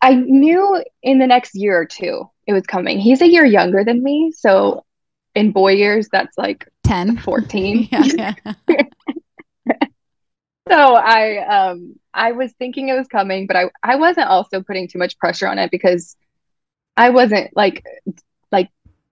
I 0.00 0.14
knew 0.14 0.82
in 1.02 1.18
the 1.18 1.26
next 1.26 1.54
year 1.54 1.76
or 1.76 1.86
two 1.86 2.28
it 2.46 2.52
was 2.52 2.64
coming. 2.66 3.00
He's 3.00 3.20
a 3.20 3.28
year 3.28 3.44
younger 3.44 3.84
than 3.84 4.02
me, 4.02 4.32
so 4.32 4.84
in 5.34 5.52
boy 5.52 5.74
years 5.74 6.08
that's 6.10 6.36
like 6.38 6.68
10, 6.84 7.16
14. 7.24 7.88
yeah, 7.90 8.02
yeah. 8.16 8.34
so 10.68 10.94
I 10.94 11.38
um 11.46 11.94
I 12.12 12.32
was 12.32 12.52
thinking 12.58 12.88
it 12.88 12.94
was 12.94 13.08
coming, 13.08 13.46
but 13.46 13.56
I 13.56 13.70
I 13.82 13.96
wasn't 13.96 14.28
also 14.28 14.62
putting 14.62 14.88
too 14.88 14.98
much 14.98 15.18
pressure 15.18 15.46
on 15.48 15.58
it 15.58 15.70
because 15.70 16.16
I 17.00 17.08
wasn't 17.08 17.56
like 17.56 17.82
like 18.52 18.68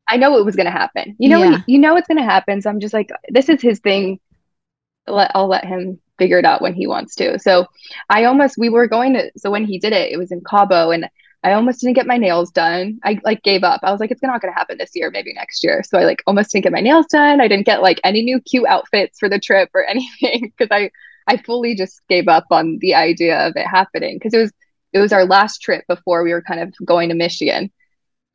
I 0.06 0.18
know 0.18 0.36
it 0.36 0.44
was 0.44 0.56
going 0.56 0.66
to 0.66 0.72
happen. 0.72 1.16
You 1.18 1.30
know, 1.30 1.42
yeah. 1.42 1.50
you, 1.50 1.74
you 1.74 1.78
know 1.78 1.96
it's 1.96 2.06
going 2.06 2.18
to 2.18 2.22
happen. 2.24 2.60
So 2.60 2.68
I'm 2.68 2.80
just 2.80 2.92
like, 2.92 3.10
this 3.30 3.48
is 3.48 3.62
his 3.62 3.78
thing. 3.80 4.20
Let 5.06 5.30
I'll 5.34 5.48
let 5.48 5.64
him 5.64 5.98
figure 6.18 6.38
it 6.38 6.44
out 6.44 6.60
when 6.60 6.74
he 6.74 6.86
wants 6.86 7.14
to. 7.16 7.38
So 7.38 7.66
I 8.10 8.24
almost 8.24 8.58
we 8.58 8.68
were 8.68 8.86
going 8.86 9.14
to 9.14 9.30
so 9.38 9.50
when 9.50 9.64
he 9.64 9.78
did 9.78 9.94
it, 9.94 10.12
it 10.12 10.18
was 10.18 10.30
in 10.30 10.42
Cabo 10.42 10.90
and 10.90 11.08
I 11.42 11.52
almost 11.54 11.80
didn't 11.80 11.94
get 11.94 12.06
my 12.06 12.18
nails 12.18 12.50
done. 12.50 12.98
I 13.04 13.20
like 13.24 13.42
gave 13.42 13.64
up. 13.64 13.80
I 13.82 13.90
was 13.90 14.00
like, 14.00 14.10
it's 14.10 14.22
not 14.22 14.42
gonna 14.42 14.52
happen 14.52 14.76
this 14.76 14.90
year, 14.94 15.10
maybe 15.10 15.32
next 15.32 15.64
year. 15.64 15.82
So 15.82 15.96
I 15.96 16.04
like 16.04 16.22
almost 16.26 16.50
didn't 16.52 16.64
get 16.64 16.72
my 16.72 16.80
nails 16.80 17.06
done. 17.06 17.40
I 17.40 17.48
didn't 17.48 17.64
get 17.64 17.80
like 17.80 18.00
any 18.04 18.22
new 18.22 18.38
cute 18.40 18.66
outfits 18.66 19.18
for 19.18 19.30
the 19.30 19.38
trip 19.38 19.70
or 19.72 19.84
anything 19.88 20.52
because 20.56 20.68
I 20.70 20.90
I 21.26 21.38
fully 21.38 21.74
just 21.74 22.02
gave 22.08 22.28
up 22.28 22.46
on 22.50 22.78
the 22.80 22.94
idea 22.94 23.46
of 23.46 23.54
it 23.56 23.66
happening 23.66 24.16
because 24.16 24.34
it 24.34 24.38
was 24.38 24.52
it 24.92 24.98
was 24.98 25.12
our 25.12 25.24
last 25.24 25.62
trip 25.62 25.84
before 25.88 26.22
we 26.22 26.32
were 26.32 26.42
kind 26.42 26.60
of 26.60 26.74
going 26.84 27.08
to 27.10 27.14
Michigan. 27.14 27.70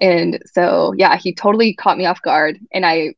And 0.03 0.41
so, 0.45 0.93
yeah, 0.97 1.17
he 1.17 1.33
totally 1.33 1.73
caught 1.73 1.97
me 1.97 2.05
off 2.05 2.21
guard. 2.21 2.59
And 2.73 2.85
I, 2.85 3.15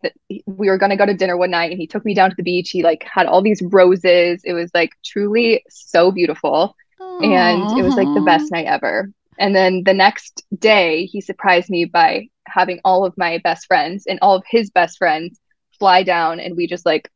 th- 0.00 0.14
we 0.46 0.68
were 0.68 0.78
going 0.78 0.90
to 0.90 0.96
go 0.96 1.04
to 1.04 1.12
dinner 1.12 1.36
one 1.36 1.50
night 1.50 1.70
and 1.70 1.78
he 1.78 1.86
took 1.86 2.06
me 2.06 2.14
down 2.14 2.30
to 2.30 2.36
the 2.36 2.42
beach. 2.42 2.70
He 2.70 2.82
like 2.82 3.04
had 3.04 3.26
all 3.26 3.42
these 3.42 3.60
roses. 3.62 4.40
It 4.42 4.54
was 4.54 4.70
like 4.72 4.92
truly 5.04 5.62
so 5.68 6.10
beautiful. 6.10 6.74
And 6.98 7.78
it 7.78 7.82
was 7.82 7.96
like 7.96 8.08
the 8.14 8.22
best 8.24 8.50
night 8.50 8.66
ever. 8.66 9.10
And 9.38 9.54
then 9.54 9.82
the 9.84 9.92
next 9.92 10.42
day, 10.58 11.04
he 11.04 11.20
surprised 11.20 11.68
me 11.68 11.84
by 11.84 12.28
having 12.46 12.80
all 12.82 13.04
of 13.04 13.18
my 13.18 13.38
best 13.44 13.66
friends 13.66 14.06
and 14.06 14.18
all 14.22 14.36
of 14.36 14.44
his 14.48 14.70
best 14.70 14.96
friends 14.96 15.38
fly 15.78 16.02
down. 16.02 16.40
And 16.40 16.56
we 16.56 16.66
just 16.66 16.86
like 16.86 17.10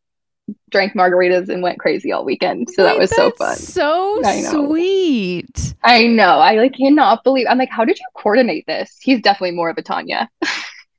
drank 0.70 0.94
margaritas 0.94 1.48
and 1.48 1.62
went 1.62 1.78
crazy 1.78 2.12
all 2.12 2.24
weekend. 2.24 2.70
So 2.70 2.82
that 2.84 2.94
Wait, 2.94 3.00
was 3.00 3.10
so 3.10 3.30
fun. 3.32 3.56
So 3.56 4.24
I 4.24 4.40
sweet. 4.42 5.74
I 5.82 6.06
know. 6.06 6.38
I 6.38 6.54
like 6.54 6.74
cannot 6.74 7.24
believe. 7.24 7.46
I'm 7.48 7.58
like, 7.58 7.70
how 7.70 7.84
did 7.84 7.98
you 7.98 8.06
coordinate 8.14 8.66
this? 8.66 8.98
He's 9.00 9.20
definitely 9.20 9.56
more 9.56 9.70
of 9.70 9.78
a 9.78 9.82
Tanya. 9.82 10.28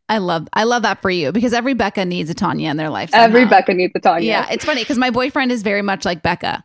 I 0.10 0.18
love 0.18 0.48
I 0.52 0.66
love 0.66 0.82
that 0.82 1.02
for 1.02 1.10
you 1.10 1.32
because 1.32 1.54
every 1.54 1.74
Becca 1.74 2.04
needs 2.04 2.30
a 2.30 2.34
Tanya 2.34 2.70
in 2.70 2.78
their 2.78 2.90
life. 2.90 3.12
Every. 3.14 3.46
Becca 3.46 3.74
needs 3.74 3.94
a 3.96 4.00
Tanya. 4.00 4.28
Yeah, 4.28 4.48
it's 4.52 4.66
funny 4.66 4.82
because 4.82 4.98
my 4.98 5.10
boyfriend 5.10 5.52
is 5.52 5.64
very 5.64 5.82
much 5.82 6.04
like 6.04 6.22
Becca. 6.22 6.64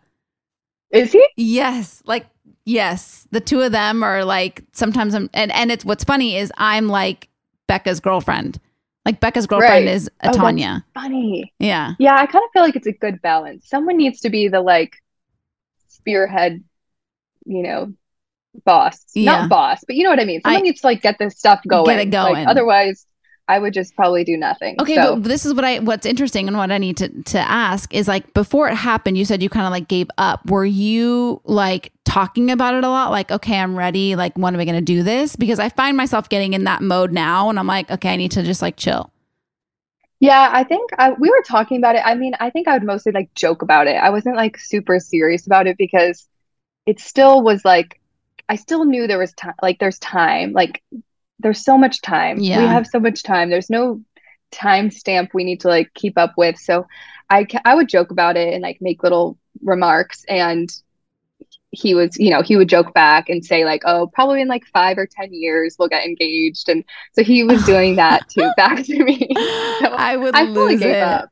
Is 0.90 1.12
he? 1.12 1.24
Yes, 1.36 2.02
like 2.06 2.26
yes, 2.64 3.26
the 3.30 3.40
two 3.40 3.60
of 3.60 3.72
them 3.72 4.02
are 4.02 4.24
like 4.24 4.64
sometimes 4.72 5.14
I'm 5.14 5.30
and 5.32 5.52
and 5.52 5.70
it's 5.70 5.84
what's 5.84 6.04
funny 6.04 6.36
is 6.36 6.52
I'm 6.56 6.88
like 6.88 7.28
Becca's 7.68 8.00
girlfriend. 8.00 8.58
Like 9.06 9.20
Becca's 9.20 9.46
girlfriend 9.46 9.86
Right. 9.86 9.94
is 9.94 10.10
Oh, 10.14 10.16
a 10.20 10.26
that's 10.26 10.36
Tanya. 10.36 10.84
Funny. 10.92 11.54
Yeah. 11.60 11.94
Yeah, 11.98 12.16
I 12.16 12.26
kind 12.26 12.44
of 12.44 12.50
feel 12.52 12.62
like 12.62 12.74
it's 12.76 12.88
a 12.88 12.92
good 12.92 13.22
balance. 13.22 13.68
Someone 13.68 13.96
needs 13.96 14.20
to 14.22 14.30
be 14.30 14.48
the 14.48 14.60
like 14.60 14.96
spearhead, 15.88 16.62
you 17.44 17.62
know, 17.62 17.92
boss. 18.64 19.04
Yeah. 19.14 19.42
Not 19.42 19.48
boss, 19.48 19.84
but 19.86 19.96
you 19.96 20.02
know 20.04 20.10
what 20.10 20.20
I 20.20 20.24
mean. 20.24 20.40
Someone 20.42 20.58
I- 20.60 20.62
needs 20.62 20.80
to 20.80 20.88
like 20.88 21.02
get 21.02 21.18
this 21.18 21.38
stuff 21.38 21.60
going. 21.68 21.86
Get 21.86 22.08
it 22.08 22.12
Like, 22.12 22.32
going. 22.34 22.46
otherwise, 22.46 23.06
I 23.48 23.58
would 23.58 23.72
just 23.72 23.94
probably 23.94 24.24
do 24.24 24.36
nothing. 24.36 24.76
Okay, 24.80 24.96
So- 24.96 25.16
but 25.16 25.24
this 25.24 25.46
is 25.46 25.54
what 25.54 25.64
I 25.64 25.78
what's 25.78 26.04
interesting 26.06 26.48
and 26.48 26.56
what 26.56 26.70
I 26.72 26.78
need 26.78 26.96
to 26.98 27.08
to 27.08 27.38
ask 27.38 27.94
is 27.94 28.08
like 28.08 28.34
before 28.34 28.68
it 28.68 28.74
happened, 28.74 29.16
you 29.16 29.24
said 29.24 29.42
you 29.42 29.48
kind 29.48 29.66
of 29.66 29.70
like 29.70 29.88
gave 29.88 30.08
up. 30.18 30.50
Were 30.50 30.64
you 30.64 31.40
like 31.44 31.92
talking 32.04 32.50
about 32.50 32.74
it 32.74 32.84
a 32.84 32.88
lot? 32.88 33.10
Like, 33.10 33.30
okay, 33.30 33.58
I'm 33.58 33.76
ready. 33.76 34.16
Like, 34.16 34.36
when 34.36 34.54
am 34.54 34.60
I 34.60 34.64
going 34.64 34.76
to 34.76 34.80
do 34.80 35.02
this? 35.02 35.36
Because 35.36 35.58
I 35.58 35.68
find 35.68 35.96
myself 35.96 36.28
getting 36.28 36.54
in 36.54 36.64
that 36.64 36.82
mode 36.82 37.12
now, 37.12 37.50
and 37.50 37.58
I'm 37.58 37.66
like, 37.66 37.90
okay, 37.90 38.10
I 38.12 38.16
need 38.16 38.32
to 38.32 38.42
just 38.42 38.62
like 38.62 38.76
chill. 38.76 39.10
Yeah, 40.18 40.48
I 40.52 40.64
think 40.64 40.90
I, 40.98 41.12
we 41.12 41.28
were 41.28 41.42
talking 41.46 41.76
about 41.76 41.94
it. 41.94 42.02
I 42.04 42.14
mean, 42.14 42.32
I 42.40 42.50
think 42.50 42.68
I 42.68 42.72
would 42.72 42.84
mostly 42.84 43.12
like 43.12 43.32
joke 43.34 43.62
about 43.62 43.86
it. 43.86 43.96
I 43.96 44.10
wasn't 44.10 44.36
like 44.36 44.58
super 44.58 44.98
serious 44.98 45.46
about 45.46 45.66
it 45.66 45.76
because 45.76 46.26
it 46.86 47.00
still 47.00 47.42
was 47.42 47.64
like 47.64 48.00
I 48.48 48.56
still 48.56 48.84
knew 48.84 49.06
there 49.06 49.18
was 49.18 49.32
time. 49.34 49.54
Like 49.62 49.78
there's 49.78 49.98
time. 49.98 50.52
Like 50.52 50.82
there's 51.38 51.62
so 51.64 51.76
much 51.76 52.00
time. 52.02 52.38
Yeah. 52.38 52.60
We 52.60 52.66
have 52.66 52.86
so 52.86 52.98
much 52.98 53.22
time. 53.22 53.50
There's 53.50 53.70
no 53.70 54.00
time 54.50 54.90
stamp 54.90 55.30
we 55.34 55.44
need 55.44 55.60
to 55.60 55.68
like 55.68 55.92
keep 55.94 56.16
up 56.18 56.34
with. 56.36 56.58
So 56.58 56.86
I 57.30 57.44
ca- 57.44 57.62
I 57.64 57.74
would 57.74 57.88
joke 57.88 58.10
about 58.10 58.36
it 58.36 58.54
and 58.54 58.62
like 58.62 58.78
make 58.80 59.02
little 59.02 59.38
remarks 59.62 60.24
and 60.28 60.70
he 61.72 61.94
was, 61.94 62.16
you 62.18 62.30
know, 62.30 62.42
he 62.42 62.56
would 62.56 62.68
joke 62.68 62.94
back 62.94 63.28
and 63.28 63.44
say 63.44 63.64
like, 63.64 63.82
"Oh, 63.84 64.06
probably 64.06 64.40
in 64.40 64.48
like 64.48 64.64
5 64.66 64.96
or 64.96 65.06
10 65.06 65.34
years 65.34 65.76
we'll 65.78 65.88
get 65.88 66.04
engaged." 66.04 66.68
And 66.68 66.84
so 67.12 67.22
he 67.22 67.42
was 67.42 67.64
doing 67.66 67.96
that 67.96 68.28
too 68.30 68.50
back 68.56 68.84
to 68.84 69.04
me. 69.04 69.28
So 69.78 69.88
I 69.88 70.16
would 70.16 70.34
I 70.34 70.46
fully 70.46 70.72
lose 70.72 70.80
gave 70.80 70.94
it. 70.94 71.02
up. 71.02 71.28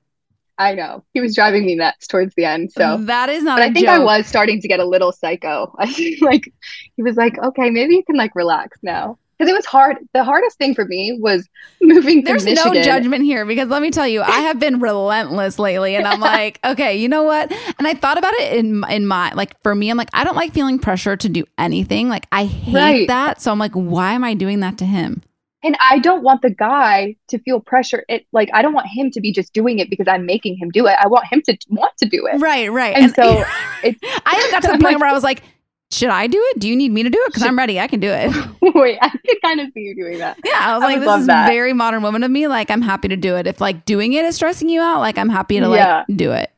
I 0.59 0.75
know. 0.75 1.03
He 1.15 1.21
was 1.21 1.35
driving 1.35 1.65
me 1.65 1.75
nuts 1.77 2.07
towards 2.07 2.35
the 2.35 2.45
end. 2.45 2.73
So 2.73 2.99
that 2.99 3.31
is 3.31 3.43
not 3.43 3.61
I 3.61 3.73
think 3.73 3.89
I 3.89 3.99
was 3.99 4.27
starting 4.27 4.61
to 4.61 4.69
get 4.69 4.81
a 4.81 4.85
little 4.85 5.13
psycho. 5.13 5.75
I 5.79 6.17
like 6.21 6.53
he 6.97 7.03
was 7.03 7.17
like, 7.17 7.39
okay, 7.39 7.71
maybe 7.71 7.95
you 7.95 8.05
can 8.05 8.17
like 8.17 8.35
relax 8.35 8.79
now. 8.83 9.19
Because 9.39 9.51
it 9.51 9.55
was 9.55 9.67
hard. 9.67 9.99
The 10.13 10.25
hardest 10.25 10.59
thing 10.59 10.75
for 10.75 10.85
me 10.85 11.19
was 11.21 11.49
moving 11.83 12.23
There's 12.25 12.47
no 12.47 12.73
judgment 12.73 13.25
here 13.25 13.45
because 13.45 13.69
let 13.69 13.83
me 13.83 13.91
tell 13.91 14.07
you, 14.07 14.23
I 14.23 14.41
have 14.41 14.59
been 14.59 14.81
relentless 14.81 15.59
lately, 15.59 15.97
and 15.97 16.07
I'm 16.07 16.21
like, 16.35 16.61
okay, 16.65 16.97
you 16.97 17.09
know 17.09 17.23
what? 17.25 17.53
And 17.79 17.87
I 17.87 17.95
thought 17.95 18.19
about 18.19 18.35
it 18.35 18.57
in 18.59 18.85
in 18.89 19.07
my 19.07 19.33
like 19.33 19.61
for 19.63 19.75
me, 19.75 19.91
I'm 19.91 19.97
like, 19.97 20.11
I 20.13 20.25
don't 20.25 20.37
like 20.37 20.53
feeling 20.53 20.79
pressure 20.79 21.17
to 21.17 21.29
do 21.29 21.45
anything. 21.59 22.09
Like 22.09 22.27
I 22.33 22.45
hate 22.45 22.75
Right. 22.75 23.09
that, 23.09 23.41
so 23.43 23.51
I'm 23.51 23.59
like, 23.59 23.73
why 23.73 24.13
am 24.13 24.25
I 24.25 24.35
doing 24.35 24.61
that 24.61 24.79
to 24.79 24.85
him? 24.85 25.23
And 25.63 25.79
I 25.81 25.99
don't 25.99 26.23
want 26.23 26.43
the 26.43 26.51
guy 26.51 27.17
to 27.29 27.39
feel 27.39 27.59
pressure. 27.59 28.05
It 28.07 28.27
like 28.33 28.51
I 28.53 28.61
don't 28.61 28.75
want 28.75 28.87
him 28.87 29.11
to 29.13 29.21
be 29.21 29.33
just 29.33 29.55
doing 29.55 29.79
it 29.79 29.89
because 29.89 30.07
I'm 30.07 30.27
making 30.27 30.59
him 30.59 30.69
do 30.71 30.87
it. 30.87 30.95
I 31.01 31.07
want 31.09 31.27
him 31.33 31.41
to 31.47 31.57
want 31.71 31.97
to 31.99 32.07
do 32.09 32.27
it. 32.27 32.39
Right, 32.39 32.71
right. 32.71 32.95
And, 32.95 33.15
so 33.15 33.45
it's 33.83 33.99
I 34.27 34.49
got 34.51 34.63
to 34.63 34.69
the 34.69 34.73
point 34.75 34.83
like, 34.83 35.01
where 35.01 35.09
I 35.09 35.15
was 35.15 35.23
like, 35.25 35.43
should 35.91 36.09
I 36.11 36.27
do 36.27 36.39
it? 36.51 36.59
Do 36.61 36.69
you 36.69 36.75
need 36.77 36.91
me 36.93 37.03
to 37.05 37.11
do 37.11 37.19
it? 37.23 37.29
Because 37.29 37.43
I'm 37.45 37.57
ready. 37.57 37.79
I 37.79 37.87
can 37.87 38.01
do 38.01 38.11
it. 38.11 38.31
wait, 38.75 38.99
I 39.01 39.11
could 39.11 39.41
kind 39.43 39.61
of 39.61 39.69
see 39.75 39.81
you 39.81 39.95
doing 39.95 40.19
that. 40.19 40.39
Yeah, 40.45 40.59
I 40.59 40.75
was 40.75 40.83
I 40.83 40.87
like, 40.87 41.01
this 41.01 41.21
is 41.21 41.27
that. 41.29 41.49
very 41.49 41.73
modern 41.73 42.03
woman 42.03 42.25
of 42.25 42.31
me. 42.31 42.49
Like, 42.49 42.71
I'm 42.71 42.83
happy 42.83 43.09
to 43.09 43.17
do 43.17 43.37
it. 43.37 43.47
If 43.47 43.61
like 43.61 43.85
doing 43.85 44.13
it 44.15 44.25
is 44.25 44.35
stressing 44.37 44.69
you 44.69 44.81
out, 44.81 44.99
like 45.01 45.19
I'm 45.19 45.29
happy 45.29 45.61
to 45.61 45.69
Yeah. 45.71 46.05
like 46.09 46.17
do 46.17 46.33
it. 46.33 46.51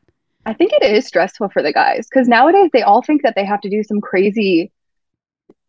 I 0.45 0.53
think 0.53 0.71
it 0.73 0.81
is 0.83 1.05
stressful 1.05 1.49
for 1.49 1.61
the 1.61 1.73
guys 1.73 2.07
because 2.09 2.27
nowadays 2.27 2.69
they 2.73 2.81
all 2.81 3.01
think 3.01 3.21
that 3.23 3.35
they 3.35 3.45
have 3.45 3.61
to 3.61 3.69
do 3.69 3.83
some 3.83 3.99
crazy 4.01 4.71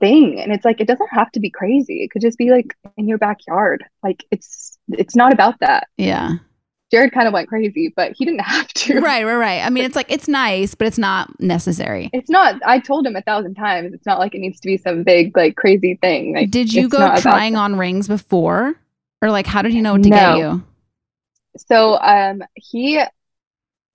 thing, 0.01 0.41
and 0.41 0.53
it's 0.53 0.65
like 0.65 0.81
it 0.81 0.87
doesn't 0.87 1.09
have 1.11 1.31
to 1.33 1.41
be 1.41 1.51
crazy. 1.51 2.05
It 2.05 2.11
could 2.13 2.23
just 2.23 2.39
be 2.39 2.51
like 2.51 2.75
in 2.97 3.09
your 3.09 3.19
backyard. 3.19 3.85
Like 4.05 4.25
it's 4.31 4.79
it's 4.93 5.17
not 5.17 5.33
about 5.33 5.59
that. 5.61 5.89
Yeah. 5.97 6.35
Jared 6.91 7.13
kind 7.13 7.27
of 7.29 7.35
went 7.35 7.49
crazy, 7.49 7.93
but 7.95 8.13
he 8.17 8.25
didn't 8.25 8.41
have 8.45 8.69
to. 8.69 9.01
Right, 9.01 9.25
right, 9.25 9.35
right. 9.35 9.65
I 9.65 9.71
mean, 9.71 9.85
it's 9.85 9.97
like 9.97 10.11
it's 10.11 10.29
nice, 10.29 10.75
but 10.75 10.87
it's 10.87 10.99
not 10.99 11.39
necessary. 11.41 12.11
It's 12.13 12.31
not. 12.31 12.61
I 12.65 12.79
told 12.79 13.07
him 13.07 13.17
a 13.17 13.23
thousand 13.23 13.55
times. 13.55 13.93
It's 13.93 14.07
not 14.07 14.19
like 14.19 14.35
it 14.35 14.39
needs 14.39 14.61
to 14.61 14.67
be 14.67 14.77
some 14.77 15.03
big 15.03 15.37
like 15.37 15.57
crazy 15.57 15.99
thing. 16.01 16.35
Like, 16.35 16.51
Did 16.51 16.73
you 16.73 16.89
go 16.89 17.15
trying 17.21 17.57
on 17.57 17.77
rings 17.77 18.09
before? 18.09 18.75
Or 19.21 19.31
like 19.31 19.47
how 19.47 19.63
did 19.63 19.73
he 19.73 19.81
know 19.81 19.93
what 19.93 20.03
to 20.05 20.11
get 20.11 20.39
you? 20.39 20.63
So 21.57 21.99
um 22.01 22.43
he 22.55 23.03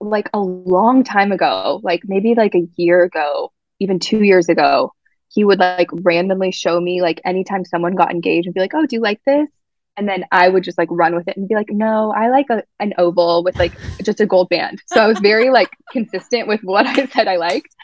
like 0.00 0.28
a 0.34 0.38
long 0.38 1.02
time 1.02 1.32
ago, 1.32 1.80
like 1.82 2.02
maybe 2.04 2.34
like 2.34 2.54
a 2.54 2.68
year 2.76 3.02
ago, 3.04 3.52
even 3.80 3.98
two 3.98 4.22
years 4.22 4.48
ago, 4.48 4.92
he 5.28 5.44
would 5.44 5.58
like 5.58 5.88
randomly 5.92 6.52
show 6.52 6.78
me 6.80 7.00
like 7.00 7.20
anytime 7.24 7.64
someone 7.64 7.94
got 7.94 8.10
engaged 8.10 8.46
and 8.46 8.54
be 8.54 8.60
like, 8.60 8.74
Oh, 8.74 8.86
do 8.86 8.96
you 8.96 9.02
like 9.02 9.20
this? 9.26 9.48
And 9.96 10.08
then 10.08 10.24
I 10.32 10.48
would 10.48 10.64
just 10.64 10.76
like 10.78 10.88
run 10.90 11.14
with 11.14 11.28
it 11.28 11.36
and 11.36 11.46
be 11.48 11.54
like, 11.54 11.70
No, 11.70 12.12
I 12.12 12.28
like 12.30 12.46
a, 12.50 12.62
an 12.80 12.94
oval 12.98 13.44
with 13.44 13.56
like 13.56 13.72
just 14.02 14.20
a 14.20 14.26
gold 14.26 14.48
band. 14.48 14.82
So 14.86 15.00
I 15.00 15.06
was 15.06 15.18
very 15.20 15.50
like 15.50 15.70
consistent 15.92 16.48
with 16.48 16.60
what 16.62 16.86
I 16.86 17.06
said 17.06 17.28
I 17.28 17.36
liked. 17.36 17.74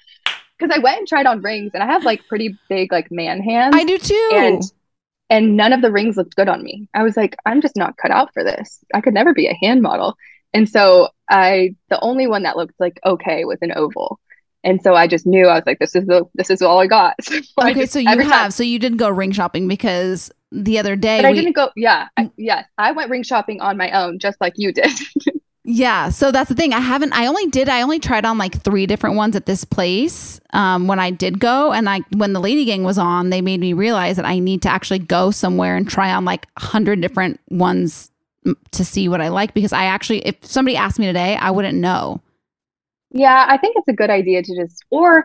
Because 0.59 0.77
I 0.77 0.81
went 0.81 0.99
and 0.99 1.09
tried 1.09 1.27
on 1.27 1.41
rings 1.41 1.71
and 1.73 1.83
I 1.83 1.87
have 1.87 2.05
like 2.05 2.27
pretty 2.29 2.59
big 2.69 2.93
like 2.93 3.11
man 3.11 3.41
hands. 3.43 3.75
I 3.77 3.85
do 3.85 3.97
too. 3.97 4.31
And 4.35 4.63
and 5.31 5.57
none 5.57 5.73
of 5.73 5.81
the 5.83 5.93
rings 5.93 6.17
looked 6.17 6.35
good 6.35 6.49
on 6.49 6.63
me. 6.63 6.89
I 6.93 7.05
was 7.05 7.17
like, 7.17 7.37
I'm 7.47 7.63
just 7.63 7.77
not 7.77 7.97
cut 7.97 8.11
out 8.11 8.35
for 8.35 8.43
this. 8.43 8.85
I 8.93 9.01
could 9.01 9.15
never 9.15 9.33
be 9.33 9.47
a 9.47 9.55
hand 9.63 9.81
model. 9.81 10.17
And 10.53 10.69
so 10.69 11.11
I, 11.31 11.77
the 11.91 12.01
only 12.01 12.27
one 12.27 12.43
that 12.43 12.57
looked 12.57 12.75
like 12.81 12.99
okay 13.07 13.45
was 13.45 13.59
an 13.63 13.73
oval. 13.77 14.19
And 14.65 14.83
so 14.83 14.95
I 14.97 15.07
just 15.07 15.27
knew 15.27 15.47
I 15.47 15.55
was 15.55 15.63
like, 15.65 15.79
this 15.79 15.95
is 15.95 16.05
the, 16.07 16.25
this 16.35 16.51
is 16.51 16.61
all 16.61 16.81
I 16.81 16.89
got. 16.89 17.15
So 17.23 17.39
I 17.59 17.71
Okay, 17.71 17.81
just- 17.83 17.93
so 17.93 18.01
you 18.01 18.09
have 18.09 18.19
time- 18.29 18.51
so 18.51 18.65
you 18.65 18.81
didn't 18.81 18.99
go 18.99 19.09
ring 19.09 19.31
shopping 19.31 19.69
because 19.69 20.33
the 20.53 20.79
other 20.79 20.97
day 20.97 21.23
but 21.23 21.27
I 21.27 21.33
we- 21.33 21.35
didn't 21.35 21.53
go. 21.53 21.71
Yeah, 21.77 22.09
I, 22.17 22.31
yes, 22.37 22.67
I 22.79 22.93
went 22.93 23.11
ring 23.11 23.23
shopping 23.23 23.61
on 23.61 23.77
my 23.77 23.91
own, 23.91 24.19
just 24.19 24.41
like 24.41 24.55
you 24.57 24.73
did. 24.73 24.91
Yeah, 25.63 26.09
so 26.09 26.33
that's 26.33 26.49
the 26.49 26.55
thing. 26.55 26.73
I 26.73 26.81
haven't. 26.81 27.13
I 27.13 27.27
only 27.27 27.47
did. 27.49 27.69
I 27.69 27.83
only 27.83 27.99
tried 28.01 28.25
on 28.25 28.39
like 28.39 28.63
three 28.63 28.87
different 28.87 29.17
ones 29.17 29.37
at 29.37 29.45
this 29.45 29.63
place 29.63 30.41
um, 30.55 30.87
when 30.87 30.99
I 30.99 31.11
did 31.11 31.39
go, 31.39 31.71
and 31.73 31.89
I 31.89 32.01
when 32.17 32.33
the 32.33 32.41
Lady 32.41 32.65
Gang 32.65 32.83
was 32.83 32.97
on, 32.97 33.29
they 33.29 33.43
made 33.43 33.61
me 33.61 33.75
realize 33.75 34.17
that 34.17 34.25
I 34.25 34.39
need 34.39 34.63
to 34.63 34.71
actually 34.71 35.01
go 35.01 35.31
somewhere 35.31 35.77
and 35.77 35.87
try 35.89 36.13
on 36.15 36.25
like 36.25 36.47
a 36.57 36.61
hundred 36.65 37.03
different 37.03 37.41
ones 37.51 38.11
mm, 38.47 38.55
to 38.73 38.85
see 38.87 39.07
what 39.09 39.21
I 39.21 39.29
like. 39.29 39.53
Because 39.53 39.75
I 39.75 39.85
actually, 39.85 40.21
if 40.27 40.43
somebody 40.47 40.77
asked 40.77 40.99
me 40.99 41.07
today, 41.07 41.37
I 41.37 41.51
wouldn't 41.51 41.77
know. 41.77 42.23
yeah, 43.11 43.45
I 43.49 43.57
think 43.57 43.77
it's 43.77 43.89
a 43.89 43.93
good 43.93 44.11
idea 44.11 44.43
to 44.43 44.57
just, 44.57 44.85
or 44.91 45.25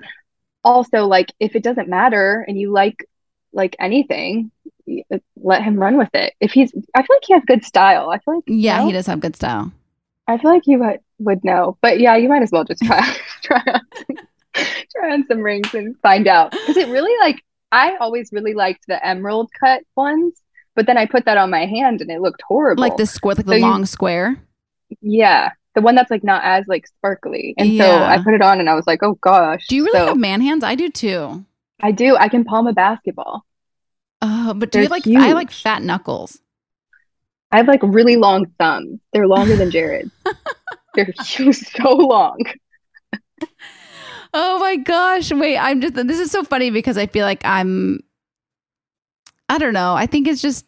also 0.64 1.06
like 1.06 1.32
if 1.40 1.56
it 1.56 1.64
doesn't 1.64 1.90
matter 1.90 2.46
and 2.48 2.60
you 2.60 2.72
like 2.72 3.06
like 3.54 3.76
anything, 3.80 4.52
let 5.38 5.64
him 5.64 5.76
run 5.78 5.98
with 5.98 6.10
it. 6.14 6.34
If 6.40 6.52
he's, 6.52 6.74
I 6.96 7.02
feel 7.02 7.16
like 7.16 7.24
he 7.26 7.34
has 7.34 7.44
good 7.46 7.64
style. 7.66 8.10
I 8.10 8.20
feel 8.20 8.36
like 8.36 8.44
Yeah, 8.48 8.80
no? 8.80 8.88
he 8.88 8.92
does 8.92 9.08
have 9.08 9.20
good 9.20 9.36
style. 9.36 9.72
I 10.28 10.38
feel 10.38 10.52
like 10.52 10.64
you 10.66 10.80
would, 10.80 11.00
would 11.20 11.44
know, 11.44 11.78
but 11.82 12.00
yeah, 12.00 12.16
you 12.16 12.30
might 12.30 12.42
as 12.42 12.52
well 12.52 12.64
just 12.64 12.82
try 12.84 13.02
try 13.44 13.62
on 13.68 13.82
some, 14.08 14.18
try 14.96 15.14
on 15.14 15.26
some 15.28 15.40
rings 15.42 15.74
and 15.74 15.96
find 16.02 16.28
out 16.28 16.52
because 16.52 16.78
it 16.78 16.88
really 16.90 17.14
like 17.20 17.42
I 17.72 17.96
always 17.98 18.30
really 18.32 18.54
liked 18.54 18.86
the 18.88 19.06
emerald 19.06 19.50
cut 19.60 19.84
ones, 19.96 20.34
but 20.76 20.86
then 20.88 20.98
I 20.98 21.06
put 21.06 21.26
that 21.26 21.38
on 21.38 21.50
my 21.50 21.66
hand 21.66 22.02
and 22.02 22.10
it 22.10 22.22
looked 22.22 22.42
horrible. 22.48 22.82
Like 22.82 22.98
the 22.98 23.06
square, 23.06 23.36
like 23.36 23.46
So 23.46 23.52
the 23.52 23.58
you- 23.60 23.62
long 23.62 23.86
square. 23.86 24.38
yeah, 25.02 25.52
the 25.76 25.82
one 25.82 25.94
that's 25.96 26.10
like 26.12 26.24
not 26.24 26.44
as 26.44 26.66
like 26.68 26.88
sparkly, 26.88 27.54
and 27.58 27.78
so 27.78 27.86
I 28.04 28.18
put 28.24 28.34
it 28.34 28.42
on 28.42 28.60
and 28.60 28.70
I 28.70 28.76
was 28.76 28.88
like, 28.88 29.04
oh 29.04 29.16
gosh. 29.22 29.68
Do 29.68 29.76
you 29.76 29.86
really 29.86 30.00
So 30.00 30.06
have 30.08 30.18
man 30.18 30.42
hands? 30.42 30.64
I 30.64 30.76
do 30.76 30.90
too. 30.90 31.46
I 31.82 31.92
do. 31.92 32.16
I 32.16 32.30
can 32.30 32.46
palm 32.46 32.66
a 32.68 32.74
basketball. 32.74 33.46
Oh, 34.22 34.54
but 34.54 34.72
do 34.72 34.80
you 34.80 34.88
They're 34.88 34.98
like 34.98 35.08
I 35.08 35.34
like 35.34 35.52
fat 35.52 35.84
knuckles? 35.84 36.40
I 37.52 37.58
have 37.58 37.68
like 37.68 37.82
really 37.84 38.16
long 38.16 38.48
thumbs. 38.60 39.00
They're 39.14 39.28
longer 39.28 39.56
than 39.56 39.72
Jared's. 39.72 40.12
They're 40.96 41.14
so 41.16 41.90
long. 41.90 42.40
Oh 44.34 44.60
my 44.60 44.76
gosh. 44.76 45.32
Wait, 45.32 45.58
I'm 45.58 45.80
just 45.80 45.94
this 45.94 46.20
is 46.20 46.32
so 46.32 46.44
funny 46.44 46.70
because 46.70 46.98
I 46.98 47.08
feel 47.08 47.26
like 47.26 47.44
I'm 47.46 48.02
I 49.48 49.58
don't 49.58 49.74
know. 49.74 49.96
I 49.96 50.08
think 50.08 50.28
it's 50.28 50.42
just 50.42 50.66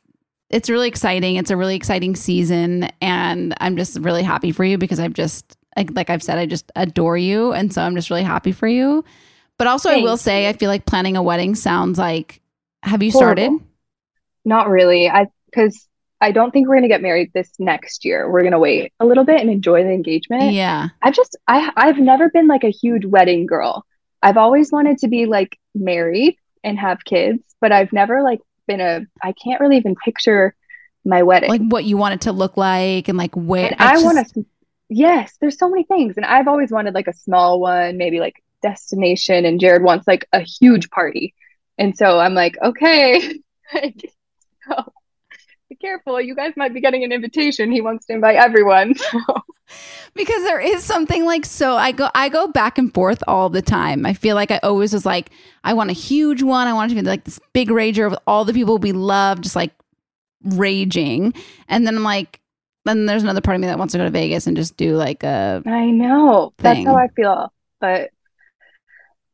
it's 0.49 0.69
really 0.69 0.87
exciting. 0.87 1.35
It's 1.35 1.51
a 1.51 1.57
really 1.57 1.75
exciting 1.75 2.15
season 2.15 2.89
and 3.01 3.53
I'm 3.59 3.75
just 3.75 3.99
really 3.99 4.23
happy 4.23 4.53
for 4.53 4.63
you 4.63 4.77
because 4.77 4.99
I've 4.99 5.13
just 5.13 5.57
like, 5.75 5.91
like 5.93 6.09
I've 6.09 6.23
said 6.23 6.37
I 6.37 6.45
just 6.45 6.71
adore 6.75 7.17
you 7.17 7.51
and 7.51 7.73
so 7.73 7.81
I'm 7.81 7.95
just 7.95 8.09
really 8.09 8.23
happy 8.23 8.53
for 8.53 8.67
you. 8.67 9.03
But 9.57 9.67
also 9.67 9.89
I 9.89 9.97
will 9.97 10.17
say 10.17 10.47
I 10.47 10.53
feel 10.53 10.69
like 10.69 10.85
planning 10.85 11.17
a 11.17 11.23
wedding 11.23 11.55
sounds 11.55 11.99
like 11.99 12.41
have 12.87 13.03
you 13.03 13.11
Horrible. 13.11 13.41
started? 13.43 13.65
Not 14.45 14.69
really. 14.69 15.09
I 15.09 15.27
because 15.47 15.87
I 16.19 16.31
don't 16.31 16.51
think 16.51 16.67
we're 16.67 16.75
gonna 16.75 16.87
get 16.87 17.01
married 17.01 17.31
this 17.33 17.51
next 17.59 18.05
year. 18.05 18.29
We're 18.29 18.43
gonna 18.43 18.59
wait 18.59 18.93
a 18.99 19.05
little 19.05 19.23
bit 19.23 19.41
and 19.41 19.49
enjoy 19.49 19.83
the 19.83 19.91
engagement. 19.91 20.53
Yeah. 20.53 20.89
I've 21.01 21.13
just 21.15 21.35
I 21.47 21.71
I've 21.75 21.97
never 21.99 22.29
been 22.29 22.47
like 22.47 22.63
a 22.63 22.69
huge 22.71 23.05
wedding 23.05 23.45
girl. 23.45 23.85
I've 24.23 24.37
always 24.37 24.71
wanted 24.71 24.97
to 24.99 25.07
be 25.07 25.25
like 25.25 25.57
married 25.75 26.37
and 26.63 26.77
have 26.79 27.03
kids, 27.05 27.43
but 27.61 27.71
I've 27.71 27.93
never 27.93 28.23
like 28.23 28.39
been 28.67 28.81
a 28.81 29.01
I 29.21 29.33
can't 29.33 29.61
really 29.61 29.77
even 29.77 29.95
picture 29.95 30.55
my 31.05 31.23
wedding. 31.23 31.49
Like 31.49 31.61
what 31.69 31.85
you 31.85 31.97
want 31.97 32.15
it 32.15 32.21
to 32.21 32.31
look 32.31 32.57
like 32.57 33.07
and 33.07 33.17
like 33.17 33.35
where 33.35 33.67
And 33.67 33.75
I, 33.79 33.93
just- 33.93 34.05
want 34.05 34.27
to 34.33 34.45
yes, 34.89 35.35
there's 35.39 35.57
so 35.57 35.69
many 35.69 35.83
things. 35.83 36.17
And 36.17 36.25
I've 36.25 36.47
always 36.47 36.71
wanted 36.71 36.93
like 36.93 37.07
a 37.07 37.13
small 37.13 37.59
one, 37.59 37.97
maybe 37.97 38.19
like 38.19 38.41
destination 38.63 39.45
and 39.45 39.59
Jared 39.59 39.83
wants 39.83 40.07
like 40.07 40.27
a 40.33 40.39
huge 40.39 40.89
party. 40.89 41.33
And 41.77 41.97
so 41.97 42.19
I'm 42.19 42.33
like, 42.33 42.57
okay. 42.61 43.19
so, 43.73 44.93
be 45.69 45.75
careful. 45.75 46.19
You 46.21 46.35
guys 46.35 46.53
might 46.55 46.73
be 46.73 46.81
getting 46.81 47.03
an 47.03 47.11
invitation. 47.11 47.71
He 47.71 47.81
wants 47.81 48.05
to 48.07 48.13
invite 48.13 48.37
everyone. 48.37 48.93
because 50.15 50.43
there 50.43 50.59
is 50.59 50.83
something 50.83 51.25
like 51.25 51.45
so 51.45 51.75
I 51.75 51.91
go 51.91 52.09
I 52.15 52.29
go 52.29 52.47
back 52.47 52.77
and 52.77 52.93
forth 52.93 53.21
all 53.27 53.49
the 53.49 53.61
time. 53.61 54.05
I 54.05 54.13
feel 54.13 54.35
like 54.35 54.51
I 54.51 54.59
always 54.63 54.93
was 54.93 55.05
like 55.05 55.29
I 55.63 55.73
want 55.73 55.89
a 55.89 55.93
huge 55.93 56.41
one. 56.41 56.67
I 56.67 56.73
want 56.73 56.91
it 56.91 56.95
to 56.95 57.01
be 57.01 57.07
like 57.07 57.25
this 57.25 57.39
big 57.53 57.69
rager 57.69 58.09
with 58.09 58.19
all 58.25 58.45
the 58.45 58.53
people 58.53 58.77
we 58.77 58.93
love 58.93 59.41
just 59.41 59.55
like 59.55 59.73
raging. 60.43 61.33
And 61.67 61.85
then 61.85 61.97
I'm 61.97 62.03
like 62.03 62.39
then 62.85 63.05
there's 63.05 63.23
another 63.23 63.41
part 63.41 63.55
of 63.55 63.61
me 63.61 63.67
that 63.67 63.77
wants 63.77 63.91
to 63.91 63.97
go 63.97 64.05
to 64.05 64.09
Vegas 64.09 64.47
and 64.47 64.55
just 64.55 64.77
do 64.77 64.95
like 64.95 65.23
a 65.23 65.61
I 65.65 65.87
know. 65.87 66.53
That's 66.57 66.85
how 66.85 66.95
I 66.95 67.09
feel. 67.09 67.51
But 67.81 68.11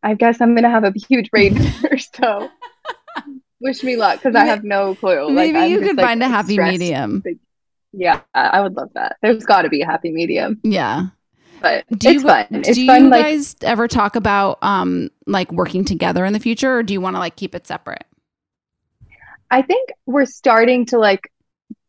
I 0.03 0.13
guess 0.15 0.41
I'm 0.41 0.53
gonna 0.55 0.69
have 0.69 0.83
a 0.83 0.91
huge 1.07 1.31
brain 1.31 1.55
rager. 1.55 2.05
so 2.15 2.49
wish 3.61 3.83
me 3.83 3.95
luck 3.95 4.19
because 4.19 4.35
I 4.35 4.45
have 4.45 4.63
no 4.63 4.95
clue. 4.95 5.29
Maybe 5.29 5.57
I'm 5.57 5.71
you 5.71 5.79
could 5.79 5.95
like, 5.97 6.05
find 6.05 6.21
a 6.21 6.27
happy 6.27 6.53
stressed. 6.53 6.71
medium. 6.79 7.23
Yeah, 7.93 8.21
I 8.33 8.61
would 8.61 8.73
love 8.75 8.89
that. 8.95 9.17
There's 9.21 9.45
got 9.45 9.61
to 9.63 9.69
be 9.69 9.81
a 9.81 9.85
happy 9.85 10.11
medium. 10.11 10.59
Yeah. 10.63 11.07
But 11.61 11.85
Do 11.89 12.09
it's 12.09 12.15
you 12.15 12.21
fun. 12.21 12.45
It's 12.51 12.75
do 12.75 12.85
fun. 12.87 13.03
you 13.05 13.09
like 13.09 13.23
guys 13.23 13.55
ever 13.61 13.87
talk 13.87 14.15
about 14.17 14.57
um 14.61 15.09
like 15.27 15.51
working 15.51 15.85
together 15.85 16.25
in 16.25 16.33
the 16.33 16.39
future 16.39 16.77
or 16.77 16.83
do 16.83 16.93
you 16.93 16.99
want 16.99 17.15
to 17.15 17.19
like 17.19 17.35
keep 17.37 17.55
it 17.55 17.65
separate? 17.67 18.03
I 19.49 19.61
think 19.61 19.91
we're 20.05 20.25
starting 20.25 20.85
to 20.87 20.97
like 20.97 21.31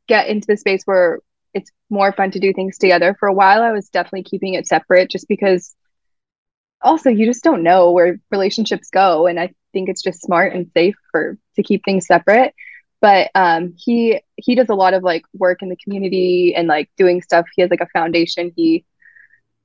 get 0.07 0.29
into 0.29 0.47
the 0.47 0.57
space 0.57 0.83
where 0.85 1.19
it's 1.55 1.71
more 1.89 2.13
fun 2.13 2.31
to 2.33 2.39
do 2.39 2.53
things 2.53 2.77
together. 2.79 3.17
For 3.19 3.27
a 3.27 3.33
while, 3.33 3.63
I 3.63 3.73
was 3.73 3.89
definitely 3.89 4.25
keeping 4.25 4.55
it 4.55 4.67
separate 4.67 5.09
just 5.11 5.27
because 5.29 5.75
also 6.85 7.11
you 7.11 7.27
just 7.27 7.43
don't 7.43 7.63
know 7.63 7.91
where 7.91 8.21
relationships 8.31 8.91
go. 8.91 9.27
And 9.27 9.41
I 9.41 9.53
think 9.73 9.89
it's 9.89 10.03
just 10.03 10.23
smart 10.23 10.55
and 10.55 10.71
safe 10.75 10.95
for 11.11 11.37
to 11.57 11.63
keep 11.63 11.85
things 11.85 12.07
separate. 12.07 12.55
But 13.01 13.31
um, 13.35 13.75
he 13.77 14.21
he 14.37 14.55
does 14.55 14.69
a 14.69 14.75
lot 14.75 14.95
of 14.95 15.03
like 15.03 15.25
work 15.35 15.63
in 15.63 15.69
the 15.69 15.77
community 15.77 16.55
and 16.55 16.69
like 16.69 16.91
doing 16.97 17.23
stuff. 17.23 17.47
He 17.55 17.63
has 17.63 17.71
like 17.71 17.81
a 17.81 17.89
foundation. 17.89 18.53
He 18.55 18.85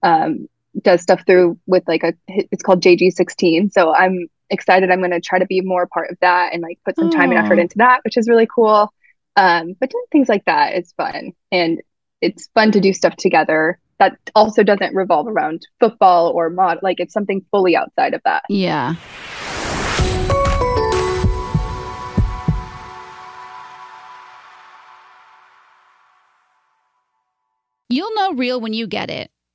um, 0.01 0.47
does 0.81 1.01
stuff 1.01 1.23
through 1.25 1.57
with 1.67 1.83
like 1.87 2.03
a 2.03 2.13
it's 2.27 2.63
called 2.63 2.81
JG16. 2.81 3.71
So 3.71 3.93
I'm 3.93 4.27
excited. 4.49 4.89
I'm 4.89 4.99
going 4.99 5.11
to 5.11 5.21
try 5.21 5.39
to 5.39 5.45
be 5.45 5.61
more 5.61 5.83
a 5.83 5.87
part 5.87 6.09
of 6.09 6.17
that 6.21 6.53
and 6.53 6.61
like 6.61 6.79
put 6.83 6.95
some 6.95 7.11
time 7.11 7.31
and 7.31 7.39
effort 7.39 7.59
into 7.59 7.77
that, 7.77 8.01
which 8.03 8.17
is 8.17 8.27
really 8.27 8.47
cool. 8.53 8.91
Um, 9.35 9.75
but 9.79 9.89
doing 9.89 10.05
things 10.11 10.27
like 10.27 10.43
that 10.45 10.75
is 10.75 10.91
fun 10.93 11.33
and 11.51 11.81
it's 12.19 12.49
fun 12.53 12.71
to 12.73 12.81
do 12.81 12.91
stuff 12.91 13.15
together 13.15 13.79
that 13.99 14.17
also 14.33 14.63
doesn't 14.63 14.95
revolve 14.95 15.27
around 15.27 15.67
football 15.79 16.29
or 16.29 16.49
mod. 16.49 16.79
Like 16.81 16.99
it's 16.99 17.13
something 17.13 17.45
fully 17.51 17.75
outside 17.75 18.13
of 18.13 18.21
that. 18.23 18.43
Yeah. 18.49 18.95
You'll 27.91 28.13
know 28.13 28.33
real 28.33 28.61
when 28.61 28.73
you 28.73 28.85
get 28.87 29.09
it. 29.09 29.31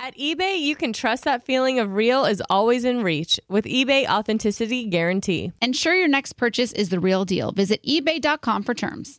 At 0.00 0.16
eBay, 0.16 0.60
you 0.60 0.76
can 0.76 0.92
trust 0.92 1.24
that 1.24 1.42
feeling 1.42 1.80
of 1.80 1.92
real 1.92 2.24
is 2.24 2.40
always 2.48 2.84
in 2.84 3.02
reach 3.02 3.40
with 3.48 3.64
eBay 3.64 4.08
Authenticity 4.08 4.86
Guarantee. 4.86 5.50
Ensure 5.60 5.92
your 5.92 6.06
next 6.06 6.34
purchase 6.34 6.70
is 6.72 6.90
the 6.90 7.00
real 7.00 7.24
deal. 7.24 7.50
Visit 7.50 7.82
eBay.com 7.82 8.62
for 8.62 8.74
terms. 8.74 9.18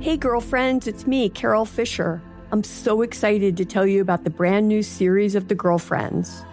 Hey, 0.00 0.16
girlfriends, 0.16 0.88
it's 0.88 1.06
me, 1.06 1.28
Carol 1.28 1.64
Fisher. 1.64 2.20
I'm 2.50 2.64
so 2.64 3.02
excited 3.02 3.56
to 3.56 3.64
tell 3.64 3.86
you 3.86 4.00
about 4.00 4.24
the 4.24 4.30
brand 4.30 4.66
new 4.66 4.82
series 4.82 5.36
of 5.36 5.46
The 5.46 5.54
Girlfriends. 5.54 6.44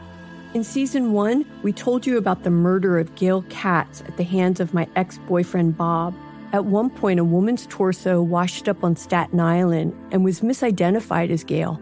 In 0.54 0.64
season 0.64 1.14
one, 1.14 1.46
we 1.64 1.74
told 1.74 2.06
you 2.06 2.20
about 2.20 2.44
the 2.44 2.52
murder 2.52 3.00
of 3.00 3.16
Gail 3.16 3.44
Katz 3.50 4.02
at 4.02 4.18
the 4.18 4.24
hands 4.24 4.60
of 4.60 4.72
my 4.72 4.88
ex 4.96 5.18
boyfriend, 5.28 5.76
Bob. 5.76 6.14
At 6.52 6.66
one 6.66 6.91
point, 6.91 7.20
a 7.20 7.24
woman's 7.24 7.66
torso 7.66 8.22
washed 8.22 8.70
up 8.70 8.84
on 8.84 8.96
Staten 8.96 9.39
Island 9.39 10.00
and 10.12 10.24
was 10.24 10.41
misidentified 10.41 11.32
as 11.32 11.44
Gail. 11.44 11.82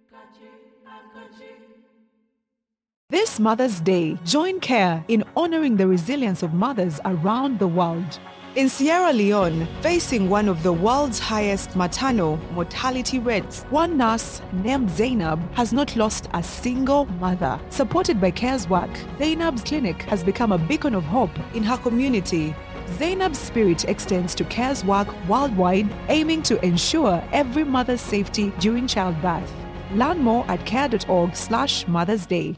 This 3.11 3.41
Mother's 3.41 3.81
Day, 3.81 4.17
join 4.23 4.61
CARE 4.61 5.03
in 5.09 5.25
honoring 5.35 5.75
the 5.75 5.85
resilience 5.85 6.43
of 6.43 6.53
mothers 6.53 6.97
around 7.03 7.59
the 7.59 7.67
world. 7.67 8.21
In 8.55 8.69
Sierra 8.69 9.11
Leone, 9.11 9.67
facing 9.81 10.29
one 10.29 10.47
of 10.47 10.63
the 10.63 10.71
world's 10.71 11.19
highest 11.19 11.75
maternal 11.75 12.37
mortality 12.53 13.19
rates, 13.19 13.65
one 13.69 13.97
nurse 13.97 14.41
named 14.53 14.89
Zainab 14.89 15.41
has 15.55 15.73
not 15.73 15.97
lost 15.97 16.29
a 16.33 16.41
single 16.41 17.03
mother. 17.19 17.59
Supported 17.69 18.21
by 18.21 18.31
CARE's 18.31 18.69
work, 18.69 18.89
Zainab's 19.17 19.61
clinic 19.61 20.03
has 20.03 20.23
become 20.23 20.53
a 20.53 20.57
beacon 20.57 20.95
of 20.95 21.03
hope 21.03 21.37
in 21.53 21.63
her 21.63 21.75
community. 21.79 22.55
Zainab's 22.91 23.39
spirit 23.39 23.83
extends 23.89 24.33
to 24.35 24.45
CARE's 24.45 24.85
work 24.85 25.09
worldwide, 25.27 25.93
aiming 26.07 26.43
to 26.43 26.65
ensure 26.65 27.21
every 27.33 27.65
mother's 27.65 27.99
safety 27.99 28.53
during 28.59 28.87
childbirth. 28.87 29.51
Learn 29.95 30.19
more 30.19 30.49
at 30.49 30.65
care.org 30.65 31.35
slash 31.35 31.85
Mother's 31.89 32.25
Day. 32.25 32.57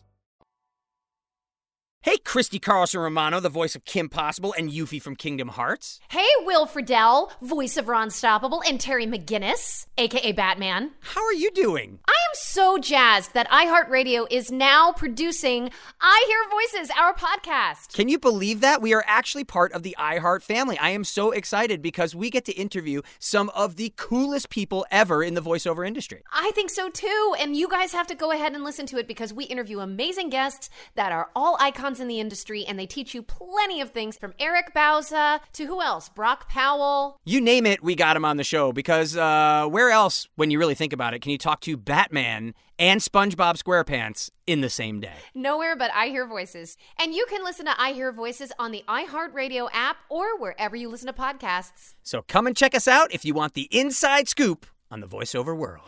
Hey, 2.03 2.17
Christy 2.17 2.57
Carlson 2.57 2.99
Romano, 2.99 3.39
the 3.39 3.47
voice 3.47 3.75
of 3.75 3.85
Kim 3.85 4.09
Possible 4.09 4.55
and 4.57 4.71
Yuffie 4.71 4.99
from 4.99 5.15
Kingdom 5.15 5.49
Hearts. 5.49 5.99
Hey, 6.09 6.25
Will 6.39 6.65
Friedle, 6.65 7.29
voice 7.43 7.77
of 7.77 7.87
Ron 7.87 8.07
Stoppable, 8.09 8.63
and 8.67 8.81
Terry 8.81 9.05
McGinnis, 9.05 9.85
aka 9.99 10.31
Batman. 10.31 10.93
How 11.01 11.23
are 11.23 11.33
you 11.33 11.51
doing? 11.51 11.99
I 12.07 12.11
am 12.11 12.33
so 12.33 12.79
jazzed 12.79 13.35
that 13.35 13.47
iHeartRadio 13.51 14.25
is 14.31 14.51
now 14.51 14.91
producing 14.91 15.69
I 16.01 16.25
Hear 16.27 16.79
Voices, 16.81 16.91
our 16.97 17.13
podcast. 17.13 17.93
Can 17.93 18.09
you 18.09 18.17
believe 18.17 18.61
that? 18.61 18.81
We 18.81 18.95
are 18.95 19.03
actually 19.05 19.43
part 19.43 19.71
of 19.71 19.83
the 19.83 19.95
iHeart 19.99 20.41
family. 20.41 20.79
I 20.79 20.89
am 20.89 21.03
so 21.03 21.29
excited 21.29 21.83
because 21.83 22.15
we 22.15 22.31
get 22.31 22.45
to 22.45 22.53
interview 22.53 23.03
some 23.19 23.49
of 23.49 23.75
the 23.75 23.93
coolest 23.95 24.49
people 24.49 24.87
ever 24.89 25.21
in 25.21 25.35
the 25.35 25.41
voiceover 25.41 25.85
industry. 25.85 26.23
I 26.33 26.49
think 26.55 26.71
so 26.71 26.89
too, 26.89 27.35
and 27.37 27.55
you 27.55 27.67
guys 27.69 27.93
have 27.93 28.07
to 28.07 28.15
go 28.15 28.31
ahead 28.31 28.53
and 28.53 28.63
listen 28.63 28.87
to 28.87 28.97
it 28.97 29.07
because 29.07 29.31
we 29.31 29.43
interview 29.43 29.81
amazing 29.81 30.31
guests 30.31 30.71
that 30.95 31.11
are 31.11 31.29
all 31.35 31.57
icons 31.59 31.90
in 31.99 32.07
the 32.07 32.19
industry 32.19 32.65
and 32.65 32.77
they 32.79 32.85
teach 32.85 33.13
you 33.13 33.21
plenty 33.21 33.81
of 33.81 33.91
things 33.91 34.17
from 34.17 34.33
Eric 34.39 34.73
Bauza 34.73 35.39
to 35.53 35.65
who 35.65 35.81
else? 35.81 36.09
Brock 36.09 36.49
Powell. 36.49 37.19
You 37.25 37.41
name 37.41 37.65
it, 37.65 37.83
we 37.83 37.95
got 37.95 38.15
him 38.15 38.25
on 38.25 38.37
the 38.37 38.43
show 38.43 38.71
because 38.71 39.17
uh, 39.17 39.67
where 39.69 39.89
else, 39.91 40.27
when 40.35 40.51
you 40.51 40.59
really 40.59 40.75
think 40.75 40.93
about 40.93 41.13
it, 41.13 41.21
can 41.21 41.31
you 41.31 41.37
talk 41.37 41.61
to 41.61 41.77
Batman 41.77 42.53
and 42.79 43.01
SpongeBob 43.01 43.61
SquarePants 43.61 44.29
in 44.47 44.61
the 44.61 44.69
same 44.69 44.99
day? 44.99 45.17
Nowhere 45.35 45.75
but 45.75 45.91
I 45.93 46.07
Hear 46.07 46.25
Voices. 46.25 46.77
And 46.97 47.13
you 47.13 47.25
can 47.29 47.43
listen 47.43 47.65
to 47.65 47.79
I 47.79 47.93
Hear 47.93 48.11
Voices 48.11 48.51
on 48.57 48.71
the 48.71 48.83
iHeartRadio 48.87 49.69
app 49.73 49.97
or 50.09 50.39
wherever 50.39 50.75
you 50.75 50.89
listen 50.89 51.07
to 51.07 51.13
podcasts. 51.13 51.95
So 52.03 52.23
come 52.27 52.47
and 52.47 52.55
check 52.55 52.73
us 52.73 52.87
out 52.87 53.13
if 53.13 53.25
you 53.25 53.33
want 53.33 53.53
the 53.53 53.67
inside 53.71 54.27
scoop 54.27 54.65
on 54.89 54.99
the 54.99 55.07
voiceover 55.07 55.55
world. 55.55 55.85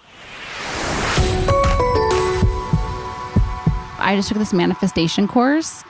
I 3.99 4.15
just 4.17 4.27
took 4.27 4.37
this 4.37 4.53
manifestation 4.53 5.27
course. 5.27 5.83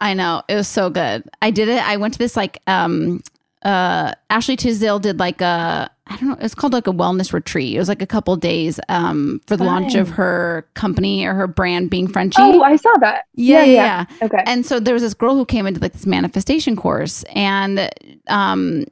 I 0.00 0.14
know. 0.14 0.42
It 0.48 0.54
was 0.54 0.68
so 0.68 0.90
good. 0.90 1.24
I 1.42 1.50
did 1.50 1.68
it. 1.68 1.82
I 1.82 1.96
went 1.96 2.14
to 2.14 2.18
this 2.18 2.36
like 2.36 2.60
um 2.66 3.20
uh 3.62 4.14
Ashley 4.30 4.56
Tisdale 4.56 4.98
did 4.98 5.18
like 5.18 5.40
a 5.40 5.90
I 6.06 6.16
don't 6.16 6.30
know, 6.30 6.36
it's 6.40 6.54
called 6.54 6.72
like 6.72 6.86
a 6.86 6.92
wellness 6.92 7.32
retreat. 7.32 7.74
It 7.76 7.78
was 7.78 7.88
like 7.88 8.02
a 8.02 8.06
couple 8.06 8.34
days 8.36 8.80
um 8.88 9.40
for 9.46 9.56
the 9.56 9.64
launch 9.64 9.94
of 9.94 10.08
her 10.10 10.66
company 10.74 11.26
or 11.26 11.34
her 11.34 11.46
brand 11.46 11.90
being 11.90 12.08
Frenshe. 12.08 12.36
Oh, 12.38 12.62
I 12.62 12.76
saw 12.76 12.92
that. 13.00 13.26
Yeah, 13.34 13.64
Yeah, 13.64 13.64
yeah, 13.64 14.06
yeah. 14.20 14.26
Okay. 14.26 14.42
And 14.46 14.64
so 14.64 14.80
there 14.80 14.94
was 14.94 15.02
this 15.02 15.14
girl 15.14 15.34
who 15.34 15.44
came 15.44 15.66
into 15.66 15.80
like 15.80 15.92
this 15.92 16.06
manifestation 16.06 16.76
course 16.76 17.22
and 17.34 17.90
um 18.28 18.86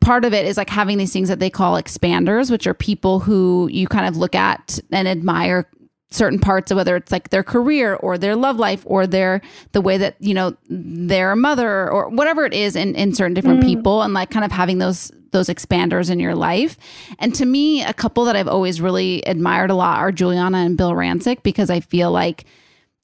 part 0.00 0.24
of 0.24 0.34
it 0.34 0.44
is 0.44 0.56
like 0.56 0.68
having 0.68 0.98
these 0.98 1.12
things 1.12 1.28
that 1.28 1.38
they 1.38 1.50
call 1.50 1.80
expanders, 1.80 2.50
which 2.50 2.66
are 2.66 2.74
people 2.74 3.20
who 3.20 3.68
you 3.72 3.86
kind 3.88 4.06
of 4.06 4.16
look 4.16 4.34
at 4.34 4.78
and 4.92 5.08
admire 5.08 5.70
certain 6.10 6.38
parts 6.38 6.70
of 6.70 6.76
whether 6.76 6.96
it's 6.96 7.12
like 7.12 7.28
their 7.28 7.42
career 7.42 7.94
or 7.94 8.16
their 8.16 8.34
love 8.34 8.56
life 8.56 8.82
or 8.86 9.06
their 9.06 9.42
the 9.72 9.80
way 9.80 9.98
that 9.98 10.16
you 10.20 10.32
know 10.32 10.56
their 10.70 11.36
mother 11.36 11.90
or 11.90 12.08
whatever 12.08 12.46
it 12.46 12.54
is 12.54 12.76
in 12.76 12.94
in 12.94 13.14
certain 13.14 13.34
different 13.34 13.60
Mm. 13.60 13.66
people 13.66 14.02
and 14.02 14.14
like 14.14 14.30
kind 14.30 14.44
of 14.44 14.50
having 14.52 14.78
those 14.78 15.12
those 15.32 15.48
expanders 15.48 16.10
in 16.10 16.18
your 16.18 16.34
life 16.34 16.78
and 17.18 17.34
to 17.34 17.44
me 17.44 17.82
a 17.84 17.92
couple 17.92 18.24
that 18.24 18.36
i've 18.36 18.48
always 18.48 18.80
really 18.80 19.22
admired 19.26 19.68
a 19.70 19.74
lot 19.74 19.98
are 19.98 20.10
giuliana 20.10 20.64
and 20.64 20.78
bill 20.78 20.92
rancic 20.92 21.42
because 21.42 21.68
i 21.68 21.80
feel 21.80 22.10
like 22.10 22.44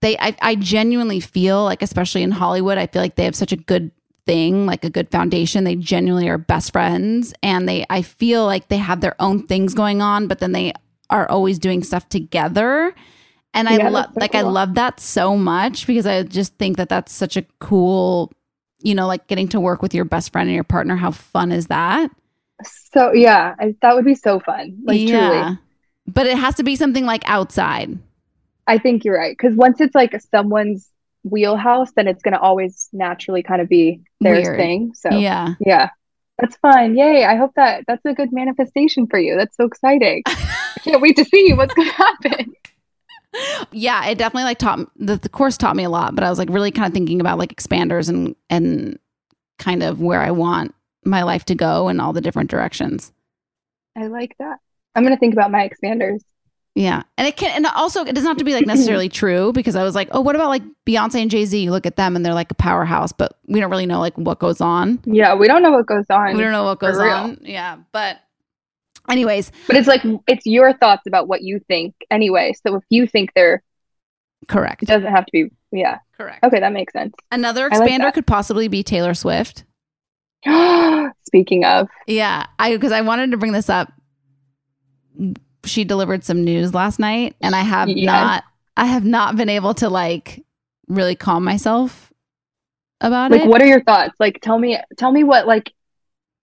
they 0.00 0.16
I, 0.18 0.34
I 0.40 0.54
genuinely 0.54 1.20
feel 1.20 1.62
like 1.64 1.82
especially 1.82 2.22
in 2.22 2.30
hollywood 2.30 2.78
i 2.78 2.86
feel 2.86 3.02
like 3.02 3.16
they 3.16 3.24
have 3.24 3.36
such 3.36 3.52
a 3.52 3.56
good 3.56 3.90
thing 4.24 4.64
like 4.64 4.82
a 4.84 4.88
good 4.90 5.10
foundation 5.10 5.64
they 5.64 5.76
genuinely 5.76 6.30
are 6.30 6.38
best 6.38 6.72
friends 6.72 7.34
and 7.42 7.68
they 7.68 7.84
i 7.90 8.00
feel 8.00 8.46
like 8.46 8.68
they 8.68 8.78
have 8.78 9.02
their 9.02 9.14
own 9.20 9.46
things 9.46 9.74
going 9.74 10.00
on 10.00 10.26
but 10.26 10.38
then 10.38 10.52
they 10.52 10.72
are 11.10 11.28
always 11.30 11.58
doing 11.58 11.82
stuff 11.82 12.08
together 12.08 12.94
and 13.52 13.68
i 13.68 13.76
love 13.88 14.06
so 14.06 14.20
like 14.20 14.34
i 14.34 14.40
love 14.42 14.74
that 14.74 14.98
so 15.00 15.36
much 15.36 15.86
because 15.86 16.06
i 16.06 16.22
just 16.22 16.54
think 16.58 16.76
that 16.76 16.88
that's 16.88 17.12
such 17.12 17.36
a 17.36 17.42
cool 17.60 18.32
you 18.82 18.94
know 18.94 19.06
like 19.06 19.26
getting 19.26 19.48
to 19.48 19.60
work 19.60 19.80
with 19.82 19.94
your 19.94 20.04
best 20.04 20.32
friend 20.32 20.48
and 20.48 20.54
your 20.54 20.64
partner 20.64 20.96
how 20.96 21.10
fun 21.10 21.52
is 21.52 21.66
that 21.68 22.10
So 22.94 23.12
yeah, 23.12 23.54
I, 23.58 23.74
that 23.82 23.94
would 23.96 24.04
be 24.04 24.14
so 24.14 24.38
fun. 24.40 24.78
Like 24.84 25.06
truly. 25.08 25.58
but 26.06 26.26
it 26.26 26.38
has 26.38 26.54
to 26.56 26.62
be 26.62 26.76
something 26.76 27.04
like 27.04 27.28
outside 27.28 27.98
I 28.66 28.78
think 28.78 29.04
you're 29.04 29.18
right. 29.18 29.36
Because 29.36 29.56
once 29.56 29.80
it's 29.80 29.94
like 29.94 30.18
someone's 30.32 30.88
wheelhouse, 31.22 31.92
then 31.96 32.08
it's 32.08 32.22
gonna 32.22 32.38
always 32.38 32.88
naturally 32.92 33.42
kind 33.42 33.60
of 33.60 33.68
be 33.68 34.00
their 34.20 34.34
Weird. 34.40 34.56
thing. 34.56 34.92
So 34.94 35.10
Yeah. 35.10 35.54
yeah. 35.60 35.90
That's 36.38 36.56
fun. 36.56 36.96
Yay. 36.96 37.24
I 37.24 37.36
hope 37.36 37.52
that 37.56 37.84
that's 37.86 38.04
a 38.06 38.14
good 38.14 38.32
manifestation 38.32 39.06
for 39.06 39.18
you. 39.18 39.36
That's 39.36 39.56
so 39.56 39.64
exciting. 39.66 40.22
Can't 40.84 41.00
wait 41.00 41.16
to 41.16 41.24
see 41.24 41.52
what's 41.54 41.74
gonna 41.74 41.90
happen. 41.92 42.54
yeah, 43.72 44.06
it 44.06 44.18
definitely 44.18 44.44
like 44.44 44.58
taught 44.58 44.78
the, 44.96 45.16
the 45.16 45.28
course 45.28 45.56
taught 45.56 45.76
me 45.76 45.84
a 45.84 45.90
lot, 45.90 46.14
but 46.14 46.24
I 46.24 46.30
was 46.30 46.38
like 46.38 46.50
really 46.50 46.70
kind 46.70 46.86
of 46.86 46.92
thinking 46.92 47.20
about 47.20 47.38
like 47.38 47.54
expanders 47.54 48.08
and 48.08 48.36
and 48.50 48.98
kind 49.58 49.82
of 49.82 50.00
where 50.00 50.20
I 50.20 50.30
want 50.30 50.74
my 51.04 51.22
life 51.22 51.44
to 51.46 51.54
go 51.54 51.88
in 51.88 52.00
all 52.00 52.12
the 52.12 52.20
different 52.20 52.50
directions. 52.50 53.12
I 53.96 54.06
like 54.06 54.36
that. 54.38 54.58
I'm 54.94 55.02
gonna 55.02 55.16
think 55.16 55.32
about 55.34 55.50
my 55.50 55.68
expanders. 55.68 56.20
Yeah. 56.74 57.04
And 57.16 57.28
it 57.28 57.36
can 57.36 57.52
and 57.56 57.66
also 57.66 58.04
it 58.04 58.14
doesn't 58.14 58.26
have 58.26 58.36
to 58.38 58.44
be 58.44 58.52
like 58.52 58.66
necessarily 58.66 59.08
true 59.20 59.52
because 59.52 59.76
I 59.76 59.84
was 59.84 59.94
like, 59.94 60.08
oh, 60.10 60.20
what 60.20 60.34
about 60.34 60.48
like 60.48 60.62
Beyonce 60.86 61.22
and 61.22 61.30
Jay-Z? 61.30 61.56
You 61.56 61.70
look 61.70 61.86
at 61.86 61.96
them 61.96 62.16
and 62.16 62.26
they're 62.26 62.34
like 62.34 62.50
a 62.50 62.56
powerhouse, 62.56 63.12
but 63.12 63.38
we 63.46 63.60
don't 63.60 63.70
really 63.70 63.86
know 63.86 64.00
like 64.00 64.16
what 64.18 64.40
goes 64.40 64.60
on. 64.60 65.00
Yeah, 65.04 65.34
we 65.34 65.46
don't 65.46 65.62
know 65.62 65.70
what 65.70 65.86
goes 65.86 66.06
on. 66.10 66.36
We 66.36 66.42
don't 66.42 66.52
know 66.52 66.64
what 66.64 66.80
goes 66.80 66.98
on. 66.98 67.38
Yeah. 67.42 67.78
But 67.92 68.18
anyways, 69.10 69.50
But 69.66 69.76
it's 69.76 69.88
like 69.88 70.02
it's 70.26 70.46
your 70.46 70.72
thoughts 70.72 71.02
about 71.06 71.28
what 71.28 71.42
you 71.42 71.60
think 71.68 71.94
anyway. 72.10 72.54
So 72.66 72.76
if 72.76 72.84
you 72.90 73.06
think 73.06 73.32
they're 73.34 73.62
correct, 74.48 74.82
it 74.82 74.86
doesn't 74.86 75.10
have 75.10 75.26
to 75.26 75.32
be. 75.32 75.50
Yeah. 75.72 75.98
Correct. 76.16 76.44
Okay, 76.44 76.60
that 76.60 76.72
makes 76.72 76.92
sense. 76.92 77.12
another 77.32 77.68
I 77.72 77.78
like 77.78 77.90
expander 77.90 78.12
could 78.14 78.26
possibly 78.26 78.68
be 78.68 78.82
Taylor 78.82 79.14
Swift. 79.14 79.64
Speaking 81.26 81.64
of, 81.64 81.88
Yeah, 82.06 82.46
I 82.58 82.72
because 82.72 82.92
I 82.92 83.00
wanted 83.00 83.30
to 83.32 83.36
bring 83.36 83.52
this 83.52 83.68
up. 83.68 83.92
She 85.64 85.84
delivered 85.84 86.24
some 86.24 86.44
news 86.44 86.74
last 86.74 86.98
night, 86.98 87.34
and 87.40 87.54
I 87.54 87.62
have 87.62 87.88
Yes. 87.88 88.06
not. 88.06 88.44
I 88.76 88.86
have 88.86 89.04
not 89.04 89.36
been 89.36 89.48
able 89.48 89.74
to 89.74 89.88
like 89.88 90.44
really 90.88 91.14
calm 91.16 91.44
myself 91.44 92.12
about 93.00 93.30
like, 93.30 93.42
it. 93.42 93.48
what 93.48 93.62
are 93.62 93.66
your 93.66 93.82
thoughts? 93.82 94.14
Like, 94.20 94.40
tell 94.42 94.58
me, 94.58 94.78
tell 94.98 95.10
me 95.12 95.24
what 95.24 95.46
like. 95.46 95.72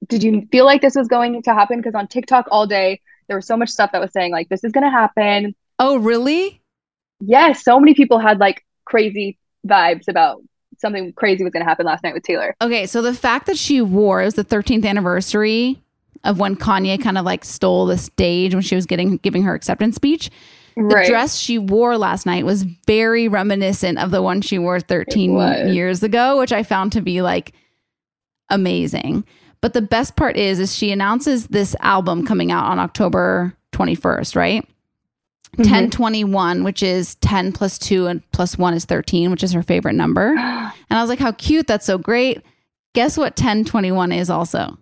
Did 0.07 0.23
you 0.23 0.47
feel 0.51 0.65
like 0.65 0.81
this 0.81 0.95
was 0.95 1.07
going 1.07 1.41
to 1.43 1.53
happen? 1.53 1.77
Because 1.77 1.95
on 1.95 2.07
TikTok 2.07 2.47
all 2.51 2.65
day 2.67 3.01
there 3.27 3.37
was 3.37 3.45
so 3.45 3.55
much 3.55 3.69
stuff 3.69 3.91
that 3.93 4.01
was 4.01 4.11
saying 4.11 4.31
like 4.31 4.49
this 4.49 4.63
is 4.63 4.71
going 4.71 4.83
to 4.83 4.89
happen. 4.91 5.55
Oh, 5.79 5.97
really? 5.97 6.61
Yes, 7.19 7.63
so 7.63 7.79
many 7.79 7.93
people 7.93 8.19
had 8.19 8.39
like 8.39 8.65
crazy 8.85 9.37
vibes 9.65 10.07
about 10.07 10.41
something 10.79 11.13
crazy 11.13 11.43
was 11.43 11.53
going 11.53 11.63
to 11.63 11.69
happen 11.69 11.85
last 11.85 12.03
night 12.03 12.13
with 12.13 12.23
Taylor. 12.23 12.55
Okay, 12.61 12.85
so 12.87 13.01
the 13.01 13.13
fact 13.13 13.45
that 13.45 13.57
she 13.57 13.81
wore 13.81 14.21
it 14.21 14.25
was 14.25 14.33
the 14.33 14.43
13th 14.43 14.85
anniversary 14.85 15.81
of 16.23 16.39
when 16.39 16.55
Kanye 16.55 17.01
kind 17.01 17.17
of 17.17 17.25
like 17.25 17.45
stole 17.45 17.85
the 17.85 17.97
stage 17.97 18.53
when 18.53 18.63
she 18.63 18.75
was 18.75 18.85
getting 18.85 19.17
giving 19.17 19.43
her 19.43 19.53
acceptance 19.53 19.95
speech. 19.95 20.29
The 20.75 20.83
Right. 20.83 21.07
dress 21.07 21.35
she 21.37 21.57
wore 21.57 21.97
last 21.97 22.25
night 22.25 22.45
was 22.45 22.63
very 22.63 23.27
reminiscent 23.27 23.97
of 23.99 24.09
the 24.11 24.21
one 24.21 24.41
she 24.41 24.57
wore 24.57 24.79
13 24.79 25.67
years 25.73 26.01
ago, 26.01 26.39
which 26.39 26.53
I 26.53 26.63
found 26.63 26.93
to 26.93 27.01
be 27.01 27.21
like 27.21 27.53
amazing. 28.49 29.25
But 29.61 29.73
the 29.73 29.81
best 29.81 30.15
part 30.15 30.37
is 30.37 30.59
is 30.59 30.75
she 30.75 30.91
announces 30.91 31.47
this 31.47 31.75
album 31.79 32.25
coming 32.25 32.51
out 32.51 32.65
on 32.65 32.79
October 32.79 33.55
21st, 33.73 34.35
right? 34.35 34.67
Mm-hmm. 35.57 35.63
1021, 35.63 36.63
which 36.63 36.81
is 36.81 37.15
10 37.15 37.51
plus 37.51 37.77
2 37.77 38.07
and 38.07 38.31
plus 38.31 38.57
1 38.57 38.73
is 38.73 38.85
13, 38.85 39.31
which 39.31 39.43
is 39.43 39.51
her 39.51 39.61
favorite 39.61 39.93
number. 39.93 40.29
and 40.37 40.71
I 40.89 41.01
was 41.01 41.09
like, 41.09 41.19
how 41.19 41.33
cute. 41.33 41.67
That's 41.67 41.85
so 41.85 41.97
great. 41.97 42.41
Guess 42.93 43.17
what 43.17 43.37
1021 43.37 44.11
is 44.11 44.29
also? 44.29 44.77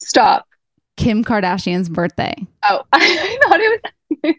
Stop. 0.00 0.46
Kim 0.96 1.24
Kardashian's 1.24 1.88
birthday. 1.88 2.34
Oh, 2.68 2.82
I 2.92 3.38
thought 3.42 3.60
it 3.60 3.82
was. 4.22 4.34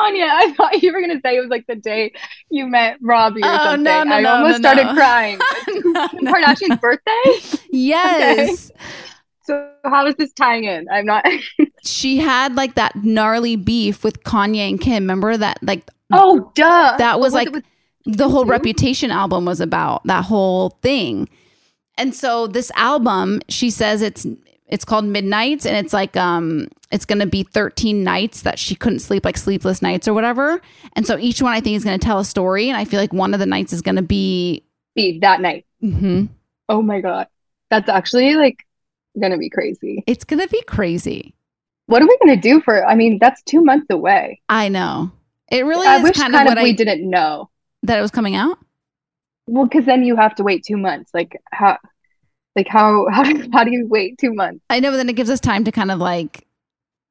Tanya, 0.00 0.26
I 0.30 0.52
thought 0.52 0.82
you 0.82 0.92
were 0.92 1.00
gonna 1.00 1.20
say 1.24 1.36
it 1.36 1.40
was 1.40 1.50
like 1.50 1.66
the 1.66 1.74
day 1.76 2.12
you 2.50 2.66
met 2.66 2.96
Robbie 3.00 3.42
or 3.42 3.46
Oh, 3.46 3.64
something. 3.64 3.84
no, 3.84 4.02
no, 4.04 4.14
I 4.16 4.20
no, 4.20 4.30
almost 4.34 4.60
no, 4.60 4.68
started 4.72 4.84
no. 4.86 4.94
crying. 4.94 5.38
Kim 5.66 6.26
Kardashian's 6.26 6.80
birthday? 6.80 7.60
Yes. 7.70 8.70
So 9.42 9.70
how 9.84 10.06
is 10.06 10.14
this 10.16 10.32
tying 10.32 10.64
in? 10.64 10.86
I'm 10.90 11.06
not. 11.06 11.24
She 11.82 12.18
had 12.18 12.56
like 12.56 12.74
that 12.74 12.94
gnarly 12.96 13.56
beef 13.56 14.04
with 14.04 14.22
Kanye 14.22 14.68
and 14.68 14.78
Kim. 14.80 15.02
Remember 15.04 15.36
that? 15.36 15.58
Like, 15.62 15.88
oh, 16.12 16.52
duh. 16.54 16.96
That 16.98 17.18
was, 17.18 17.32
Was 17.32 17.34
like 17.34 17.50
with 17.52 17.64
the 18.04 18.28
whole 18.28 18.44
Reputation 18.44 19.10
album 19.10 19.46
was 19.46 19.60
about 19.60 20.04
that 20.04 20.24
whole 20.26 20.70
thing. 20.82 21.26
And 21.96 22.14
so 22.14 22.46
this 22.46 22.70
album, 22.76 23.40
she 23.48 23.70
says 23.70 24.02
it's 24.02 24.26
it's 24.70 24.84
called 24.84 25.04
Midnights, 25.04 25.66
and 25.66 25.76
it's 25.76 25.92
like 25.92 26.16
um 26.16 26.68
it's 26.90 27.04
gonna 27.04 27.26
be 27.26 27.42
13 27.42 28.02
nights 28.02 28.42
that 28.42 28.58
she 28.58 28.74
couldn't 28.74 29.00
sleep, 29.00 29.24
like 29.24 29.36
sleepless 29.36 29.82
nights 29.82 30.08
or 30.08 30.14
whatever. 30.14 30.60
And 30.94 31.06
so 31.06 31.18
each 31.18 31.42
one 31.42 31.52
I 31.52 31.60
think 31.60 31.76
is 31.76 31.84
gonna 31.84 31.98
tell 31.98 32.18
a 32.18 32.24
story, 32.24 32.68
and 32.68 32.76
I 32.76 32.84
feel 32.84 33.00
like 33.00 33.12
one 33.12 33.34
of 33.34 33.40
the 33.40 33.46
nights 33.46 33.72
is 33.72 33.82
gonna 33.82 34.02
be 34.02 34.64
be 34.94 35.18
that 35.20 35.40
night. 35.40 35.66
Mm-hmm. 35.82 36.26
Oh 36.68 36.82
my 36.82 37.00
god, 37.00 37.26
that's 37.68 37.88
actually 37.88 38.34
like 38.36 38.64
gonna 39.20 39.38
be 39.38 39.50
crazy. 39.50 40.04
It's 40.06 40.24
gonna 40.24 40.48
be 40.48 40.62
crazy. 40.62 41.34
What 41.86 42.02
are 42.02 42.06
we 42.06 42.16
gonna 42.18 42.40
do 42.40 42.60
for? 42.60 42.86
I 42.86 42.94
mean, 42.94 43.18
that's 43.20 43.42
two 43.42 43.62
months 43.62 43.86
away. 43.90 44.40
I 44.48 44.68
know. 44.68 45.10
It 45.50 45.64
really 45.64 45.86
I 45.86 45.96
is 45.96 46.04
wish 46.04 46.16
kind, 46.16 46.32
kind 46.32 46.46
of 46.46 46.52
of 46.52 46.56
what 46.58 46.62
we 46.62 46.70
I 46.70 46.74
didn't 46.74 47.10
know. 47.10 47.50
that 47.82 47.98
it 47.98 48.02
was 48.02 48.12
coming 48.12 48.36
out. 48.36 48.58
Well, 49.48 49.64
because 49.64 49.84
then 49.84 50.04
you 50.04 50.14
have 50.14 50.36
to 50.36 50.44
wait 50.44 50.64
two 50.64 50.76
months. 50.76 51.10
Like 51.12 51.40
how? 51.50 51.78
Like 52.56 52.66
how? 52.68 53.06
How 53.12 53.22
do, 53.22 53.48
how 53.52 53.64
do 53.64 53.70
you 53.70 53.86
wait 53.88 54.18
two 54.18 54.32
months? 54.34 54.60
I 54.70 54.80
know, 54.80 54.90
but 54.90 54.96
then 54.96 55.08
it 55.08 55.16
gives 55.16 55.30
us 55.30 55.40
time 55.40 55.64
to 55.64 55.72
kind 55.72 55.90
of 55.90 55.98
like 55.98 56.46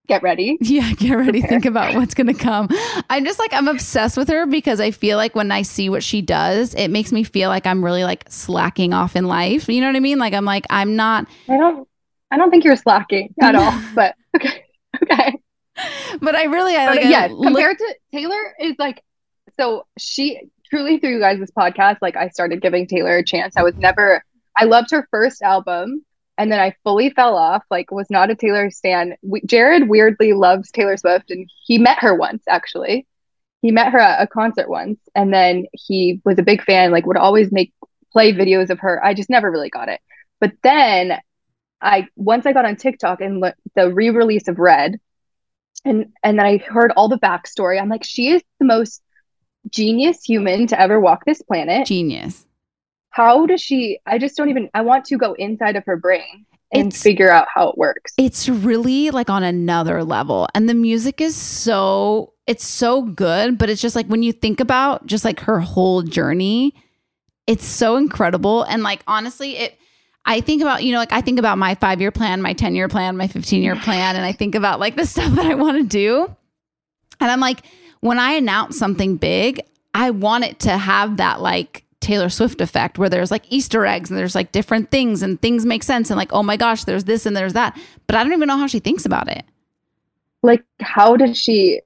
Get 0.07 0.23
ready. 0.23 0.57
Yeah, 0.59 0.91
get 0.93 1.13
ready. 1.13 1.39
Think 1.39 1.65
about 1.65 1.93
what's 1.93 2.15
going 2.15 2.25
to 2.33 2.33
come. 2.33 2.67
I'm 3.11 3.23
just 3.25 3.37
like, 3.37 3.53
I'm 3.53 3.67
obsessed 3.67 4.17
with 4.17 4.27
her 4.29 4.47
because 4.47 4.79
I 4.79 4.89
feel 4.89 5.17
like 5.17 5.35
when 5.35 5.51
I 5.51 5.61
see 5.61 5.87
what 5.87 6.01
she 6.01 6.23
does, 6.23 6.73
it 6.73 6.87
makes 6.87 7.11
me 7.11 7.23
feel 7.23 7.49
like 7.49 7.67
I'm 7.67 7.85
really 7.85 8.03
like 8.03 8.25
slacking 8.27 8.91
off 8.91 9.15
in 9.15 9.25
life. 9.27 9.69
You 9.69 9.81
know 9.81 9.85
what 9.87 9.95
I 9.95 9.99
mean? 9.99 10.17
Like, 10.17 10.33
I'm 10.33 10.45
like, 10.45 10.65
I'm 10.71 10.95
not, 10.95 11.27
I 11.47 11.57
don't. 11.57 11.87
I 12.31 12.37
don't 12.37 12.49
think 12.49 12.63
you're 12.63 12.75
slacking 12.75 13.35
at 13.39 13.53
all. 13.53 13.71
But 13.93 14.15
okay. 14.35 14.65
Okay. 15.03 15.35
but 16.19 16.33
I 16.35 16.45
really, 16.45 16.75
I 16.75 16.87
But 16.87 17.03
like, 17.03 17.15
I 17.15 17.27
look- 17.27 17.43
compared 17.45 17.77
to 17.77 17.95
Taylor 18.11 18.55
is 18.59 18.73
like 18.79 19.03
so 19.59 19.85
she 19.99 20.39
truly 20.71 20.97
through 20.97 21.11
you 21.11 21.19
guys 21.19 21.37
this 21.39 21.51
podcast, 21.51 21.97
like 22.01 22.15
I 22.15 22.29
started 22.29 22.63
giving 22.63 22.87
Taylor 22.87 23.17
a 23.17 23.23
chance. 23.23 23.55
I 23.57 23.61
was 23.61 23.75
never 23.75 24.23
I 24.55 24.65
loved 24.65 24.91
her 24.91 25.07
first 25.11 25.41
album 25.41 26.05
and 26.37 26.51
then 26.51 26.59
I 26.59 26.75
fully 26.83 27.09
fell 27.09 27.35
off, 27.35 27.63
like 27.69 27.91
was 27.91 28.09
not 28.09 28.29
a 28.29 28.35
Taylor 28.35 28.71
stan. 28.71 29.15
We, 29.21 29.41
Jared 29.41 29.89
weirdly 29.89 30.33
loves 30.33 30.71
Taylor 30.71 30.97
Swift 30.97 31.31
and 31.31 31.49
he 31.65 31.77
met 31.77 31.99
her 31.99 32.15
once 32.15 32.43
actually. 32.47 33.07
He 33.61 33.71
met 33.71 33.91
her 33.91 33.99
at 33.99 34.21
a 34.21 34.27
concert 34.27 34.69
once 34.69 34.99
and 35.15 35.33
then 35.33 35.65
he 35.73 36.21
was 36.23 36.39
a 36.39 36.43
big 36.43 36.63
fan, 36.63 36.91
like 36.91 37.05
would 37.05 37.17
always 37.17 37.51
make 37.51 37.73
play 38.11 38.33
videos 38.33 38.69
of 38.69 38.79
her. 38.79 39.03
I 39.03 39.13
just 39.13 39.29
never 39.29 39.51
really 39.51 39.69
got 39.69 39.89
it. 39.89 39.99
But 40.39 40.53
then 40.63 41.19
I 41.81 42.07
once 42.15 42.45
I 42.45 42.53
got 42.53 42.65
on 42.65 42.75
TikTok 42.75 43.21
and 43.21 43.39
le- 43.39 43.55
the 43.75 43.93
re-release 43.93 44.47
of 44.47 44.59
Red, 44.59 44.99
and 45.85 46.07
and 46.23 46.39
then 46.39 46.45
I 46.45 46.57
heard 46.57 46.91
all 46.95 47.07
the 47.07 47.19
backstory. 47.19 47.79
I'm 47.79 47.89
like, 47.89 48.03
she 48.03 48.29
is 48.29 48.43
the 48.59 48.65
most 48.65 49.01
genius 49.69 50.23
human 50.23 50.67
to 50.67 50.79
ever 50.79 50.99
walk 50.99 51.25
this 51.25 51.41
planet. 51.41 51.87
Genius. 51.87 52.45
How 53.11 53.45
does 53.45 53.61
she? 53.61 53.99
I 54.05 54.17
just 54.17 54.35
don't 54.37 54.49
even. 54.49 54.69
I 54.73 54.81
want 54.81 55.05
to 55.05 55.17
go 55.17 55.33
inside 55.33 55.75
of 55.75 55.83
her 55.85 55.97
brain 55.97 56.45
and 56.71 56.87
It's- 56.87 57.01
figure 57.01 57.31
out 57.31 57.47
how 57.53 57.69
it 57.69 57.77
works. 57.77 58.13
it's 58.17 58.47
really 58.47 59.09
like 59.09 59.29
on 59.29 59.43
another 59.43 60.03
level. 60.03 60.47
And 60.53 60.69
the 60.69 60.73
music 60.75 61.19
is 61.19 61.35
so, 61.35 62.33
it's 62.45 62.65
so 62.65 63.01
good. 63.01 63.57
But 63.57 63.69
it's 63.69 63.81
just 63.81 63.95
like 63.95 64.05
when 64.07 64.21
you 64.23 64.31
think 64.31 64.59
about 64.59 65.05
just 65.07 65.25
like 65.25 65.39
her 65.41 65.59
whole 65.59 66.03
journey, 66.03 66.75
it's 67.47 67.65
so 67.65 67.95
incredible. 67.95 68.61
And 68.63 68.83
like, 68.83 69.01
honestly, 69.07 69.57
it, 69.57 69.75
I 70.25 70.41
think 70.41 70.61
about, 70.61 70.83
you 70.83 70.91
know, 70.91 70.99
like 70.99 71.11
I 71.11 71.21
think 71.21 71.39
about 71.39 71.57
my 71.57 71.73
five 71.73 71.99
year 72.01 72.11
plan, 72.11 72.41
my 72.43 72.53
10 72.53 72.75
year 72.75 72.87
plan, 72.87 73.17
my 73.17 73.27
15 73.27 73.63
year 73.63 73.75
plan, 73.75 74.15
and 74.15 74.23
I 74.23 74.31
think 74.31 74.53
about 74.53 74.79
like 74.79 74.95
the 74.95 75.05
stuff 75.07 75.31
that 75.33 75.47
I 75.47 75.55
want 75.55 75.77
to 75.77 75.83
do. 75.83 76.25
And 77.19 77.31
I'm 77.31 77.39
like, 77.39 77.63
when 78.01 78.19
I 78.19 78.33
announce 78.33 78.77
something 78.77 79.17
big, 79.17 79.61
I 79.95 80.11
want 80.11 80.43
it 80.43 80.59
to 80.61 80.77
have 80.77 81.17
that 81.17 81.41
like 81.41 81.83
Taylor 82.01 82.29
Swift 82.29 82.61
effect 82.61 82.97
where 82.97 83.09
there's 83.09 83.31
like 83.31 83.43
Easter 83.51 83.85
eggs 83.85 84.09
and 84.09 84.17
there's 84.17 84.35
like 84.35 84.51
different 84.51 84.89
things 84.89 85.21
and 85.21 85.41
things 85.41 85.65
make 85.65 85.83
sense 85.83 86.09
and 86.09 86.17
like, 86.17 86.31
oh 86.31 86.43
my 86.43 86.55
gosh, 86.57 86.83
there's 86.85 87.03
this 87.03 87.25
and 87.25 87.35
there's 87.35 87.53
that. 87.53 87.77
But 88.07 88.15
I 88.15 88.23
don't 88.23 88.33
even 88.33 88.47
know 88.47 88.57
how 88.57 88.67
she 88.67 88.79
thinks 88.79 89.05
about 89.05 89.27
it. 89.29 89.43
Like, 90.41 90.63
how 90.79 91.17
does 91.17 91.37
she? 91.37 91.81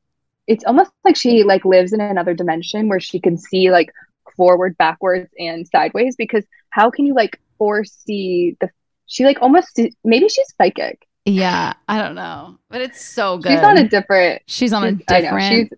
It's 0.46 0.64
almost 0.66 0.92
like 1.04 1.16
she 1.16 1.44
like 1.44 1.66
lives 1.66 1.94
in 1.94 2.02
another 2.02 2.34
dimension 2.34 2.90
where 2.90 3.00
she 3.00 3.20
can 3.20 3.38
see 3.38 3.72
like 3.72 3.92
forward, 4.36 4.78
backwards, 4.78 5.30
and 5.40 5.68
sideways. 5.68 6.16
Because 6.16 6.46
how 6.70 6.90
can 6.92 7.06
you 7.06 7.16
like 7.16 7.40
foresee 7.58 8.56
the? 8.60 8.70
She 9.08 9.26
like 9.26 9.42
almost 9.42 9.80
maybe 10.04 10.30
she's 10.30 10.54
psychic. 10.58 11.08
Yeah, 11.26 11.74
I 11.88 12.00
don't 12.02 12.16
know. 12.16 12.60
But 12.70 12.82
it's 12.82 13.04
so 13.04 13.38
good. 13.38 13.54
She's 13.54 13.64
on 13.64 13.78
a 13.78 13.88
different. 13.88 14.42
She's 14.46 14.74
on 14.74 14.84
a 14.84 14.90
she's- 14.90 15.04
I 15.10 15.14
know, 15.14 15.22
different. 15.22 15.52
she's 15.54 15.70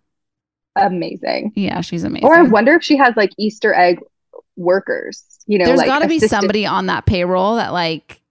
amazing. 0.76 1.54
yeah, 1.56 1.82
she's 1.82 2.04
amazing. 2.04 2.28
Or 2.28 2.36
I 2.36 2.42
wonder 2.42 2.74
if 2.74 2.84
she 2.84 2.98
has 2.98 3.16
like 3.16 3.32
Easter 3.38 3.74
egg 3.74 4.00
workers. 4.58 5.24
You 5.48 5.60
know, 5.60 5.66
There's 5.66 5.78
like 5.78 5.88
got 5.88 6.00
to 6.00 6.08
be 6.08 6.20
somebody 6.20 6.66
on 6.66 6.88
that 6.88 7.06
payroll 7.06 7.56
that 7.56 7.72
like 7.74 8.22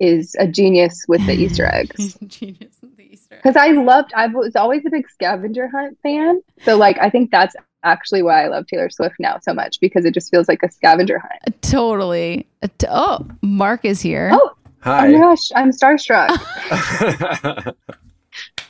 is 0.00 0.34
a 0.38 0.46
genius 0.48 1.04
with 1.08 1.24
the 1.26 1.32
Easter 1.34 1.66
eggs. 1.72 2.16
genius 2.26 2.74
with 2.80 2.96
the 2.96 3.12
Easter 3.12 3.36
Because 3.36 3.56
I 3.56 3.68
loved, 3.72 4.12
I 4.14 4.26
was 4.28 4.56
always 4.56 4.84
a 4.86 4.90
big 4.90 5.08
scavenger 5.10 5.68
hunt 5.68 5.98
fan. 6.02 6.40
So 6.62 6.76
like, 6.76 6.98
I 6.98 7.10
think 7.10 7.30
that's 7.30 7.54
actually 7.84 8.22
why 8.22 8.44
I 8.44 8.48
love 8.48 8.66
Taylor 8.66 8.90
Swift 8.90 9.16
now 9.18 9.38
so 9.40 9.52
much 9.54 9.78
because 9.80 10.04
it 10.04 10.14
just 10.14 10.30
feels 10.30 10.48
like 10.48 10.62
a 10.62 10.70
scavenger 10.70 11.18
hunt. 11.18 11.62
Totally. 11.62 12.46
Uh, 12.62 12.68
Oh, 12.88 13.26
Mark 13.42 13.84
is 13.84 14.00
here. 14.00 14.30
Oh, 14.32 14.52
Hi. 14.80 15.08
oh 15.08 15.12
my 15.12 15.18
gosh, 15.18 15.50
I'm 15.54 15.70
starstruck. 15.70 16.30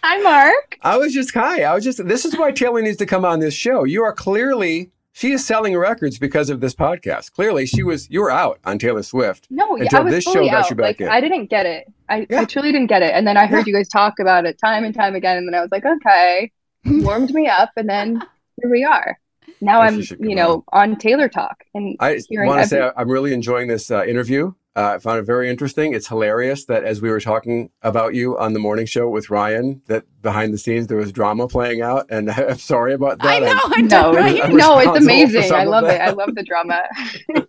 Hi, 0.03 0.17
Mark. 0.23 0.79
I 0.83 0.97
was 0.97 1.13
just 1.13 1.33
hi. 1.35 1.63
I 1.63 1.75
was 1.75 1.85
just. 1.85 2.05
This 2.09 2.25
is 2.25 2.37
why 2.37 2.53
Taylor 2.53 2.81
needs 2.81 2.97
to 2.99 3.07
come 3.07 3.25
on 3.25 3.39
this 3.41 3.53
show. 3.55 3.85
You 3.85 4.03
are 4.03 4.13
clearly 4.15 4.91
she 5.21 5.33
is 5.33 5.45
selling 5.45 5.77
records 5.77 6.19
because 6.19 6.49
of 6.49 6.61
this 6.61 6.75
podcast. 6.75 7.33
Clearly, 7.33 7.67
she 7.67 7.83
was 7.83 8.09
you 8.09 8.23
were 8.23 8.31
out 8.31 8.59
on 8.65 8.79
Taylor 8.79 9.03
Swift. 9.03 9.47
No, 9.51 9.77
yeah, 9.77 9.83
until 9.83 10.01
I 10.01 10.03
was 10.03 10.15
this 10.15 10.25
fully 10.25 10.47
show 10.47 10.51
got 10.51 10.65
out. 10.65 10.71
you 10.71 10.77
back 10.77 10.87
like 10.87 11.01
in. 11.03 11.09
I 11.09 11.21
didn't 11.21 11.51
get 11.51 11.67
it. 11.67 11.93
I, 12.09 12.27
I 12.31 12.47
truly 12.47 12.73
didn't 12.73 12.87
get 12.87 13.03
it. 13.03 13.13
And 13.15 13.27
then 13.27 13.37
I 13.37 13.45
heard 13.45 13.67
you 13.67 13.75
guys 13.75 13.89
talk 13.89 14.19
about 14.19 14.47
it 14.47 14.59
time 14.59 14.83
and 14.83 14.95
time 14.95 15.15
again, 15.15 15.37
and 15.37 15.47
then 15.47 15.55
I 15.55 15.61
was 15.61 15.71
like, 15.71 15.85
okay, 15.85 16.51
warmed 16.87 17.35
me 17.35 17.49
up, 17.49 17.71
and 17.77 17.87
then 17.87 18.23
here 18.63 18.71
we 18.71 18.83
are. 18.83 19.19
Now 19.61 19.83
I'm, 19.83 20.01
you 20.21 20.35
know, 20.35 20.65
on 20.73 20.97
Taylor 20.97 21.29
Talk 21.29 21.65
and 21.75 21.97
I 22.01 22.21
want 22.31 22.63
to 22.63 22.69
say 22.69 22.91
I'm 22.97 23.11
really 23.11 23.35
enjoying 23.35 23.69
this 23.69 23.91
uh, 23.91 24.05
interview. 24.05 24.55
Uh, 24.77 24.93
I 24.95 24.99
found 25.01 25.19
it 25.19 25.23
very 25.23 25.51
interesting. 25.51 25.95
It's 25.95 26.07
hilarious 26.07 26.65
that 26.67 26.85
as 26.85 27.03
we 27.03 27.11
were 27.11 27.19
talking 27.21 27.71
about 27.83 28.15
you 28.15 28.39
on 28.39 28.53
the 28.53 28.61
morning 28.61 28.87
show 28.87 29.09
with 29.09 29.29
Ryan, 29.29 29.83
that 29.87 30.05
behind 30.23 30.55
the 30.55 30.59
scenes 30.59 30.87
there 30.87 30.97
was 30.97 31.11
drama 31.11 31.49
playing 31.49 31.83
out, 31.83 32.07
and 32.09 32.31
I'm 32.31 32.57
sorry 32.59 32.93
about 32.95 33.19
that. 33.19 33.27
I 33.27 33.39
know, 33.41 33.61
I 33.65 33.81
know, 33.81 34.13
no, 34.13 34.19
right? 34.19 34.45
I'm 34.45 34.57
no, 34.57 34.79
it's 34.79 34.97
amazing. 35.03 35.53
I 35.53 35.65
love 35.65 35.85
it. 35.85 36.01
I 36.01 36.11
love 36.11 36.35
the 36.35 36.45
drama. 36.45 36.83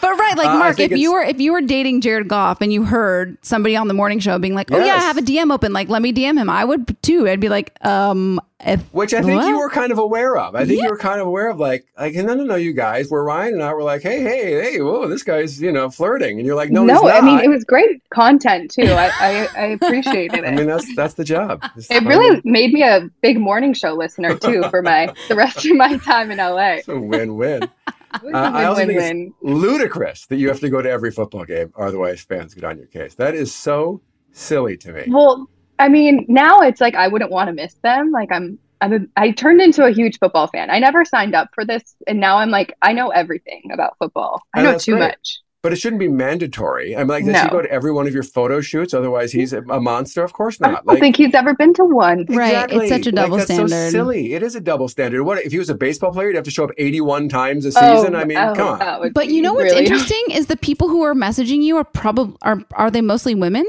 But 0.00 0.18
right, 0.18 0.36
like 0.36 0.48
Uh, 0.48 0.58
Mark, 0.58 0.76
think 0.76 0.92
if 0.92 0.98
you 0.98 1.12
were 1.12 1.22
if 1.22 1.40
you 1.40 1.52
were 1.52 1.60
dating 1.60 2.00
Jared 2.00 2.28
Goff 2.28 2.60
and 2.62 2.72
you 2.72 2.84
heard 2.84 3.36
somebody 3.42 3.76
on 3.76 3.88
the 3.88 3.94
morning 3.94 4.18
show 4.18 4.38
being 4.38 4.54
like, 4.54 4.70
"Oh 4.72 4.78
yeah, 4.82 4.94
I 4.94 5.00
have 5.00 5.18
a 5.18 5.22
DM 5.22 5.52
open, 5.52 5.72
like 5.72 5.88
let 5.88 6.00
me 6.00 6.12
DM 6.12 6.38
him," 6.38 6.48
I 6.48 6.64
would 6.64 6.96
too. 7.02 7.28
I'd 7.28 7.40
be 7.40 7.48
like, 7.50 7.72
um, 7.84 8.40
if 8.66 8.80
Which 8.94 9.12
I 9.14 9.22
think 9.22 9.42
you 9.44 9.58
were 9.58 9.68
kind 9.70 9.92
of 9.92 9.98
aware 9.98 10.36
of. 10.36 10.54
I 10.54 10.64
think 10.64 10.78
Yeah. 10.78 10.84
you 10.84 10.90
were 10.90 10.96
kind 10.98 11.20
of 11.20 11.26
aware 11.26 11.50
of, 11.50 11.58
like, 11.58 11.84
like, 11.98 12.14
no, 12.14 12.34
no, 12.34 12.44
no, 12.44 12.54
you 12.54 12.72
guys, 12.72 13.10
where 13.10 13.22
Ryan 13.22 13.54
and 13.54 13.62
I 13.62 13.72
were 13.74 13.82
like, 13.82 14.02
hey, 14.02 14.20
hey, 14.22 14.62
hey, 14.62 14.80
whoa, 14.80 15.06
this 15.08 15.22
guy's, 15.22 15.60
you 15.60 15.70
know, 15.72 15.90
flirting, 15.90 16.38
and 16.38 16.46
you're 16.46 16.56
like, 16.56 16.70
no, 16.70 16.84
No, 16.84 16.94
he's 16.94 17.02
not. 17.02 17.14
I 17.14 17.20
mean 17.20 17.40
it 17.40 17.48
was 17.48 17.64
great 17.64 18.02
content 18.10 18.70
too. 18.70 18.82
I 18.84 19.10
I, 19.20 19.48
I 19.56 19.66
appreciated 19.80 20.38
it. 20.38 20.44
I 20.46 20.52
mean, 20.52 20.66
that's 20.66 20.94
that's 20.96 21.14
the 21.14 21.24
job. 21.24 21.62
It's 21.76 21.90
It 21.90 21.98
fun. 21.98 22.06
really 22.06 22.40
made 22.44 22.72
me 22.72 22.82
a 22.82 23.08
big 23.22 23.38
morning 23.38 23.74
show 23.74 23.92
listener 23.92 24.36
too 24.36 24.62
for 24.70 24.82
my 24.82 25.12
the 25.28 25.34
rest 25.36 25.64
of 25.66 25.76
my 25.76 25.96
time 25.98 26.30
in 26.30 26.38
LA. 26.38 26.76
It's 26.76 26.88
a 26.88 26.98
win-win. 26.98 27.60
was 28.22 28.32
Uh, 28.32 28.38
a 28.38 28.40
I 28.40 28.64
also 28.66 28.86
think 28.86 28.98
it's 29.00 29.34
ludicrous 29.42 30.26
that 30.26 30.36
you 30.36 30.48
have 30.48 30.60
to 30.60 30.68
go 30.68 30.80
to 30.80 30.88
every 30.88 31.10
football 31.10 31.44
game, 31.44 31.72
otherwise 31.76 32.20
fans 32.22 32.54
get 32.54 32.62
on 32.64 32.78
your 32.78 32.86
case. 32.86 33.14
That 33.16 33.34
is 33.34 33.52
so 33.54 34.00
silly 34.32 34.76
to 34.78 34.92
me. 34.92 35.04
Well, 35.08 35.48
I 35.78 35.88
mean, 35.88 36.24
now 36.28 36.60
it's 36.60 36.80
like 36.80 36.94
I 36.94 37.08
wouldn't 37.08 37.30
want 37.30 37.48
to 37.48 37.52
miss 37.52 37.74
them. 37.82 38.10
Like 38.10 38.30
I'm 38.32 38.58
I'm 38.80 38.92
a, 38.92 38.98
I 39.16 39.30
turned 39.30 39.60
into 39.60 39.84
a 39.84 39.90
huge 39.90 40.18
football 40.18 40.46
fan. 40.48 40.70
I 40.70 40.78
never 40.78 41.04
signed 41.04 41.34
up 41.34 41.48
for 41.54 41.64
this 41.64 41.94
and 42.06 42.20
now 42.20 42.38
I'm 42.38 42.50
like 42.50 42.74
I 42.82 42.92
know 42.92 43.08
everything 43.10 43.70
about 43.72 43.96
football. 43.98 44.42
I 44.54 44.60
And 44.60 44.72
know 44.72 44.78
too 44.78 44.92
great. 44.92 45.00
much. 45.08 45.40
But 45.62 45.72
it 45.72 45.76
shouldn't 45.76 45.98
be 46.00 46.08
mandatory. 46.08 46.94
I'm 46.94 47.06
like, 47.08 47.24
does 47.24 47.40
he 47.40 47.48
go 47.48 47.62
to 47.62 47.70
every 47.70 47.90
one 47.90 48.06
of 48.06 48.12
your 48.12 48.22
photo 48.22 48.60
shoots? 48.60 48.92
Otherwise, 48.92 49.32
he's 49.32 49.54
a, 49.54 49.62
a 49.62 49.80
monster. 49.80 50.22
Of 50.22 50.34
course 50.34 50.60
not. 50.60 50.68
I 50.68 50.72
not. 50.72 50.84
don't 50.84 51.00
think 51.00 51.16
he's 51.16 51.32
ever 51.32 51.54
been 51.54 51.72
to 51.72 51.84
one. 51.86 52.26
Right, 52.28 52.70
it's 52.70 52.90
such 52.90 53.06
a 53.06 53.10
Like, 53.10 53.14
double 53.14 53.36
that's 53.38 53.50
standard. 53.50 53.70
so 53.70 53.90
silly. 53.90 54.34
It 54.34 54.42
is 54.42 54.54
a 54.56 54.60
double 54.60 54.88
standard. 54.88 55.24
What 55.24 55.38
if 55.38 55.52
he 55.52 55.58
was 55.58 55.70
a 55.70 55.74
baseball 55.74 56.12
player? 56.12 56.26
You'd 56.26 56.36
have 56.36 56.44
to 56.44 56.50
show 56.50 56.64
up 56.64 56.72
81 56.76 57.30
times 57.30 57.64
a 57.64 57.72
Oh, 57.76 57.96
season. 57.96 58.14
I 58.14 58.24
mean, 58.26 58.36
oh, 58.36 58.54
come 58.54 58.78
on. 58.78 59.12
But 59.12 59.28
you 59.30 59.40
know 59.40 59.54
what's 59.54 59.72
really- 59.72 59.86
interesting 59.86 60.22
is 60.32 60.48
the 60.48 60.56
people 60.58 60.88
who 60.90 61.02
are 61.02 61.14
messaging 61.14 61.62
you 61.62 61.78
are 61.78 61.84
probably 61.84 62.36
are 62.42 62.60
are 62.74 62.90
they 62.90 63.00
mostly 63.00 63.34
women? 63.34 63.64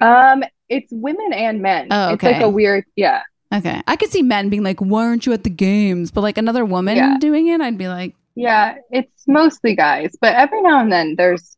Um, 0.00 0.42
it's 0.68 0.92
women 0.92 1.32
and 1.32 1.60
men. 1.62 1.88
Oh, 1.90 2.10
okay. 2.12 2.14
It's 2.30 2.34
like 2.38 2.42
a 2.42 2.48
weird, 2.50 2.84
yeah. 2.96 3.22
Okay, 3.54 3.80
I 3.86 3.96
could 3.96 4.10
see 4.10 4.22
men 4.22 4.50
being 4.50 4.62
like, 4.62 4.78
"Why 4.80 5.06
aren't 5.06 5.24
you 5.24 5.32
at 5.32 5.42
the 5.44 5.50
games?" 5.50 6.10
But 6.10 6.20
like 6.20 6.36
another 6.38 6.64
woman 6.64 6.96
Yeah. 6.96 7.16
doing 7.18 7.48
it, 7.48 7.60
I'd 7.60 7.78
be 7.78 7.88
like, 7.88 8.14
Yeah, 8.34 8.76
it's 8.90 9.26
mostly 9.26 9.74
guys, 9.74 10.14
but 10.20 10.34
every 10.34 10.60
now 10.62 10.80
and 10.80 10.92
then 10.92 11.14
there's 11.16 11.56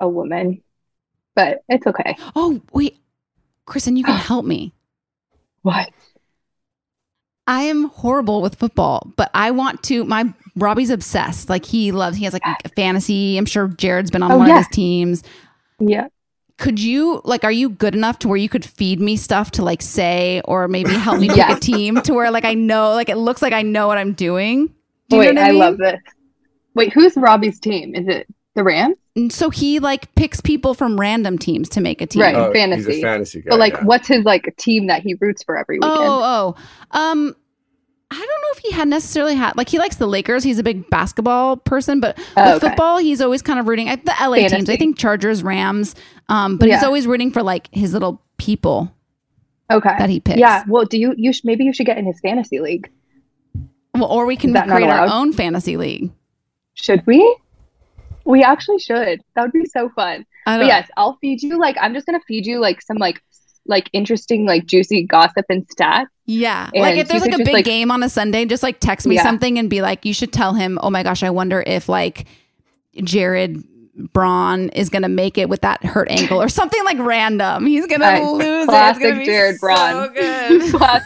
a 0.00 0.08
woman. 0.08 0.62
But 1.34 1.62
it's 1.68 1.86
okay. 1.86 2.16
"Oh 2.36 2.60
wait, 2.72 2.98
Christen, 3.64 3.96
you 3.96 4.04
can 4.04 4.16
help 4.30 4.44
me." 4.44 4.74
What? 5.62 5.90
I 7.46 7.62
am 7.64 7.84
horrible 7.88 8.40
with 8.40 8.54
football, 8.54 9.12
but 9.16 9.30
I 9.34 9.50
want 9.50 9.82
to. 9.84 10.04
My 10.04 10.32
Robbie's 10.56 10.90
obsessed. 10.90 11.48
Like 11.50 11.64
he 11.64 11.90
loves. 11.92 12.16
He 12.16 12.24
has 12.24 12.32
like 12.32 12.42
a 12.64 12.68
fantasy. 12.70 13.36
I'm 13.36 13.44
sure 13.46 13.68
Jared's 13.68 14.10
been 14.10 14.22
on 14.22 14.32
Oh, 14.32 14.38
one 14.38 14.48
yeah. 14.48 14.54
of 14.60 14.66
his 14.66 14.68
teams. 14.74 15.22
Yeah. 15.80 16.08
Could 16.56 16.78
you 16.78 17.20
like? 17.24 17.42
Are 17.44 17.50
you 17.52 17.68
good 17.70 17.94
enough 17.94 18.20
to 18.20 18.28
where 18.28 18.36
you 18.36 18.48
could 18.48 18.64
feed 18.64 19.00
me 19.00 19.16
stuff 19.16 19.50
to 19.52 19.62
like 19.64 19.82
say, 19.82 20.40
or 20.44 20.68
maybe 20.68 20.96
help 20.98 21.18
me 21.18 21.28
pick 21.34 21.48
a 21.48 21.56
team 21.56 22.00
to 22.02 22.14
where 22.14 22.30
like 22.30 22.44
I 22.44 22.54
know, 22.54 22.92
like 22.94 23.08
it 23.08 23.16
looks 23.16 23.42
like 23.42 23.52
I 23.52 23.62
know 23.62 23.88
what 23.88 23.98
I'm 23.98 24.12
doing. 24.12 24.72
Do 25.08 25.16
you 25.16 25.18
Wait, 25.18 25.34
know 25.34 25.42
what 25.42 25.46
I, 25.46 25.48
I 25.48 25.52
mean? 25.52 25.58
love 25.58 25.78
this. 25.78 26.00
Wait, 26.74 26.92
who's 26.92 27.16
Robbie's 27.16 27.60
team? 27.60 27.94
Is 27.94 28.08
it 28.08 28.26
the 28.54 28.64
Rams? 28.64 28.96
And 29.16 29.32
So 29.32 29.50
he 29.50 29.78
like 29.80 30.12
picks 30.16 30.40
people 30.40 30.74
from 30.74 30.98
random 30.98 31.38
teams 31.38 31.68
to 31.70 31.80
make 31.80 32.00
a 32.00 32.06
team. 32.06 32.22
Right, 32.22 32.34
Oh, 32.34 32.52
he's 32.70 32.88
a 32.88 32.94
fantasy. 32.94 33.00
fantasy 33.00 33.42
guy, 33.42 33.50
But 33.50 33.58
like, 33.58 33.74
yeah. 33.74 33.84
what's 33.84 34.08
his 34.08 34.24
like 34.24 34.54
team 34.56 34.88
that 34.88 35.02
he 35.02 35.14
roots 35.20 35.42
for 35.44 35.56
every 35.56 35.78
weekend? 35.78 35.92
Oh, 35.92 36.54
oh. 36.92 36.98
Um 36.98 37.36
I 38.14 38.18
don't 38.18 38.26
know 38.42 38.48
if 38.52 38.58
he 38.58 38.70
had 38.72 38.88
necessarily 38.88 39.34
had 39.34 39.56
like 39.56 39.68
he 39.68 39.78
likes 39.78 39.96
the 39.96 40.06
Lakers. 40.06 40.44
He's 40.44 40.58
a 40.58 40.62
big 40.62 40.88
basketball 40.90 41.56
person, 41.56 42.00
but 42.00 42.18
Oh, 42.36 42.44
with 42.54 42.62
okay. 42.62 42.68
football, 42.68 42.98
he's 42.98 43.20
always 43.20 43.42
kind 43.42 43.58
of 43.58 43.66
rooting 43.68 43.88
at 43.88 44.04
the 44.04 44.14
LA 44.20 44.48
teams. 44.48 44.68
I 44.70 44.76
think 44.76 44.96
Chargers, 44.98 45.42
Rams. 45.42 45.94
Um, 46.28 46.56
but 46.58 46.68
he's 46.68 46.82
always 46.82 47.06
rooting 47.06 47.30
for 47.32 47.42
like 47.42 47.68
his 47.72 47.92
little 47.92 48.22
people. 48.38 48.92
Okay. 49.70 49.94
that 49.98 50.10
he 50.10 50.20
picks. 50.20 50.38
Yeah. 50.38 50.62
Well, 50.68 50.84
do 50.84 50.98
you? 50.98 51.14
You 51.16 51.32
sh- 51.32 51.42
maybe 51.44 51.64
you 51.64 51.72
should 51.72 51.86
get 51.86 51.96
in 51.98 52.04
his 52.06 52.20
fantasy 52.20 52.60
league. 52.60 52.90
Well, 53.94 54.04
or 54.04 54.26
we 54.26 54.36
can 54.36 54.50
Is 54.50 54.54
that 54.54 54.68
not 54.68 54.74
create 54.76 54.90
our 54.90 55.06
own 55.06 55.32
fantasy 55.32 55.76
league. 55.76 56.10
Should 56.74 57.06
we? 57.06 57.38
We 58.24 58.42
actually 58.42 58.78
should. 58.78 59.20
That 59.34 59.42
would 59.42 59.52
be 59.52 59.64
so 59.66 59.88
fun. 59.90 60.26
But 60.46 60.66
yes, 60.66 60.88
I'll 60.96 61.16
feed 61.20 61.42
you. 61.42 61.58
Like, 61.58 61.76
I'm 61.80 61.94
just 61.94 62.04
gonna 62.06 62.20
feed 62.28 62.44
you 62.46 62.58
like 62.60 62.82
some 62.82 62.96
like 62.98 63.22
like 63.66 63.88
interesting 63.92 64.44
like 64.46 64.66
juicy 64.66 65.04
gossip 65.04 65.46
and 65.48 65.66
stats. 65.68 66.06
Yeah. 66.26 66.70
And 66.72 66.82
like 66.82 66.96
if 66.96 67.08
there's 67.08 67.22
like 67.22 67.34
a 67.34 67.38
big 67.38 67.52
like- 67.52 67.64
game 67.64 67.90
on 67.90 68.02
a 68.02 68.08
Sunday, 68.08 68.44
just 68.46 68.62
like 68.62 68.80
text 68.80 69.06
me 69.06 69.16
Yeah. 69.16 69.22
something 69.22 69.58
and 69.58 69.68
be 69.68 69.82
like, 69.82 70.04
you 70.04 70.14
should 70.14 70.32
tell 70.32 70.54
him, 70.54 70.78
oh 70.82 70.90
my 70.90 71.02
gosh, 71.02 71.22
I 71.22 71.30
wonder 71.30 71.62
if 71.66 71.88
like 71.88 72.26
Jared 73.02 73.62
Braun 74.12 74.70
is 74.70 74.88
gonna 74.88 75.08
make 75.08 75.38
it 75.38 75.48
with 75.48 75.60
that 75.60 75.84
hurt 75.84 76.10
ankle 76.10 76.40
or 76.40 76.48
something 76.48 76.82
like 76.84 76.98
random. 76.98 77.66
He's 77.66 77.86
gonna 77.86 78.04
I- 78.06 78.22
lose 78.28 78.64
it. 78.64 78.68
Classic 78.68 79.02
gonna 79.02 79.24
Jared 79.24 79.56
so 79.56 79.66
Braun. 79.66 80.12
good. 80.14 80.72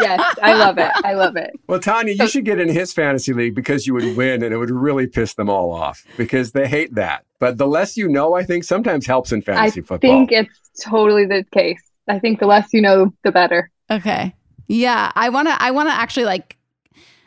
Yes, 0.00 0.36
I 0.42 0.54
love 0.54 0.76
it. 0.78 0.90
I 1.04 1.14
love 1.14 1.36
it. 1.36 1.52
Well, 1.68 1.78
Tanya, 1.78 2.12
you 2.14 2.26
should 2.26 2.44
get 2.44 2.58
in 2.58 2.68
his 2.68 2.92
fantasy 2.92 3.32
league 3.32 3.54
because 3.54 3.86
you 3.86 3.94
would 3.94 4.16
win 4.16 4.42
and 4.42 4.52
it 4.52 4.56
would 4.56 4.70
really 4.72 5.06
piss 5.06 5.34
them 5.34 5.48
all 5.48 5.70
off 5.72 6.04
because 6.16 6.50
they 6.50 6.66
hate 6.66 6.96
that. 6.96 7.24
But 7.38 7.58
the 7.58 7.68
less 7.68 7.96
you 7.96 8.08
know, 8.08 8.34
I 8.34 8.42
think 8.42 8.64
sometimes 8.64 9.06
helps 9.06 9.30
in 9.30 9.38
I 9.38 9.42
fantasy 9.42 9.82
football. 9.82 10.10
I 10.10 10.26
think 10.26 10.32
it's 10.32 10.82
totally 10.82 11.26
the 11.26 11.44
case. 11.52 11.80
I 12.08 12.18
think 12.18 12.40
the 12.40 12.46
less 12.46 12.72
you 12.72 12.82
know, 12.82 13.14
the 13.22 13.30
better. 13.30 13.70
Okay. 13.90 14.34
Yeah. 14.68 15.12
I 15.14 15.28
wanna 15.28 15.56
I 15.58 15.70
wanna 15.70 15.90
actually 15.90 16.26
like 16.26 16.56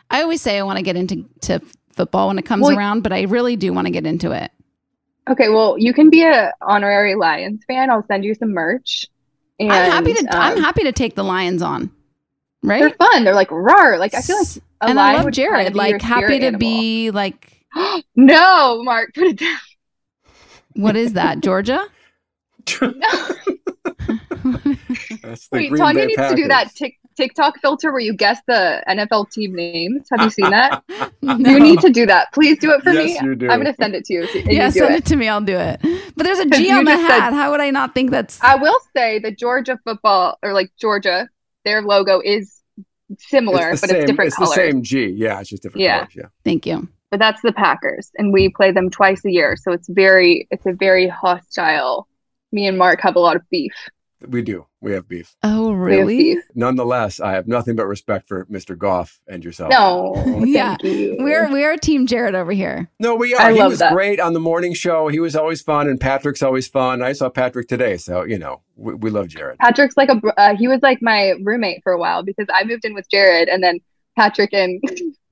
I 0.09 0.21
always 0.21 0.41
say 0.41 0.57
I 0.57 0.63
want 0.63 0.77
to 0.77 0.83
get 0.83 0.95
into 0.95 1.25
to 1.41 1.61
football 1.91 2.27
when 2.27 2.39
it 2.39 2.45
comes 2.45 2.63
Well- 2.63 2.77
around, 2.77 3.01
but 3.03 3.11
I 3.11 3.23
really 3.23 3.55
do 3.55 3.73
want 3.73 3.87
to 3.87 3.91
get 3.91 4.05
into 4.05 4.31
it. 4.31 4.51
Okay, 5.29 5.49
well, 5.49 5.77
you 5.77 5.93
can 5.93 6.09
be 6.09 6.23
a 6.23 6.53
honorary 6.61 7.15
Lions 7.15 7.61
fan. 7.67 7.91
I'll 7.91 8.05
send 8.07 8.23
you 8.23 8.33
some 8.33 8.53
merch. 8.53 9.07
And, 9.59 9.71
I'm 9.71 9.91
happy 9.91 10.13
to 10.13 10.27
I'm 10.33 10.57
um, 10.57 10.63
happy 10.63 10.83
to 10.83 10.93
take 10.93 11.15
the 11.15 11.23
Lions 11.23 11.61
on. 11.61 11.91
Right? 12.63 12.79
They're 12.79 12.91
fun. 12.91 13.25
They're 13.25 13.35
like 13.35 13.49
rawr. 13.49 13.99
Like 13.99 14.13
I 14.13 14.21
feel 14.21 14.37
like 14.37 14.47
a 14.81 14.85
and 14.85 14.99
I 14.99 15.21
love 15.21 15.31
Jared. 15.31 15.65
kinda 15.67 15.77
Like 15.77 16.01
happy 16.01 16.39
to 16.39 16.45
animal. 16.47 16.59
be 16.59 17.11
like 17.11 17.65
No, 18.15 18.81
Mark, 18.83 19.13
put 19.13 19.27
it 19.27 19.39
down. 19.39 19.57
what 20.75 20.95
is 20.95 21.13
that, 21.13 21.41
Georgia? 21.41 21.85
That's 25.21 25.47
the 25.49 25.57
Wait, 25.57 25.69
Green 25.69 25.79
Tanya 25.81 26.01
Bay 26.01 26.07
needs 26.07 26.29
to 26.29 26.35
do 26.35 26.47
that 26.47 26.63
Packers. 26.65 26.73
tic- 26.73 26.99
TikTok 27.15 27.59
filter 27.61 27.91
where 27.91 27.99
you 28.01 28.13
guess 28.13 28.39
the 28.47 28.83
NFL 28.87 29.31
team 29.31 29.55
names. 29.55 30.07
Have 30.11 30.21
you 30.23 30.29
seen 30.29 30.49
that? 30.51 30.83
No. 31.23 31.35
You 31.49 31.59
need 31.59 31.79
to 31.81 31.89
do 31.89 32.05
that. 32.05 32.31
Please 32.31 32.57
do 32.59 32.71
it 32.71 32.81
for 32.83 32.91
Yes, 32.93 33.21
me. 33.21 33.27
you 33.27 33.35
do. 33.35 33.49
I'm 33.49 33.59
going 33.61 33.65
to 33.73 33.75
send 33.81 33.95
it 33.95 34.05
to 34.05 34.13
you. 34.13 34.27
yeah, 34.45 34.65
you 34.67 34.71
send 34.71 34.93
it. 34.93 34.97
it 34.99 35.05
to 35.07 35.15
me. 35.17 35.27
I'll 35.27 35.41
do 35.41 35.57
it. 35.57 35.81
But 36.15 36.23
there's 36.23 36.39
a 36.39 36.45
G 36.49 36.71
on 36.71 36.85
the 36.85 36.91
just 36.91 37.01
said- 37.07 37.19
hat. 37.19 37.33
How 37.33 37.51
would 37.51 37.59
I 37.59 37.69
not 37.71 37.93
think 37.93 38.11
that's? 38.11 38.41
I 38.41 38.55
will 38.55 38.77
say 38.95 39.19
the 39.19 39.31
Georgia 39.31 39.77
football 39.83 40.37
or 40.41 40.53
like 40.53 40.71
Georgia, 40.79 41.27
their 41.65 41.81
logo 41.81 42.21
is 42.23 42.61
similar, 43.19 43.71
It's 43.71 43.81
but 43.81 43.89
same, 43.89 43.99
it's 44.01 44.05
different 44.11 44.27
it's 44.27 44.37
colors. 44.37 44.49
the 44.51 44.55
same 44.55 44.83
G. 44.83 45.07
Yeah, 45.07 45.39
it's 45.41 45.49
just 45.49 45.63
different 45.63 45.81
Yeah. 45.83 45.97
colors. 45.99 46.13
Yeah. 46.15 46.25
Thank 46.45 46.65
you. 46.65 46.87
But 47.09 47.19
that's 47.19 47.41
the 47.41 47.51
Packers, 47.53 48.11
and 48.17 48.31
we 48.31 48.49
play 48.49 48.71
them 48.71 48.89
twice 48.89 49.23
a 49.25 49.31
year, 49.31 49.55
so 49.57 49.71
it's 49.71 49.87
very, 49.89 50.47
it's 50.51 50.65
a 50.65 50.73
very 50.73 51.07
hostile. 51.07 52.07
Me 52.51 52.67
and 52.67 52.77
Mark 52.77 53.01
have 53.01 53.15
a 53.15 53.19
lot 53.19 53.35
of 53.35 53.41
beef. 53.49 53.73
We 54.27 54.41
do. 54.41 54.65
We 54.81 54.93
have 54.93 55.07
beef. 55.07 55.35
Oh, 55.43 55.73
really? 55.73 56.17
beef. 56.17 56.43
Nonetheless, 56.55 57.19
I 57.19 57.33
have 57.33 57.47
nothing 57.47 57.75
but 57.75 57.85
respect 57.85 58.27
for 58.27 58.45
Mr. 58.45 58.77
Goff 58.77 59.19
and 59.27 59.43
yourself. 59.43 59.69
No, 59.69 60.15
yeah, 60.45 60.75
thank 60.81 60.83
you. 60.83 61.17
we're 61.19 61.51
we're 61.51 61.77
Team 61.77 62.07
Jared 62.07 62.33
over 62.33 62.51
here. 62.51 62.89
No, 62.99 63.15
we 63.15 63.35
are. 63.35 63.41
I 63.41 63.53
he 63.53 63.59
love 63.59 63.71
was 63.71 63.79
that. 63.79 63.93
great 63.93 64.19
on 64.19 64.33
the 64.33 64.39
morning 64.39 64.73
show. 64.73 65.07
He 65.07 65.19
was 65.19 65.35
always 65.35 65.61
fun, 65.61 65.87
and 65.87 65.99
Patrick's 65.99 66.41
always 66.41 66.67
fun. 66.67 67.01
I 67.03 67.13
saw 67.13 67.29
Patrick 67.29 67.67
today, 67.67 67.97
so 67.97 68.23
you 68.23 68.39
know 68.39 68.61
we, 68.75 68.95
we 68.95 69.09
love 69.11 69.27
Jared. 69.27 69.59
Patrick's 69.59 69.97
like 69.97 70.09
a 70.09 70.19
uh, 70.39 70.55
he 70.55 70.67
was 70.67 70.81
like 70.81 70.99
my 71.01 71.35
roommate 71.43 71.83
for 71.83 71.91
a 71.93 71.99
while 71.99 72.23
because 72.23 72.47
I 72.53 72.63
moved 72.63 72.85
in 72.85 72.95
with 72.95 73.09
Jared 73.09 73.49
and 73.49 73.63
then 73.63 73.79
Patrick 74.15 74.51
and 74.53 74.81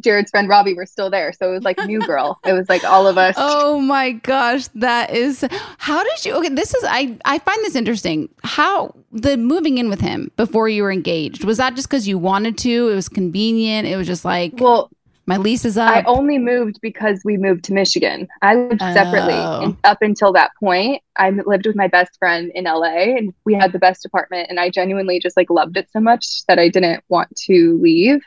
Jared's 0.00 0.30
friend 0.30 0.48
Robbie 0.48 0.74
were 0.74 0.86
still 0.86 1.10
there. 1.10 1.32
So 1.32 1.50
it 1.50 1.54
was 1.54 1.62
like 1.64 1.78
new 1.86 2.00
girl. 2.00 2.38
it 2.46 2.52
was 2.52 2.68
like 2.68 2.84
all 2.84 3.06
of 3.06 3.18
us. 3.18 3.34
Oh 3.60 3.80
my 3.80 4.12
gosh, 4.12 4.68
that 4.76 5.10
is 5.10 5.44
how 5.78 6.02
did 6.02 6.24
you 6.24 6.34
okay, 6.34 6.48
this 6.48 6.74
is 6.74 6.84
I 6.86 7.16
I 7.24 7.38
find 7.38 7.62
this 7.64 7.74
interesting. 7.74 8.28
How 8.44 8.94
the 9.12 9.36
moving 9.36 9.78
in 9.78 9.88
with 9.88 10.00
him 10.00 10.30
before 10.36 10.68
you 10.68 10.82
were 10.82 10.92
engaged, 10.92 11.44
was 11.44 11.56
that 11.58 11.74
just 11.74 11.88
because 11.88 12.06
you 12.08 12.18
wanted 12.18 12.56
to? 12.58 12.88
It 12.88 12.94
was 12.94 13.08
convenient. 13.08 13.86
It 13.88 13.96
was 13.96 14.06
just 14.06 14.24
like 14.24 14.54
well 14.58 14.90
my 15.26 15.36
lease 15.36 15.66
is 15.66 15.76
up. 15.76 15.90
I 15.94 16.02
only 16.04 16.38
moved 16.38 16.78
because 16.80 17.20
we 17.22 17.36
moved 17.36 17.64
to 17.64 17.74
Michigan. 17.74 18.28
I 18.40 18.54
lived 18.54 18.80
separately 18.80 19.34
Oh. 19.34 19.60
and 19.62 19.76
up 19.84 20.00
until 20.00 20.32
that 20.32 20.52
point. 20.58 21.02
I 21.16 21.30
lived 21.30 21.66
with 21.66 21.76
my 21.76 21.86
best 21.88 22.12
friend 22.18 22.50
in 22.54 22.64
LA 22.64 23.14
and 23.16 23.34
we 23.44 23.52
had 23.54 23.72
the 23.72 23.78
best 23.78 24.06
apartment 24.06 24.46
and 24.48 24.58
I 24.58 24.70
genuinely 24.70 25.20
just 25.20 25.36
like 25.36 25.50
loved 25.50 25.76
it 25.76 25.88
so 25.92 26.00
much 26.00 26.46
that 26.46 26.58
I 26.58 26.68
didn't 26.70 27.04
want 27.10 27.34
to 27.46 27.78
leave. 27.82 28.20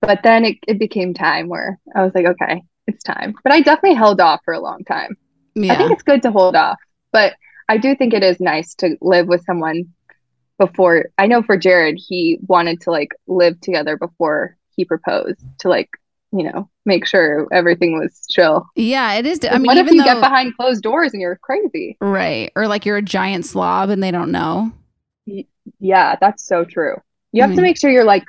But 0.00 0.22
then 0.22 0.44
it, 0.44 0.58
it 0.66 0.78
became 0.78 1.12
time 1.14 1.48
where 1.48 1.78
I 1.94 2.02
was 2.02 2.14
like, 2.14 2.26
okay, 2.26 2.62
it's 2.86 3.02
time. 3.02 3.34
But 3.42 3.52
I 3.52 3.60
definitely 3.60 3.96
held 3.96 4.20
off 4.20 4.40
for 4.44 4.54
a 4.54 4.60
long 4.60 4.84
time. 4.84 5.16
I 5.58 5.74
think 5.74 5.90
it's 5.90 6.04
good 6.04 6.22
to 6.22 6.30
hold 6.30 6.54
off, 6.54 6.78
but 7.12 7.34
I 7.68 7.78
do 7.78 7.96
think 7.96 8.14
it 8.14 8.22
is 8.22 8.38
nice 8.38 8.74
to 8.76 8.96
live 9.00 9.26
with 9.26 9.44
someone 9.44 9.86
before. 10.56 11.06
I 11.18 11.26
know 11.26 11.42
for 11.42 11.56
Jared, 11.56 11.98
he 11.98 12.38
wanted 12.46 12.80
to 12.82 12.92
like 12.92 13.10
live 13.26 13.60
together 13.60 13.96
before 13.96 14.56
he 14.76 14.84
proposed 14.84 15.40
to 15.60 15.68
like, 15.68 15.90
you 16.30 16.44
know, 16.44 16.70
make 16.86 17.06
sure 17.06 17.48
everything 17.52 17.98
was 17.98 18.24
chill. 18.30 18.66
Yeah, 18.76 19.14
it 19.14 19.26
is. 19.26 19.40
I 19.50 19.58
mean, 19.58 19.66
what 19.66 19.78
if 19.78 19.90
you 19.90 19.98
though, 19.98 20.04
get 20.04 20.20
behind 20.20 20.56
closed 20.56 20.82
doors 20.82 21.12
and 21.12 21.20
you're 21.20 21.40
crazy? 21.42 21.96
right, 22.00 22.52
or 22.54 22.68
like 22.68 22.86
you're 22.86 22.98
a 22.98 23.02
giant 23.02 23.46
slob 23.46 23.90
and 23.90 24.02
they 24.02 24.12
don't 24.12 24.30
know. 24.30 24.70
Yeah, 25.80 26.16
that's 26.20 26.46
so 26.46 26.64
true. 26.64 26.96
You 27.32 27.42
have 27.42 27.52
I 27.52 27.56
to 27.56 27.62
make 27.62 27.78
sure 27.78 27.90
you're 27.90 28.04
like, 28.04 28.24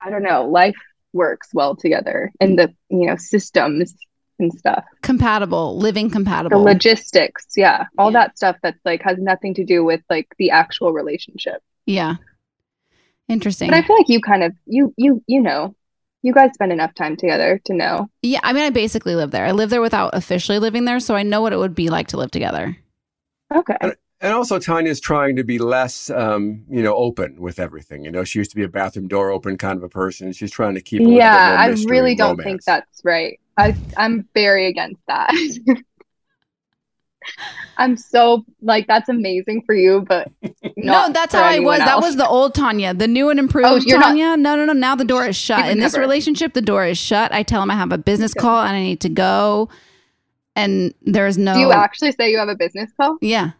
I 0.00 0.10
don't 0.10 0.22
know, 0.22 0.46
life 0.46 0.76
works 1.12 1.48
well 1.52 1.76
together 1.76 2.32
and 2.40 2.58
the, 2.58 2.74
you 2.88 3.06
know, 3.06 3.16
systems 3.16 3.94
and 4.38 4.52
stuff. 4.52 4.84
Compatible, 5.02 5.78
living 5.78 6.10
compatible. 6.10 6.50
The 6.50 6.64
compatible. 6.64 6.90
logistics, 6.90 7.46
yeah, 7.56 7.86
all 7.96 8.10
that 8.12 8.36
stuff 8.36 8.56
that's 8.62 8.80
like 8.84 9.02
has 9.02 9.18
nothing 9.18 9.54
to 9.54 9.64
do 9.64 9.84
with 9.84 10.02
like 10.10 10.28
the 10.38 10.50
actual 10.50 10.92
relationship. 10.92 11.62
yeah. 11.86 12.16
Interesting. 13.28 13.70
But 13.70 13.78
I 13.78 13.82
feel 13.82 13.96
like 13.96 14.08
you 14.08 14.20
kind 14.20 14.44
of 14.44 14.52
you 14.66 14.94
you 14.96 15.20
you 15.26 15.40
know, 15.40 15.74
you 16.22 16.32
guys 16.32 16.52
spend 16.54 16.72
enough 16.72 16.94
time 16.94 17.16
together 17.16 17.60
to 17.64 17.74
know. 17.74 18.08
Yeah, 18.22 18.38
I 18.44 18.52
mean, 18.52 18.62
I 18.62 18.70
basically 18.70 19.16
live 19.16 19.32
there. 19.32 19.44
I 19.44 19.50
live 19.50 19.70
there 19.70 19.80
without 19.80 20.10
officially 20.14 20.60
living 20.60 20.84
there, 20.84 21.00
so 21.00 21.16
I 21.16 21.24
know 21.24 21.40
what 21.40 21.52
it 21.52 21.58
would 21.58 21.74
be 21.74 21.88
like 21.90 22.06
to 22.08 22.18
live 22.18 22.30
together. 22.30 22.76
Okay. 23.52 23.76
And 24.20 24.32
also, 24.32 24.58
Tanya's 24.58 24.98
trying 24.98 25.36
to 25.36 25.44
be 25.44 25.58
less, 25.58 26.08
um, 26.08 26.64
you 26.70 26.82
know, 26.82 26.94
open 26.96 27.38
with 27.38 27.58
everything. 27.58 28.02
You 28.02 28.10
know, 28.10 28.24
she 28.24 28.38
used 28.38 28.50
to 28.50 28.56
be 28.56 28.62
a 28.62 28.68
bathroom 28.68 29.08
door 29.08 29.30
open 29.30 29.58
kind 29.58 29.76
of 29.76 29.82
a 29.82 29.90
person. 29.90 30.32
She's 30.32 30.50
trying 30.50 30.74
to 30.74 30.80
keep. 30.80 31.00
A 31.00 31.04
little 31.04 31.16
bit 31.16 31.18
Yeah, 31.18 31.48
more 31.50 31.58
I 31.58 31.68
really 31.90 32.14
don't 32.14 32.42
think 32.42 32.64
that's 32.64 33.02
right. 33.04 33.38
I 33.58 33.76
I'm 33.96 34.26
very 34.34 34.66
against 34.66 35.02
that. 35.08 35.30
I'm 37.76 37.96
so 37.96 38.44
like 38.62 38.86
that's 38.86 39.08
amazing 39.08 39.62
for 39.66 39.74
you, 39.74 40.04
but 40.08 40.30
No, 40.76 41.10
that's 41.12 41.34
how 41.34 41.42
I 41.42 41.44
was. 41.44 41.56
anyone 41.56 41.78
That 41.80 42.00
was 42.00 42.16
the 42.16 42.26
old 42.26 42.54
Tanya. 42.54 42.94
The 42.94 43.08
new 43.08 43.28
and 43.30 43.38
improved 43.38 43.66
Oh, 43.68 43.76
you're 43.76 43.98
not- 43.98 44.08
Tanya. 44.08 44.36
no, 44.36 44.56
no, 44.56 44.64
no. 44.64 44.72
Now 44.72 44.94
the 44.94 45.04
door 45.04 45.26
is 45.26 45.36
shut. 45.36 45.64
would 45.64 45.72
In 45.72 45.80
this 45.80 45.98
relationship, 45.98 46.54
the 46.54 46.62
door 46.62 46.84
is 46.86 46.96
shut. 46.96 47.32
I 47.32 47.42
tell 47.42 47.62
him 47.62 47.70
I 47.70 47.74
have 47.74 47.92
a 47.92 47.98
business 47.98 48.32
call 48.32 48.62
and 48.62 48.74
I 48.76 48.80
need 48.80 49.00
to 49.00 49.08
go, 49.10 49.68
and 50.54 50.94
there 51.02 51.26
is 51.26 51.36
no. 51.36 51.54
Do 51.54 51.60
you 51.60 51.72
actually 51.72 52.12
say 52.12 52.30
you 52.30 52.38
have 52.38 52.48
a 52.48 52.54
business 52.54 52.90
call? 52.98 53.18
Yeah. 53.20 53.50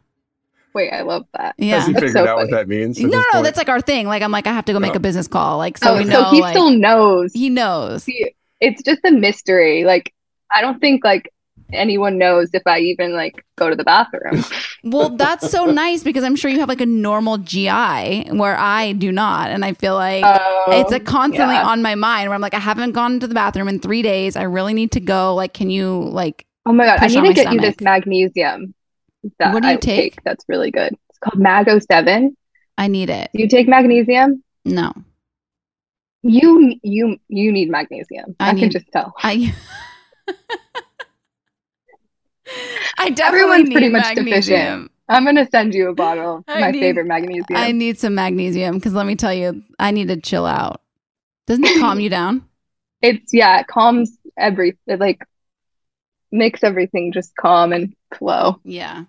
Wait, 0.77 0.93
I 0.93 1.01
love 1.01 1.24
that. 1.33 1.55
Yeah. 1.57 1.77
Has 1.77 1.87
he 1.87 1.95
figured 1.95 2.12
so 2.12 2.29
out 2.29 2.37
what 2.37 2.51
that 2.51 2.68
means? 2.68 3.01
No, 3.01 3.09
no, 3.09 3.24
point? 3.33 3.45
that's 3.45 3.57
like 3.57 3.70
our 3.70 3.81
thing. 3.81 4.07
Like 4.07 4.20
I'm 4.20 4.31
like 4.31 4.47
I 4.47 4.53
have 4.53 4.66
to 4.66 4.74
go 4.74 4.79
make 4.79 4.93
oh. 4.93 4.97
a 4.97 5.01
business 5.01 5.27
call. 5.27 5.57
Like 5.57 5.79
so 5.79 5.95
oh, 5.95 5.97
we 5.97 6.05
know. 6.05 6.24
so 6.24 6.31
he 6.33 6.43
like, 6.43 6.53
still 6.53 6.68
knows. 6.68 7.33
He 7.33 7.49
knows. 7.49 8.03
See, 8.03 8.35
it's 8.61 8.83
just 8.83 9.01
a 9.07 9.11
mystery. 9.11 9.85
Like 9.85 10.12
I 10.55 10.61
don't 10.61 10.79
think 10.79 11.03
like 11.03 11.33
anyone 11.72 12.18
knows 12.18 12.51
if 12.53 12.61
I 12.66 12.81
even 12.81 13.14
like 13.14 13.43
go 13.57 13.70
to 13.70 13.74
the 13.74 13.85
bathroom. 13.85 14.45
Well, 14.89 15.16
that's 15.16 15.51
so 15.51 15.64
nice 15.64 16.05
because 16.05 16.22
I'm 16.22 16.37
sure 16.37 16.49
you 16.49 16.61
have 16.61 16.68
like 16.68 16.81
a 16.81 16.87
normal 16.87 17.39
GI 17.39 18.29
where 18.31 18.57
I 18.57 18.95
do 18.97 19.11
not. 19.11 19.51
And 19.51 19.64
I 19.64 19.72
feel 19.72 19.95
like 19.95 20.22
Oh, 20.24 20.64
it's 20.68 20.93
a 20.93 21.01
constantly 21.01 21.57
yeah. 21.57 21.66
on 21.66 21.83
my 21.83 21.97
mind 21.97 22.29
where 22.29 22.37
I'm 22.37 22.41
like, 22.41 22.55
I 22.55 22.61
haven't 22.61 22.93
gone 22.93 23.18
to 23.18 23.27
the 23.27 23.35
bathroom 23.35 23.66
in 23.66 23.81
three 23.81 24.03
days. 24.03 24.37
I 24.37 24.43
really 24.43 24.74
need 24.74 24.93
to 24.93 25.01
go. 25.01 25.35
Like, 25.35 25.55
can 25.55 25.70
you 25.70 26.03
like 26.03 26.47
Oh 26.66 26.72
my 26.72 26.85
god, 26.85 27.01
I 27.01 27.07
need 27.09 27.14
to 27.14 27.22
my 27.22 27.33
get 27.33 27.53
you 27.53 27.61
this 27.61 27.81
magnesium. 27.81 28.74
That 29.39 29.53
What 29.55 29.62
do 29.62 29.69
you 29.69 29.75
I 29.75 29.77
take? 29.79 30.23
That's 30.25 30.45
really 30.49 30.71
good. 30.71 30.97
It's 31.11 31.19
called 31.19 31.41
Mago 31.41 31.79
Seven. 31.79 32.37
I 32.79 32.89
need 32.89 33.11
it. 33.11 33.31
Do 33.35 33.43
you 33.43 33.49
take 33.49 33.69
magnesium? 33.69 34.43
No. 34.64 34.93
You 36.23 36.75
you 36.83 37.19
you 37.29 37.53
need 37.53 37.71
magnesium. 37.71 38.35
I 38.41 38.51
I, 38.51 38.55
can 38.55 38.71
just 38.71 38.87
tell. 38.93 39.14
I 39.23 39.55
I 42.99 43.11
definitely 43.11 43.41
Everyone's 43.41 43.69
need 43.69 43.73
pretty 43.75 43.89
much 43.89 44.05
magnesium. 44.17 44.31
deficient. 44.31 44.91
I'm 45.09 45.25
gonna 45.25 45.47
send 45.51 45.75
you 45.75 45.89
a 45.91 45.95
bottle 45.95 46.37
of 46.49 46.61
my 46.61 46.71
need- 46.71 46.81
favorite 46.81 47.07
magnesium. 47.07 47.45
I 47.51 47.73
need 47.73 47.99
some 47.99 48.14
magnesium 48.14 48.77
because 48.77 48.93
let 48.93 49.07
me 49.07 49.14
tell 49.17 49.35
you, 49.35 49.62
I 49.79 49.91
need 49.91 50.09
to 50.09 50.21
chill 50.21 50.47
out. 50.47 50.81
Doesn't 51.47 51.64
it 51.64 51.81
calm 51.81 52.01
you 52.01 52.09
down? 52.11 52.45
It's 53.03 53.33
yeah, 53.35 53.61
it 53.61 53.67
calms 53.67 54.17
every 54.39 54.79
it 54.87 54.99
like 54.99 55.23
makes 56.33 56.64
everything 56.64 57.12
just 57.12 57.37
calm 57.37 57.73
and 57.75 57.95
flow. 58.14 58.61
Yeah. 58.64 59.04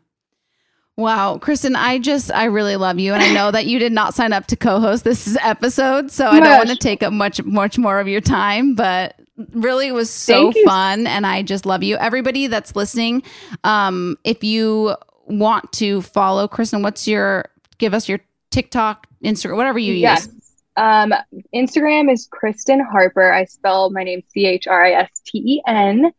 Wow, 0.95 1.37
Christen, 1.37 1.75
I 1.75 1.99
just 1.99 2.31
I 2.31 2.45
really 2.45 2.75
love 2.75 2.97
you, 2.97 3.13
and 3.13 3.21
I 3.21 3.27
know 3.27 3.51
that 3.51 3.67
you 3.67 3.77
did 3.77 3.91
not 3.91 4.15
sign 4.15 4.33
up 4.33 4.47
to 4.47 4.55
co-host 4.55 5.03
this 5.03 5.37
episode, 5.43 6.09
so 6.11 6.25
I 6.27 6.39
don't 6.39 6.57
want 6.57 6.69
to 6.69 6.75
take 6.75 7.03
up 7.03 7.13
much 7.13 7.43
much 7.43 7.77
more 7.77 7.99
of 7.99 8.07
your 8.07 8.21
time. 8.21 8.73
But 8.73 9.15
really, 9.51 9.87
it 9.89 9.91
was 9.93 10.09
so 10.09 10.51
fun, 10.65 11.05
and 11.05 11.27
I 11.27 11.43
just 11.43 11.67
love 11.67 11.83
you. 11.83 11.97
Everybody 11.97 12.47
that's 12.47 12.75
listening, 12.75 13.21
um, 13.63 14.17
if 14.23 14.43
you 14.43 14.95
want 15.27 15.71
to 15.73 16.01
follow 16.01 16.47
Christen, 16.47 16.81
what's 16.81 17.07
your 17.07 17.45
give 17.77 17.93
us 17.93 18.09
your 18.09 18.19
TikTok, 18.49 19.05
Instagram, 19.23 19.55
whatever 19.55 19.77
you 19.77 19.93
Yes. 19.93 20.25
use. 20.25 20.33
Um, 20.77 21.13
Instagram 21.53 22.11
is 22.11 22.27
Christen 22.31 22.79
Harper. 22.79 23.31
I 23.31 23.45
spell 23.45 23.91
my 23.91 24.03
name 24.03 24.23
C 24.29 24.47
H 24.47 24.65
R 24.65 24.83
I 24.85 24.93
S 24.93 25.21
T 25.27 25.37
E 25.37 25.61
N. 25.67 26.11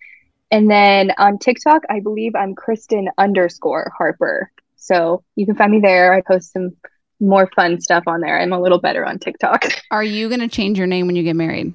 And 0.50 0.70
then 0.70 1.12
on 1.18 1.38
TikTok, 1.38 1.82
I 1.90 2.00
believe 2.00 2.34
I'm 2.34 2.54
Christen 2.54 3.08
underscore 3.18 3.92
Harper. 3.96 4.50
So 4.76 5.22
you 5.36 5.44
can 5.44 5.56
find 5.56 5.70
me 5.70 5.80
there. 5.80 6.14
I 6.14 6.22
post 6.22 6.52
some 6.52 6.76
more 7.20 7.50
fun 7.54 7.80
stuff 7.80 8.04
on 8.06 8.20
there. 8.20 8.40
I'm 8.40 8.52
a 8.52 8.60
little 8.60 8.80
better 8.80 9.04
on 9.04 9.18
TikTok. 9.18 9.66
Are 9.90 10.04
you 10.04 10.28
going 10.28 10.40
to 10.40 10.48
change 10.48 10.78
your 10.78 10.86
name 10.86 11.06
when 11.06 11.16
you 11.16 11.22
get 11.22 11.36
married? 11.36 11.74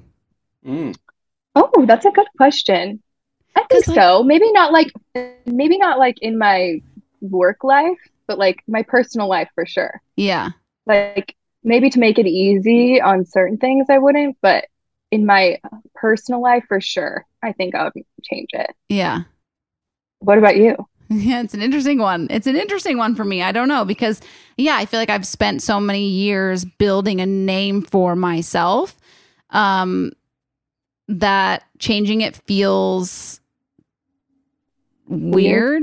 Mm. 0.66 0.96
Oh, 1.54 1.84
that's 1.86 2.06
a 2.06 2.10
good 2.10 2.26
question. 2.36 3.02
I 3.56 3.64
think 3.70 3.84
so. 3.84 4.24
Maybe 4.24 4.50
not 4.50 4.72
like 4.72 4.92
maybe 5.46 5.78
not 5.78 5.98
like 5.98 6.16
in 6.20 6.36
my 6.38 6.82
work 7.20 7.62
life, 7.62 7.98
but 8.26 8.38
like 8.38 8.62
my 8.66 8.82
personal 8.82 9.28
life 9.28 9.48
for 9.54 9.64
sure. 9.64 10.02
Yeah. 10.16 10.50
Like 10.86 11.36
maybe 11.62 11.90
to 11.90 12.00
make 12.00 12.18
it 12.18 12.26
easy 12.26 13.00
on 13.00 13.24
certain 13.24 13.58
things 13.58 13.86
I 13.88 13.98
wouldn't, 13.98 14.38
but 14.40 14.66
in 15.14 15.24
my 15.24 15.60
personal 15.94 16.42
life 16.42 16.64
for 16.66 16.80
sure, 16.80 17.24
I 17.40 17.52
think 17.52 17.76
I 17.76 17.84
would 17.84 17.92
change 18.24 18.48
it. 18.52 18.74
Yeah. 18.88 19.20
What 20.18 20.38
about 20.38 20.56
you? 20.56 20.76
Yeah, 21.10 21.42
it's 21.42 21.52
an 21.52 21.60
interesting 21.60 21.98
one. 21.98 22.28
It's 22.30 22.46
an 22.46 22.56
interesting 22.56 22.96
one 22.96 23.14
for 23.14 23.24
me. 23.24 23.42
I 23.42 23.52
don't 23.52 23.68
know 23.68 23.84
because 23.84 24.22
yeah, 24.56 24.76
I 24.76 24.86
feel 24.86 24.98
like 24.98 25.10
I've 25.10 25.26
spent 25.26 25.62
so 25.62 25.78
many 25.78 26.08
years 26.08 26.64
building 26.64 27.20
a 27.20 27.26
name 27.26 27.82
for 27.82 28.16
myself 28.16 28.96
um 29.50 30.12
that 31.06 31.64
changing 31.78 32.22
it 32.22 32.34
feels 32.46 33.38
weird. 35.06 35.82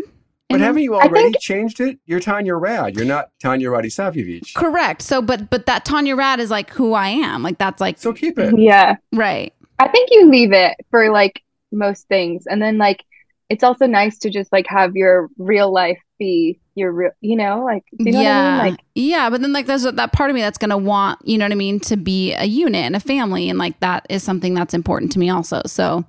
But 0.52 0.58
in 0.58 0.62
a- 0.62 0.66
haven't 0.66 0.84
you 0.84 0.96
already 0.96 1.34
changed 1.40 1.80
it? 1.80 2.00
You're 2.06 2.20
Tanya 2.20 2.56
Rad. 2.56 2.96
You're 2.96 3.06
not 3.06 3.30
Tanya 3.42 3.70
Radisavljevic. 3.70 4.54
Correct. 4.54 5.02
So 5.02 5.22
but 5.22 5.50
but 5.50 5.66
that 5.66 5.86
Tanya 5.86 6.16
Rad 6.16 6.40
is 6.40 6.52
like 6.52 6.70
who 6.72 6.94
I 6.94 7.10
am. 7.10 7.44
Like 7.44 7.58
that's 7.58 7.82
like 7.82 7.98
So 7.98 8.14
keep 8.14 8.38
it. 8.38 8.58
Yeah. 8.58 8.96
Right. 9.14 9.54
I 9.80 9.88
think 9.88 10.10
you 10.12 10.30
leave 10.30 10.54
it 10.54 10.76
for 10.90 11.12
like 11.12 11.42
most 11.72 12.08
things. 12.08 12.46
And 12.48 12.62
then 12.62 12.78
like 12.78 13.04
it's 13.50 13.64
also 13.64 13.86
nice 13.86 14.18
to 14.20 14.30
just 14.30 14.52
like 14.52 14.66
have 14.68 14.96
your 14.96 15.30
real 15.38 15.72
life 15.74 16.00
be 16.18 16.60
your 16.76 16.92
real, 16.92 17.12
you 17.20 17.36
know, 17.36 17.64
like 17.66 17.84
you 17.92 18.12
know 18.12 18.22
yeah. 18.22 18.58
what 18.58 18.62
I 18.62 18.64
mean? 18.64 18.72
Like 18.72 18.80
yeah, 18.96 19.30
but 19.30 19.42
then 19.42 19.52
like 19.52 19.66
there's 19.66 19.84
that 19.84 20.14
part 20.14 20.30
of 20.30 20.36
me 20.36 20.42
that's 20.42 20.58
gonna 20.58 20.78
want, 20.78 21.20
you 21.26 21.38
know 21.38 21.46
what 21.46 21.52
I 21.52 21.56
mean, 21.56 21.80
to 21.82 21.98
be 21.98 22.34
a 22.34 22.46
unit 22.46 22.86
and 22.86 22.96
a 22.96 23.00
family, 23.00 23.50
and 23.50 23.60
like 23.60 23.80
that 23.82 24.06
is 24.10 24.24
something 24.24 24.54
that's 24.54 24.74
important 24.74 25.12
to 25.14 25.20
me 25.20 25.30
also. 25.30 25.62
So 25.66 26.06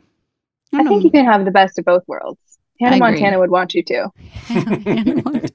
I 0.73 0.85
think 0.85 1.03
you 1.05 1.11
can 1.11 1.25
have 1.25 1.45
the 1.45 1.51
best 1.51 1.79
of 1.79 1.85
both 1.85 2.03
worlds. 2.07 2.52
Hannah 2.83 2.99
Montana 2.99 3.39
would 3.39 3.51
want 3.51 3.75
you 3.75 3.83
to. 3.85 4.11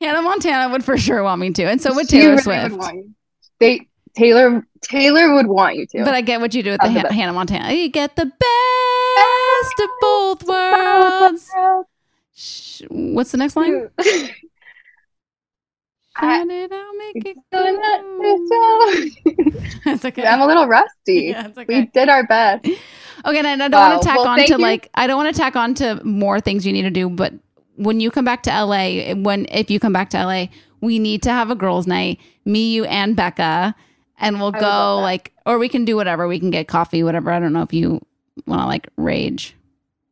Hannah 0.00 0.22
Montana 0.22 0.70
would 0.72 0.84
for 0.84 0.96
sure 0.98 1.22
want 1.22 1.40
me 1.40 1.50
to, 1.52 1.64
and 1.64 1.80
so 1.80 1.94
would 1.94 2.08
She 2.08 2.18
Taylor 2.20 2.30
really 2.32 2.42
Swift. 2.42 2.70
would 2.70 2.78
want 2.80 2.96
you. 2.96 3.14
They 3.58 3.86
Taylor 4.16 4.66
Taylor 4.82 5.34
would 5.34 5.46
want 5.46 5.76
you 5.76 5.86
to. 5.86 6.04
But 6.04 6.14
I 6.14 6.20
get 6.20 6.40
what 6.40 6.54
you 6.54 6.62
do 6.62 6.70
with 6.72 6.80
the 6.80 6.88
the 6.88 7.00
Han-. 7.00 7.12
Hannah 7.12 7.32
Montana. 7.32 7.72
You 7.72 7.88
get 7.88 8.16
the 8.16 8.26
best 8.26 9.80
of 9.80 9.88
both 10.00 10.42
worlds. 10.48 11.50
What's 12.90 13.32
the 13.32 13.38
next 13.38 13.56
line? 13.56 13.88
It 16.18 16.72
out, 16.72 16.94
make 16.96 17.26
it 17.26 17.36
it's 19.84 20.02
okay. 20.02 20.24
I'm 20.26 20.40
a 20.40 20.46
little 20.46 20.66
rusty. 20.66 21.26
Yeah, 21.26 21.48
it's 21.48 21.58
We 21.68 21.86
did 21.92 22.08
our 22.08 22.26
best. 22.26 22.66
Okay, 23.26 23.38
and 23.40 23.62
I 23.62 23.68
don't 23.68 23.72
Wow. 23.80 23.90
want 23.90 24.02
to 24.02 24.08
tack 24.08 24.16
Well, 24.18 24.28
on 24.28 24.38
to 24.38 24.46
you. 24.46 24.58
like 24.58 24.88
I 24.94 25.06
don't 25.06 25.16
want 25.16 25.34
to 25.34 25.40
tack 25.40 25.56
on 25.56 25.74
to 25.74 26.00
more 26.04 26.40
things 26.40 26.64
you 26.66 26.72
need 26.72 26.82
to 26.82 26.90
do, 26.90 27.08
but 27.10 27.34
when 27.76 28.00
you 28.00 28.10
come 28.10 28.24
back 28.24 28.42
to 28.44 28.50
LA, 28.50 29.14
when 29.14 29.46
if 29.50 29.70
you 29.70 29.80
come 29.80 29.92
back 29.92 30.10
to 30.10 30.18
LA, 30.24 30.46
we 30.80 30.98
need 30.98 31.22
to 31.24 31.30
have 31.30 31.50
a 31.50 31.54
girls' 31.54 31.86
night, 31.86 32.18
me, 32.44 32.72
you, 32.72 32.84
and 32.84 33.16
Becca, 33.16 33.74
and 34.18 34.40
we'll 34.40 34.54
I 34.54 34.60
go 34.60 34.98
like, 35.00 35.32
or 35.44 35.58
we 35.58 35.68
can 35.68 35.84
do 35.84 35.96
whatever. 35.96 36.28
We 36.28 36.38
can 36.38 36.50
get 36.50 36.68
coffee, 36.68 37.02
whatever. 37.02 37.30
I 37.32 37.40
don't 37.40 37.52
know 37.52 37.62
if 37.62 37.72
you 37.72 38.00
want 38.46 38.62
to 38.62 38.66
like 38.66 38.88
rage, 38.96 39.54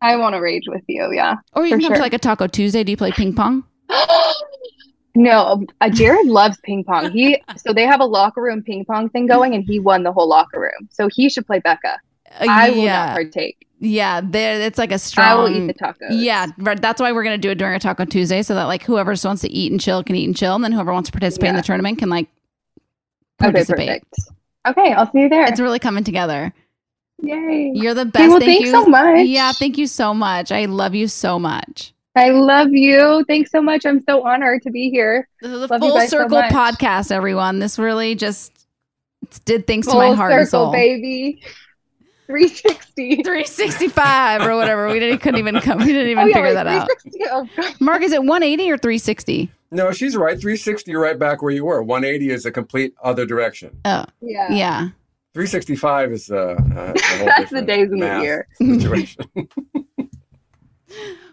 I 0.02 0.16
want 0.16 0.34
to 0.34 0.40
rage 0.40 0.64
with 0.66 0.82
you. 0.88 1.12
Yeah. 1.12 1.36
or 1.52 1.64
you 1.64 1.70
can 1.70 1.80
come 1.80 1.90
sure. 1.90 1.96
to 1.96 2.02
like 2.02 2.14
a 2.14 2.18
Taco 2.18 2.46
Tuesday. 2.48 2.82
Do 2.84 2.90
you 2.90 2.96
play 2.96 3.12
ping 3.12 3.34
pong? 3.34 3.64
No, 5.16 5.64
uh, 5.80 5.88
Jared 5.90 6.26
loves 6.26 6.58
ping 6.64 6.82
pong. 6.82 7.12
He 7.12 7.40
so 7.56 7.72
they 7.72 7.84
have 7.86 8.00
a 8.00 8.04
locker 8.04 8.42
room 8.42 8.62
ping 8.62 8.84
pong 8.84 9.08
thing 9.10 9.26
going, 9.28 9.54
and 9.54 9.62
he 9.64 9.78
won 9.78 10.02
the 10.02 10.12
whole 10.12 10.28
locker 10.28 10.58
room. 10.58 10.88
So 10.90 11.08
he 11.08 11.28
should 11.28 11.46
play 11.46 11.60
Becca. 11.60 12.00
I 12.40 12.70
will 12.70 12.76
yeah. 12.78 13.06
not 13.06 13.14
partake. 13.14 13.66
Yeah, 13.80 14.20
there. 14.22 14.60
It's 14.60 14.78
like 14.78 14.92
a 14.92 14.98
strong. 14.98 15.26
I 15.26 15.34
will 15.34 15.48
eat 15.48 15.66
the 15.66 15.74
tacos. 15.74 16.08
Yeah. 16.10 16.46
That's 16.56 17.00
why 17.00 17.12
we're 17.12 17.24
gonna 17.24 17.38
do 17.38 17.50
it 17.50 17.58
during 17.58 17.74
a 17.74 17.78
Taco 17.78 18.04
Tuesday, 18.04 18.42
so 18.42 18.54
that 18.54 18.64
like 18.64 18.82
whoever 18.82 19.12
just 19.12 19.24
wants 19.24 19.42
to 19.42 19.50
eat 19.50 19.70
and 19.72 19.80
chill 19.80 20.02
can 20.02 20.16
eat 20.16 20.24
and 20.26 20.36
chill, 20.36 20.54
and 20.54 20.64
then 20.64 20.72
whoever 20.72 20.92
wants 20.92 21.08
to 21.08 21.12
participate 21.12 21.50
in 21.50 21.56
the 21.56 21.62
tournament 21.62 21.98
can 21.98 22.08
like 22.08 22.28
Okay, 23.42 23.52
participate. 23.52 23.88
perfect. 23.88 24.14
Okay, 24.66 24.92
I'll 24.94 25.10
see 25.12 25.20
you 25.22 25.28
there. 25.28 25.44
It's 25.46 25.60
really 25.60 25.78
coming 25.78 26.04
together. 26.04 26.52
Yay! 27.22 27.72
You're 27.74 27.94
the 27.94 28.02
Okay, 28.02 28.10
best. 28.10 28.28
well, 28.30 28.38
thank 28.40 28.64
thanks 28.64 28.64
you 28.66 28.70
so 28.70 28.86
much. 28.86 29.26
Yeah, 29.26 29.52
thank 29.52 29.76
you 29.76 29.86
so 29.86 30.14
much. 30.14 30.50
I 30.50 30.64
love 30.64 30.94
you 30.94 31.06
so 31.08 31.38
much. 31.38 31.92
I 32.16 32.30
love 32.30 32.68
you. 32.72 33.24
Thanks 33.28 33.50
so 33.50 33.60
much. 33.60 33.84
I'm 33.84 34.00
so 34.00 34.24
honored 34.26 34.62
to 34.62 34.70
be 34.70 34.88
here. 34.88 35.28
This 35.42 35.50
is 35.50 35.62
a 35.62 35.66
Love 35.66 35.80
full 35.80 35.94
guys 35.94 36.10
so 36.10 36.18
circle 36.18 36.40
podcast, 36.42 37.10
everyone. 37.10 37.58
This 37.58 37.78
really 37.78 38.14
just 38.14 38.52
did 39.44 39.66
things 39.66 39.86
to 39.88 39.94
my 39.94 40.14
heart 40.14 40.32
and 40.32 40.48
soul. 40.48 40.70
baby. 40.72 41.42
360. 42.26 43.16
365 43.22 44.42
or 44.42 44.56
whatever. 44.56 44.88
We 44.88 44.98
didn't 44.98 45.18
couldn't 45.18 45.38
even 45.40 45.60
come. 45.60 45.78
We 45.78 45.86
didn't 45.86 46.08
even 46.08 46.24
Oh, 46.24 46.26
yeah, 46.28 46.34
figure 46.34 46.48
wait, 46.48 46.54
that 46.54 46.66
out. 46.66 46.88
Oh, 47.30 47.48
Mark, 47.80 48.02
is 48.02 48.12
it 48.12 48.22
180 48.22 48.70
or 48.70 48.78
360? 48.78 49.50
No, 49.70 49.90
she's 49.92 50.16
right. 50.16 50.38
360, 50.40 50.90
you're 50.90 51.00
right 51.02 51.18
back 51.18 51.42
where 51.42 51.52
you 51.52 51.64
were. 51.64 51.82
180 51.82 52.30
is 52.30 52.46
a 52.46 52.50
complete 52.52 52.94
other 53.02 53.26
direction. 53.26 53.76
Oh, 53.84 54.04
Yeah. 54.20 54.52
yeah. 54.52 54.88
365 55.34 56.12
is 56.12 56.30
uh, 56.30 56.36
uh, 56.36 56.54
a 56.94 56.94
That's 57.24 57.50
the 57.50 57.62
days 57.62 57.90
in 57.90 57.98
the 57.98 58.20
year. 58.22 58.46
situation. 58.58 59.24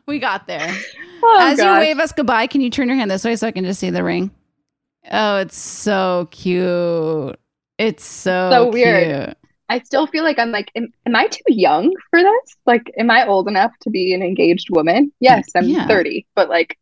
We 0.08 0.18
got 0.18 0.48
there. 0.48 0.76
Oh, 1.24 1.38
As 1.40 1.60
you 1.60 1.72
wave 1.72 2.00
us 2.00 2.12
goodbye, 2.12 2.48
can 2.48 2.60
you 2.62 2.72
turn 2.72 2.88
your 2.88 2.98
hand 2.98 3.12
this 3.12 3.24
way 3.24 3.36
so 3.36 3.46
I 3.48 3.52
can 3.52 3.64
just 3.64 3.80
see 3.80 3.92
the 3.92 4.04
ring? 4.04 4.32
Oh, 5.12 5.38
it's 5.38 5.56
so 5.58 6.28
cute. 6.32 7.40
It's 7.78 8.04
so, 8.04 8.50
So 8.52 8.72
weird. 8.72 9.28
cute. 9.28 9.38
I 9.72 9.80
still 9.80 10.06
feel 10.08 10.24
like 10.24 10.38
I'm 10.40 10.52
like, 10.52 10.70
am, 10.76 10.90
am 11.06 11.16
I 11.16 11.28
too 11.28 11.42
young 11.48 11.92
for 12.10 12.22
this? 12.22 12.56
Like, 12.66 12.92
am 12.98 13.10
I 13.10 13.26
old 13.28 13.48
enough 13.48 13.72
to 13.82 13.90
be 13.90 14.14
an 14.14 14.22
engaged 14.22 14.68
woman? 14.70 15.12
Yes, 15.20 15.50
I'm 15.56 15.66
Yeah. 15.66 15.88
30, 15.88 16.26
but 16.36 16.50
like, 16.50 16.78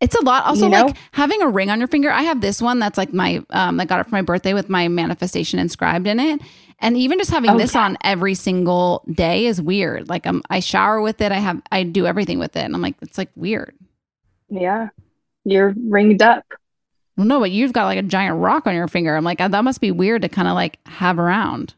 It's 0.00 0.14
a 0.14 0.24
lot. 0.24 0.46
Also, 0.46 0.64
You 0.64 0.70
know? 0.70 0.86
like 0.86 0.96
having 1.12 1.42
a 1.42 1.48
ring 1.48 1.68
on 1.70 1.78
your 1.78 1.88
finger. 1.88 2.10
I 2.10 2.22
have 2.22 2.40
this 2.40 2.62
one 2.62 2.78
that's 2.78 2.96
like 2.96 3.12
my 3.12 3.42
um 3.50 3.78
I 3.78 3.84
got 3.84 4.00
it 4.00 4.04
for 4.04 4.14
my 4.14 4.22
birthday 4.22 4.54
with 4.54 4.68
my 4.70 4.88
manifestation 4.88 5.58
inscribed 5.58 6.06
in 6.06 6.18
it. 6.18 6.40
And 6.82 6.96
even 6.96 7.18
just 7.18 7.30
having 7.30 7.50
Oh, 7.50 7.58
this 7.58 7.76
on 7.76 7.98
every 8.02 8.32
single 8.34 9.04
day 9.12 9.44
is 9.44 9.60
weird. 9.60 10.08
Like 10.08 10.26
I'm 10.26 10.40
I 10.48 10.60
shower 10.60 11.02
with 11.02 11.20
it. 11.20 11.32
I 11.32 11.36
have 11.38 11.60
I 11.70 11.82
do 11.82 12.06
everything 12.06 12.38
with 12.38 12.56
it. 12.56 12.64
And 12.64 12.74
I'm 12.74 12.80
like, 12.80 12.94
it's 13.02 13.18
like 13.18 13.28
weird. 13.36 13.74
yeah, 14.48 14.88
you're 15.44 15.74
ringed 15.76 16.22
up. 16.22 16.44
Well, 17.18 17.26
no, 17.26 17.38
but 17.40 17.50
you've 17.50 17.74
got 17.74 17.84
like 17.84 17.98
a 17.98 18.02
giant 18.02 18.38
rock 18.40 18.66
on 18.66 18.74
your 18.74 18.88
finger. 18.88 19.14
I'm 19.14 19.24
like, 19.24 19.38
that 19.38 19.64
must 19.64 19.82
be 19.82 19.90
weird 19.90 20.22
to 20.22 20.30
kind 20.30 20.48
of 20.48 20.54
like 20.54 20.78
have 20.86 21.18
around. 21.18 21.74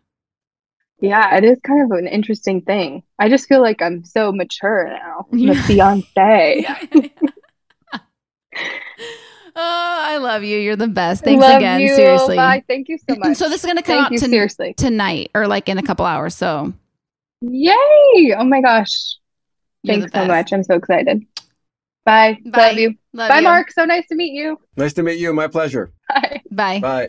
Yeah, 1.03 1.37
it 1.37 1.45
is 1.45 1.59
kind 1.67 1.83
of 1.83 1.99
an 1.99 2.07
interesting 2.07 2.63
thing. 2.63 3.03
I 3.19 3.29
just 3.29 3.49
feel 3.49 3.61
like 3.61 3.83
I'm 3.83 4.05
so 4.05 4.33
mature 4.33 4.89
now. 4.89 5.27
I'm 5.33 5.39
a 5.51 5.55
Yeah. 5.55 5.63
fiance. 5.67 6.67
Oh, 9.55 9.61
I 10.05 10.17
love 10.17 10.45
you. 10.45 10.59
You're 10.59 10.77
the 10.77 10.89
best. 10.89 11.25
Thanks 11.25 11.43
Love 11.43 11.59
again. 11.59 11.79
you. 11.83 11.95
Seriously. 11.95 12.37
Bye. 12.37 12.65
Thank 12.67 12.89
you 12.89 12.97
so 12.97 13.15
mm, 13.15 13.17
mm, 13.17 13.29
much. 13.29 13.37
So 13.37 13.51
this 13.51 13.63
is 13.63 13.67
gonna 13.67 13.83
come 13.83 13.97
Thank 13.97 14.07
out 14.07 14.13
you, 14.13 14.19
to- 14.21 14.29
seriously. 14.29 14.73
tonight 14.75 15.31
or 15.35 15.47
like 15.47 15.69
in 15.69 15.77
a 15.77 15.83
couple 15.83 16.07
hours. 16.07 16.35
So 16.35 16.73
Yay! 17.43 18.35
Oh 18.35 18.45
my 18.45 18.63
gosh. 18.63 19.17
You're 19.83 19.99
Thanks 20.01 20.13
so 20.15 20.25
much. 20.25 20.55
I'm 20.55 20.65
so 20.65 20.77
excited. 20.77 21.27
Bye. 22.07 22.39
Bye. 22.47 22.69
Love 22.69 22.79
you. 22.79 22.95
Love 23.13 23.29
Bye, 23.29 23.39
you. 23.39 23.43
Mark. 23.43 23.73
So 23.73 23.85
nice 23.85 24.07
to 24.09 24.15
meet 24.15 24.33
you. 24.33 24.59
nice 24.79 24.95
to 24.95 25.03
meet 25.03 25.19
you. 25.19 25.35
My 25.35 25.49
pleasure. 25.49 25.93
Bye. 26.09 26.41
bye. 26.51 26.81
Bye. 26.81 27.09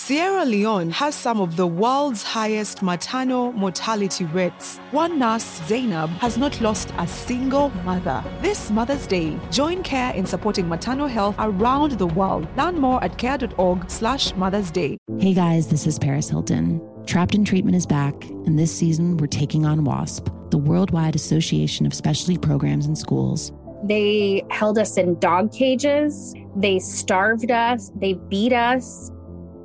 Sierra 0.00 0.44
Leone 0.44 0.90
has 0.90 1.16
some 1.16 1.40
of 1.40 1.56
the 1.56 1.66
world's 1.66 2.22
highest 2.22 2.82
maternal 2.82 3.52
mortality 3.52 4.24
rates. 4.26 4.78
One 4.92 5.18
nurse, 5.18 5.60
Zainab, 5.66 6.08
has 6.20 6.38
not 6.38 6.60
lost 6.60 6.94
a 6.98 7.06
single 7.06 7.70
mother. 7.84 8.22
This 8.40 8.70
Mother's 8.70 9.08
Day, 9.08 9.36
join 9.50 9.82
CARE 9.82 10.14
in 10.14 10.24
supporting 10.24 10.68
maternal 10.68 11.08
health 11.08 11.34
around 11.40 11.98
the 11.98 12.06
world. 12.06 12.46
Learn 12.56 12.78
more 12.78 13.02
at 13.02 13.18
care.org 13.18 13.90
slash 13.90 14.32
Mother's 14.36 14.70
Day. 14.70 14.98
Hey 15.18 15.34
guys, 15.34 15.66
this 15.66 15.84
is 15.84 15.98
Paris 15.98 16.28
Hilton. 16.30 16.80
Trapped 17.04 17.34
in 17.34 17.44
Treatment 17.44 17.76
is 17.76 17.84
back, 17.84 18.14
and 18.46 18.56
this 18.56 18.72
season 18.72 19.16
we're 19.16 19.26
taking 19.26 19.66
on 19.66 19.82
WASP, 19.84 20.28
the 20.50 20.58
Worldwide 20.58 21.16
Association 21.16 21.86
of 21.86 21.92
Specialty 21.92 22.38
Programs 22.38 22.86
and 22.86 22.96
Schools. 22.96 23.52
They 23.82 24.44
held 24.50 24.78
us 24.78 24.96
in 24.96 25.18
dog 25.18 25.52
cages. 25.52 26.34
They 26.54 26.78
starved 26.78 27.50
us. 27.50 27.90
They 27.96 28.12
beat 28.14 28.52
us. 28.52 29.10